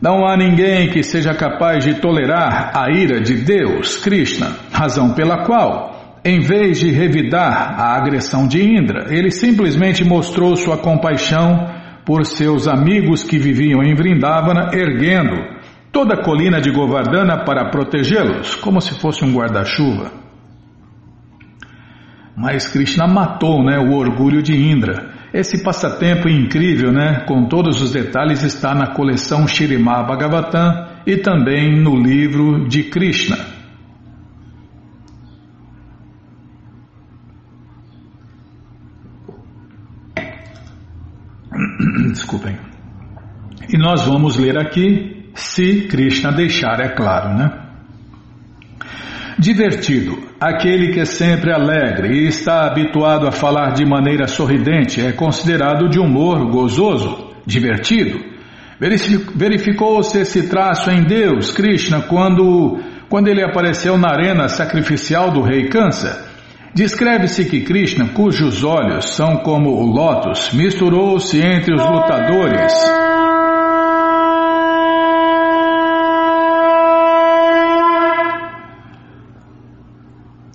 Não 0.00 0.26
há 0.26 0.36
ninguém 0.36 0.90
que 0.90 1.04
seja 1.04 1.32
capaz 1.32 1.84
de 1.84 1.94
tolerar 2.00 2.72
a 2.74 2.90
ira 2.90 3.20
de 3.20 3.36
Deus, 3.36 3.98
Krishna, 3.98 4.48
razão 4.72 5.14
pela 5.14 5.44
qual, 5.44 6.18
em 6.24 6.40
vez 6.40 6.80
de 6.80 6.90
revidar 6.90 7.80
a 7.80 7.96
agressão 7.96 8.48
de 8.48 8.60
Indra, 8.60 9.14
ele 9.14 9.30
simplesmente 9.30 10.04
mostrou 10.04 10.56
sua 10.56 10.76
compaixão 10.76 11.68
por 12.04 12.26
seus 12.26 12.66
amigos 12.66 13.22
que 13.22 13.38
viviam 13.38 13.80
em 13.80 13.94
Vrindavana, 13.94 14.70
erguendo 14.72 15.61
toda 15.92 16.14
a 16.14 16.24
colina 16.24 16.60
de 16.60 16.72
Govardhana 16.72 17.44
para 17.44 17.68
protegê-los, 17.68 18.56
como 18.56 18.80
se 18.80 18.98
fosse 18.98 19.22
um 19.24 19.32
guarda-chuva. 19.34 20.10
Mas 22.34 22.66
Krishna 22.66 23.06
matou 23.06 23.62
né, 23.62 23.78
o 23.78 23.92
orgulho 23.92 24.42
de 24.42 24.56
Indra. 24.56 25.12
Esse 25.34 25.62
passatempo 25.62 26.28
incrível, 26.28 26.90
né, 26.90 27.24
com 27.28 27.46
todos 27.46 27.82
os 27.82 27.92
detalhes, 27.92 28.42
está 28.42 28.74
na 28.74 28.94
coleção 28.94 29.46
Shirimá 29.46 30.02
Bhagavatam 30.02 30.88
e 31.06 31.18
também 31.18 31.78
no 31.78 31.94
livro 31.94 32.66
de 32.66 32.84
Krishna. 32.84 33.36
Desculpem. 42.12 42.56
E 43.68 43.76
nós 43.78 44.06
vamos 44.06 44.38
ler 44.38 44.58
aqui 44.58 45.21
se 45.34 45.82
Krishna 45.88 46.32
deixar, 46.32 46.80
é 46.80 46.88
claro, 46.88 47.34
né? 47.34 47.50
Divertido, 49.38 50.18
aquele 50.40 50.92
que 50.92 51.00
é 51.00 51.04
sempre 51.04 51.52
alegre 51.52 52.16
e 52.16 52.28
está 52.28 52.66
habituado 52.66 53.26
a 53.26 53.32
falar 53.32 53.72
de 53.72 53.84
maneira 53.84 54.26
sorridente 54.26 55.00
é 55.00 55.12
considerado 55.12 55.88
de 55.88 55.98
humor 55.98 56.50
gozoso, 56.50 57.30
divertido. 57.46 58.20
Verificou-se 59.34 60.18
esse 60.18 60.48
traço 60.48 60.90
em 60.90 61.04
Deus, 61.04 61.50
Krishna, 61.50 62.02
quando, 62.02 62.80
quando 63.08 63.28
ele 63.28 63.42
apareceu 63.42 63.96
na 63.96 64.10
arena 64.10 64.48
sacrificial 64.48 65.30
do 65.30 65.40
rei 65.40 65.68
Kansa. 65.68 66.30
Descreve-se 66.74 67.44
que 67.44 67.60
Krishna, 67.60 68.08
cujos 68.08 68.64
olhos 68.64 69.14
são 69.14 69.38
como 69.38 69.70
o 69.70 69.86
lótus, 69.86 70.52
misturou-se 70.52 71.38
entre 71.38 71.74
os 71.74 71.82
lutadores. 71.84 72.72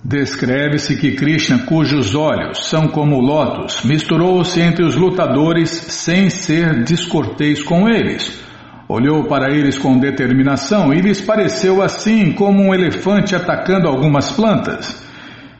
Descreve-se 0.08 0.96
que 0.96 1.12
Krishna, 1.12 1.66
cujos 1.66 2.14
olhos 2.14 2.66
são 2.66 2.88
como 2.88 3.20
lótus, 3.20 3.84
misturou-se 3.84 4.58
entre 4.58 4.82
os 4.82 4.96
lutadores 4.96 5.68
sem 5.68 6.30
ser 6.30 6.82
descortês 6.82 7.62
com 7.62 7.86
eles. 7.86 8.42
Olhou 8.88 9.24
para 9.24 9.54
eles 9.54 9.76
com 9.76 9.98
determinação 9.98 10.94
e 10.94 11.02
lhes 11.02 11.20
pareceu 11.20 11.82
assim 11.82 12.32
como 12.32 12.62
um 12.62 12.72
elefante 12.72 13.36
atacando 13.36 13.86
algumas 13.86 14.30
plantas. 14.32 15.06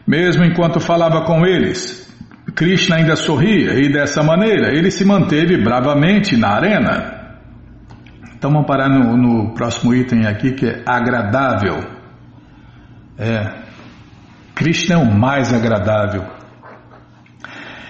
Mesmo 0.07 0.43
enquanto 0.43 0.81
falava 0.81 1.27
com 1.27 1.45
eles, 1.45 2.11
Krishna 2.55 2.97
ainda 2.97 3.17
sorria 3.17 3.75
e 3.75 3.93
dessa 3.93 4.23
maneira 4.23 4.75
ele 4.75 4.91
se 4.91 5.05
manteve 5.05 5.63
bravamente 5.63 6.39
na 6.39 6.55
arena. 6.55 7.37
Então 8.35 8.51
vamos 8.51 8.67
parar 8.67 8.89
no, 8.89 9.15
no 9.15 9.53
próximo 9.53 9.95
item 9.95 10.27
aqui 10.27 10.53
que 10.53 10.65
é 10.65 10.83
agradável. 10.87 11.85
É, 13.19 13.68
Krishna 14.59 14.97
é 14.97 14.99
o 14.99 15.07
mais 15.07 15.55
agradável. 15.55 16.25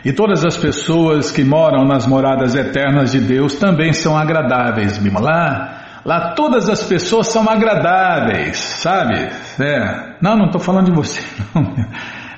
E 0.04 0.12
todas 0.12 0.44
as 0.44 0.54
pessoas 0.54 1.30
que 1.30 1.42
moram 1.42 1.86
nas 1.86 2.06
moradas 2.06 2.54
eternas 2.54 3.12
de 3.12 3.20
Deus 3.20 3.54
também 3.54 3.94
são 3.94 4.16
agradáveis, 4.16 4.98
Bima. 4.98 5.18
Lá, 5.18 6.34
todas 6.36 6.68
as 6.68 6.84
pessoas 6.84 7.28
são 7.28 7.48
agradáveis, 7.48 8.58
sabe? 8.58 9.30
É. 9.58 10.16
Não, 10.20 10.36
não 10.36 10.46
estou 10.46 10.60
falando 10.60 10.86
de 10.86 10.92
você. 10.92 11.22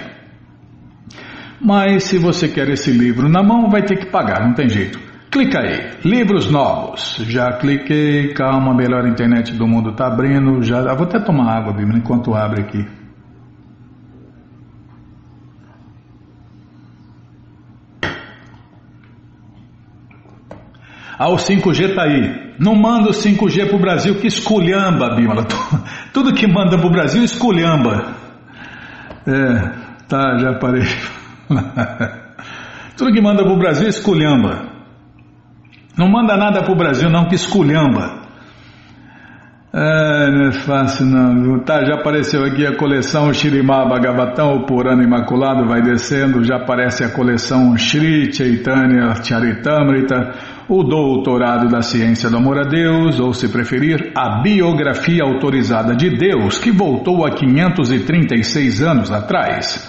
Mas 1.61 2.03
se 2.03 2.19
você 2.19 2.49
quer 2.49 2.69
esse 2.69 2.91
livro 2.91 3.29
na 3.29 3.45
mão, 3.45 3.71
vai 3.71 3.83
ter 3.83 3.97
que 3.97 4.07
pagar, 4.07 4.45
não 4.45 4.55
tem 4.55 4.69
jeito. 4.69 5.07
Clica 5.31 5.61
aí, 5.61 5.91
livros 6.05 6.51
novos. 6.51 7.17
Já 7.29 7.53
cliquei, 7.59 8.33
calma, 8.33 8.75
melhor 8.75 9.07
internet 9.07 9.53
do 9.53 9.67
mundo 9.67 9.91
está 9.91 10.07
abrindo. 10.07 10.63
Já, 10.63 10.95
vou 10.95 11.07
até 11.07 11.21
tomar 11.21 11.55
água, 11.55 11.73
Bíblia, 11.73 11.99
enquanto 11.99 12.35
abre 12.35 12.63
aqui. 12.63 12.87
Ah, 21.19 21.29
o 21.29 21.37
5G 21.37 21.95
tá 21.95 22.05
aí. 22.05 22.55
Não 22.59 22.75
manda 22.75 23.11
o 23.11 23.13
5G 23.13 23.69
pro 23.69 23.79
Brasil 23.79 24.15
que 24.21 24.29
esculhamba, 24.29 25.15
Bímola. 25.15 25.45
Tudo 26.15 26.33
que 26.33 26.47
manda 26.47 26.79
pro 26.79 26.91
Brasil 26.91 27.23
esculhamba. 27.23 28.15
É, 29.27 29.73
tá, 30.09 30.39
já 30.39 30.55
parei. 30.55 30.87
Tudo 32.97 33.13
que 33.13 33.21
manda 33.21 33.45
pro 33.45 33.59
Brasil 33.59 33.89
esculhamba. 33.89 34.78
Não 35.99 36.09
manda 36.09 36.37
nada 36.37 36.63
pro 36.63 36.77
Brasil 36.77 37.11
não 37.11 37.25
que 37.25 37.35
esculhamba. 37.35 38.29
É, 39.75 40.31
não 40.31 40.47
é 40.47 40.53
fácil 40.53 41.07
não. 41.07 41.59
Tá, 41.65 41.85
já 41.85 41.97
apareceu 41.97 42.45
aqui 42.45 42.65
a 42.65 42.77
coleção 42.77 43.33
Shirimá 43.35 43.85
Bhagavatam, 43.85 44.55
o 44.55 44.65
Purana 44.65 45.03
Imaculado, 45.03 45.67
vai 45.67 45.83
descendo, 45.83 46.45
já 46.45 46.57
aparece 46.57 47.03
a 47.03 47.11
coleção 47.11 47.77
Shri 47.77 48.33
Chaitanya 48.33 49.13
Charitamrita, 49.23 50.35
o 50.69 50.85
doutorado 50.85 51.69
da 51.69 51.83
ciência 51.83 52.31
do 52.31 52.37
amor 52.37 52.59
a 52.59 52.65
Deus, 52.65 53.19
ou 53.19 53.35
se 53.35 53.49
preferir, 53.49 54.13
a 54.17 54.41
biografia 54.41 55.25
autorizada 55.25 55.97
de 55.97 56.17
Deus, 56.17 56.59
que 56.59 56.71
voltou 56.71 57.27
a 57.27 57.31
536 57.31 58.83
anos 58.83 59.11
atrás. 59.11 59.88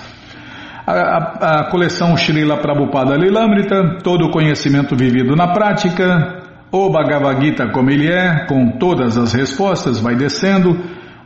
A, 0.92 1.60
a, 1.60 1.70
coleção 1.70 2.18
Srila 2.18 2.58
Prabhupada 2.58 3.16
Lilamrita, 3.16 4.00
todo 4.02 4.26
o 4.26 4.32
conhecimento 4.32 4.96
vivido 4.96 5.36
na 5.36 5.54
prática, 5.54 6.42
o 6.72 6.90
Bhagavad 6.90 7.40
Gita 7.46 7.70
como 7.72 7.92
ele 7.92 8.12
é, 8.12 8.48
com 8.48 8.72
todas 8.80 9.16
as 9.16 9.32
respostas, 9.34 10.00
vai 10.00 10.16
descendo, 10.16 10.76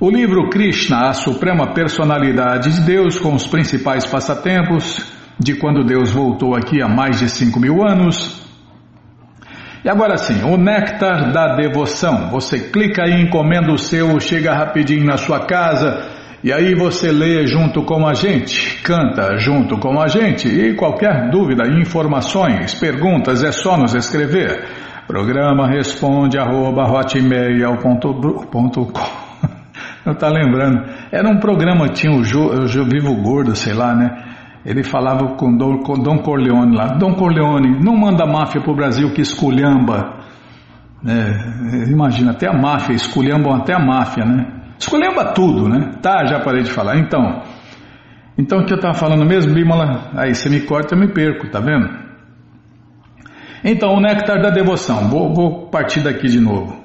o 0.02 0.10
livro 0.10 0.50
Krishna, 0.50 1.08
a 1.08 1.14
Suprema 1.14 1.74
Personalidade 1.74 2.74
de 2.74 2.82
Deus, 2.82 3.18
com 3.18 3.34
os 3.34 3.48
principais 3.48 4.06
passatempos, 4.06 5.10
de 5.40 5.56
quando 5.56 5.86
Deus 5.86 6.12
voltou 6.12 6.58
aqui 6.58 6.82
há 6.82 6.90
mais 6.90 7.20
de 7.20 7.30
5 7.30 7.58
mil 7.58 7.88
anos, 7.88 8.44
e 9.86 9.90
agora 9.90 10.18
sim, 10.18 10.44
o 10.44 10.58
néctar 10.58 11.32
da 11.32 11.56
devoção. 11.56 12.30
Você 12.32 12.70
clica 12.70 13.04
aí, 13.04 13.22
encomenda 13.22 13.72
o 13.72 13.78
seu, 13.78 14.20
chega 14.20 14.54
rapidinho 14.54 15.06
na 15.06 15.16
sua 15.16 15.46
casa 15.46 16.22
e 16.44 16.52
aí 16.52 16.76
você 16.76 17.10
lê 17.10 17.48
junto 17.48 17.84
com 17.84 18.06
a 18.06 18.14
gente, 18.14 18.82
canta 18.84 19.38
junto 19.38 19.80
com 19.80 19.98
a 20.02 20.08
gente 20.10 20.50
e 20.50 20.76
qualquer 20.76 21.30
dúvida, 21.30 21.64
informações, 21.80 22.74
perguntas 22.74 23.42
é 23.44 23.52
só 23.54 23.78
nos 23.78 23.96
escrever. 23.96 24.66
Programa 25.08 25.68
responde 25.70 26.38
arroba 26.38 26.84
hotmail.com 26.84 27.94
Não 30.06 30.16
tá 30.16 30.28
lembrando? 30.28 30.84
Era 31.14 31.30
um 31.30 31.40
programa, 31.40 31.88
tinha 31.88 32.12
o, 32.12 32.24
jo, 32.26 32.50
o 32.50 32.86
Vivo 32.86 33.16
Gordo, 33.22 33.56
sei 33.56 33.74
lá, 33.74 33.96
né? 33.96 34.10
Ele 34.66 34.84
falava 34.84 35.36
com 35.36 35.56
Dom, 35.56 35.80
com 35.80 35.94
Dom 35.94 36.18
Corleone 36.20 36.76
lá. 36.76 36.88
Dom 36.98 37.14
Corleone, 37.14 37.80
não 37.82 37.96
manda 37.96 38.26
máfia 38.26 38.62
para 38.62 38.72
o 38.72 38.76
Brasil 38.76 39.14
que 39.14 39.22
esculhamba. 39.22 40.20
É, 41.06 41.90
imagina, 41.90 42.32
até 42.32 42.48
a 42.48 42.54
máfia, 42.54 42.94
esculhambam 42.94 43.54
até 43.56 43.74
a 43.74 43.80
máfia, 43.80 44.26
né? 44.26 44.63
Esculhamba 44.78 45.34
tudo, 45.34 45.70
né? 45.70 45.94
Tá, 46.02 46.26
já 46.26 46.40
parei 46.40 46.64
de 46.64 46.72
falar. 46.72 46.98
Então, 46.98 47.42
então 48.38 48.60
o 48.60 48.66
que 48.66 48.74
eu 48.74 48.78
estava 48.78 48.94
falando 48.94 49.26
mesmo, 49.26 49.54
Bímola? 49.54 50.12
Aí 50.16 50.34
você 50.34 50.50
me 50.50 50.62
corta, 50.62 50.96
eu 50.96 51.00
me 51.00 51.08
perco, 51.08 51.50
tá 51.50 51.60
vendo? 51.60 51.90
Então, 53.64 53.94
o 53.94 54.02
néctar 54.02 54.42
da 54.42 54.50
devoção. 54.50 55.10
Vou, 55.10 55.34
vou 55.34 55.68
partir 55.70 56.02
daqui 56.02 56.28
de 56.28 56.40
novo. 56.40 56.84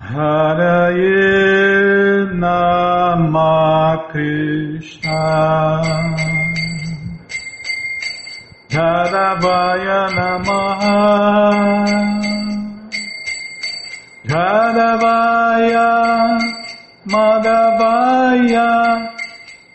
Haraye 0.01 1.45
Nama 2.35 4.11
Krishna 4.11 5.23
Jadavaya 8.75 10.01
Namaha 10.19 10.99
Jadavaya 14.27 15.91
Madhavaya 17.07 18.71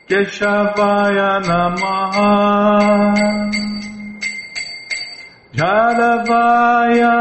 Keshavaya 0.10 1.32
Namaha 1.48 2.34
Jadavaya 5.56 7.16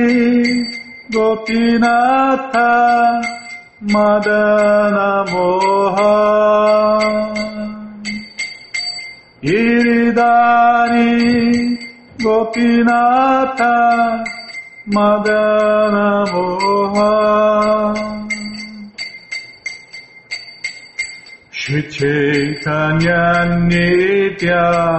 Gopinatha 1.12 2.72
Madana 3.82 5.26
Moha. 5.28 6.16
Giridari 9.44 11.12
Gopinatha 12.18 13.76
Madana 14.88 16.26
Moha. 16.32 17.12
Shri 21.52 21.82
Chaitanya 21.84 23.24
Nityananda. 23.68 24.96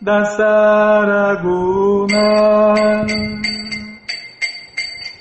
Dasaraguna. 0.00 2.24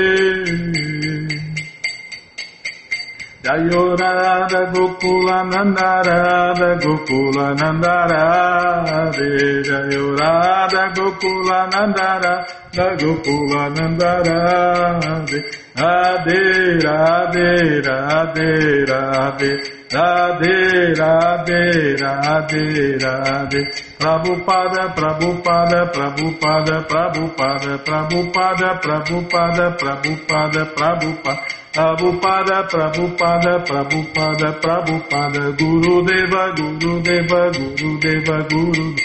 Radha 3.71 4.71
Gokula 4.73 5.43
Nanda 5.49 6.03
Radha 6.03 6.75
Gokula 6.75 7.55
Nanda 7.55 8.07
Radhe 8.11 9.63
Jayo 9.63 10.17
Radha 10.19 10.91
Gokula 10.93 11.69
Nanda 11.71 12.19
Radha 12.19 12.95
Gokula 12.97 13.69
Nanda 13.75 14.11
Radhe 14.27 15.39
Radhe 15.77 16.81
Radhe 16.83 18.41
Radhe 18.89 19.51
Radhe 19.91 20.95
Radhe 20.99 21.95
Radhe 22.01 22.97
Radhe. 22.99 23.61
Prabhupada 24.01 24.83
Prabhupada 24.95 25.91
Prabhupada 25.93 26.75
Prabhupada 26.89 27.77
Prabhupada 27.85 28.69
Prabhupada 28.81 29.77
Prabhupada 29.77 30.65
Prabhupada 30.75 31.60
Prabhupada, 31.73 32.67
Prabhupada, 32.67 33.63
Prabhupada, 33.63 34.59
Prabhupada, 34.59 35.55
Guru 35.57 36.03
Deva, 36.03 36.51
Guru 36.51 36.99
Deva, 37.01 37.49
Guru 37.49 37.97
Deva, 37.97 38.43
Guru 38.43 38.95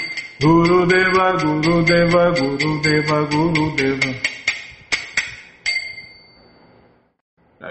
Guru 0.42 0.86
Deva, 0.86 1.36
Guru 1.38 1.84
Deva, 1.84 2.32
Guru 2.34 2.80
Deva, 2.82 3.26
Guru 3.30 3.76
Deva. 3.76 4.14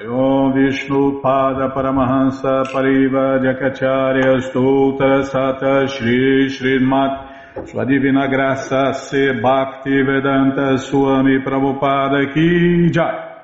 Om 0.08 0.54
Vishnu 0.54 1.20
Pada 1.22 1.70
Paramahansa 1.76 2.64
Pariva 2.72 3.40
Jakacharya 3.44 4.40
Stoutra 4.48 5.24
Sata 5.24 5.88
Shri 5.88 6.48
Srimat 6.48 7.68
Sua 7.68 7.84
Divina 7.86 8.28
Graça 8.28 8.94
Se 8.94 9.34
Bhakti 9.42 10.04
Vedanta 10.04 10.78
Swami 10.78 11.40
Prabhupada 11.44 12.34
Ki 12.34 12.92
Jai 12.92 13.35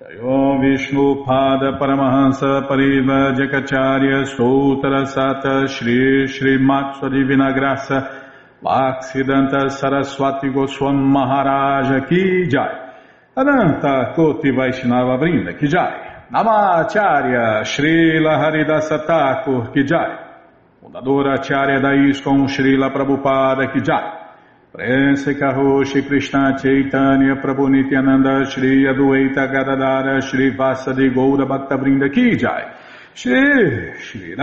Om 0.00 0.62
Vishnu 0.62 1.26
Pada 1.26 1.78
Paramahansa 1.78 2.66
Pariva 2.66 3.34
Jakacharya 3.36 4.24
Sutra 4.34 5.04
Sata 5.04 5.68
Shri 5.68 6.26
Shri 6.26 6.56
Matsu 6.56 7.10
Divina 7.10 7.52
Graça 7.52 8.08
Bhaksidanta 8.64 9.68
Saraswati 9.68 10.48
Goswam 10.48 10.96
Maharaja 10.96 12.06
Ki 12.08 12.48
Jai 12.48 12.94
Ananta 13.36 14.14
Koti 14.16 14.50
Vaishnava 14.52 15.18
Vrinda 15.18 15.58
Ki 15.58 15.66
Jai 15.68 16.24
Namacharya 16.32 17.60
Srila 17.64 18.38
Haridasa 18.40 19.06
Thakur 19.06 19.70
Ki 19.70 19.84
Jai 19.84 20.16
Fundadora 20.82 21.34
Acharya 21.38 21.78
da 21.78 21.92
ISKCON 21.92 22.48
Srila 22.48 22.90
Prabhupada 22.90 23.70
Ki 23.70 23.82
Jai 23.82 24.19
Prense 24.72 25.34
Karoshi 25.34 26.06
Krishna 26.06 26.56
Chaitanya 26.56 27.34
Prabhu 27.42 27.68
Nityananda 27.68 28.48
Shri 28.48 28.84
Adueta 28.84 29.50
Gadadara 29.50 30.20
Shri 30.22 30.52
Vasadi 30.54 31.12
Goura 31.12 31.44
Bhaktavrinda 31.44 32.08
Ki 32.08 32.36
Jai. 32.36 32.72
Shri 33.12 33.98
Shri 33.98 34.36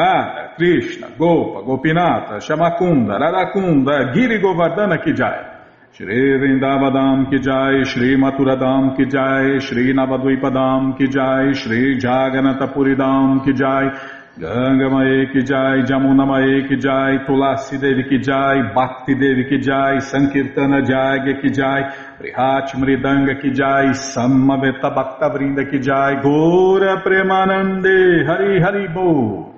Krishna 0.58 1.12
Gopa 1.18 1.64
Gopinata 1.64 2.42
Shamakunda 2.42 3.18
Radakunda 3.18 4.14
Giri 4.14 4.40
Govardhana 4.42 5.02
Ki 5.02 5.14
Jai. 5.14 5.60
Shri 5.94 6.38
Vrindavadam 6.38 7.30
Ki 7.30 7.40
Jai. 7.40 7.84
Shri 7.86 8.18
Maturadam 8.18 8.98
Ki 8.98 9.06
Jai. 9.06 9.60
Shri 9.60 9.94
Navadvipadam 9.94 10.98
Ki 10.98 11.08
Jai. 11.08 11.54
Shri 11.54 11.98
Jaganatapuridam 12.02 13.46
Ki 13.46 13.54
Jai 13.54 14.17
Ganga 14.40 14.88
Mae 14.88 15.26
Ki 15.34 15.42
Jai, 15.42 15.82
Jamuna 15.82 16.24
Mae 16.28 16.68
Ki 16.68 16.78
Jai, 16.78 17.26
Tulasi 17.26 17.80
Devi 17.82 18.04
Ki 18.08 18.20
Jai, 18.20 18.72
Bhakti 18.72 19.16
Devi 19.16 19.50
Ki 19.50 19.58
Jai, 19.58 19.98
Sankirtana 19.98 20.86
Jagya 20.86 21.42
Ki 21.42 21.50
Jai, 21.50 21.82
Prihat 22.22 22.70
Mridanga 22.74 23.42
Ki 23.42 23.50
Jai, 23.50 23.94
Samaveta 23.94 24.94
Bhakta 24.94 25.32
Vrinda 25.34 25.68
Ki 25.68 25.80
Jai, 25.80 26.22
Gora 26.22 27.02
Premanande, 27.02 28.28
Hari 28.28 28.62
Hari 28.62 28.88
Bo. 28.94 29.56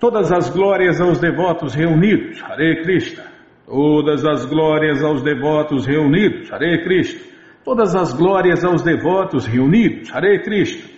Todas 0.00 0.32
as 0.32 0.48
glórias 0.48 0.98
aos 0.98 1.20
devotos 1.20 1.74
reunidos, 1.74 2.40
Hare 2.40 2.82
Krishna. 2.82 3.24
Todas 3.66 4.24
as 4.24 4.46
glórias 4.46 5.02
aos 5.04 5.22
devotos 5.22 5.86
reunidos, 5.86 6.50
Hare 6.50 6.84
Krishna. 6.84 7.20
Todas 7.66 7.94
as 7.94 8.14
glórias 8.14 8.64
aos 8.64 8.82
devotos 8.82 9.46
reunidos, 9.46 10.10
Hare 10.10 10.42
Krishna. 10.42 10.97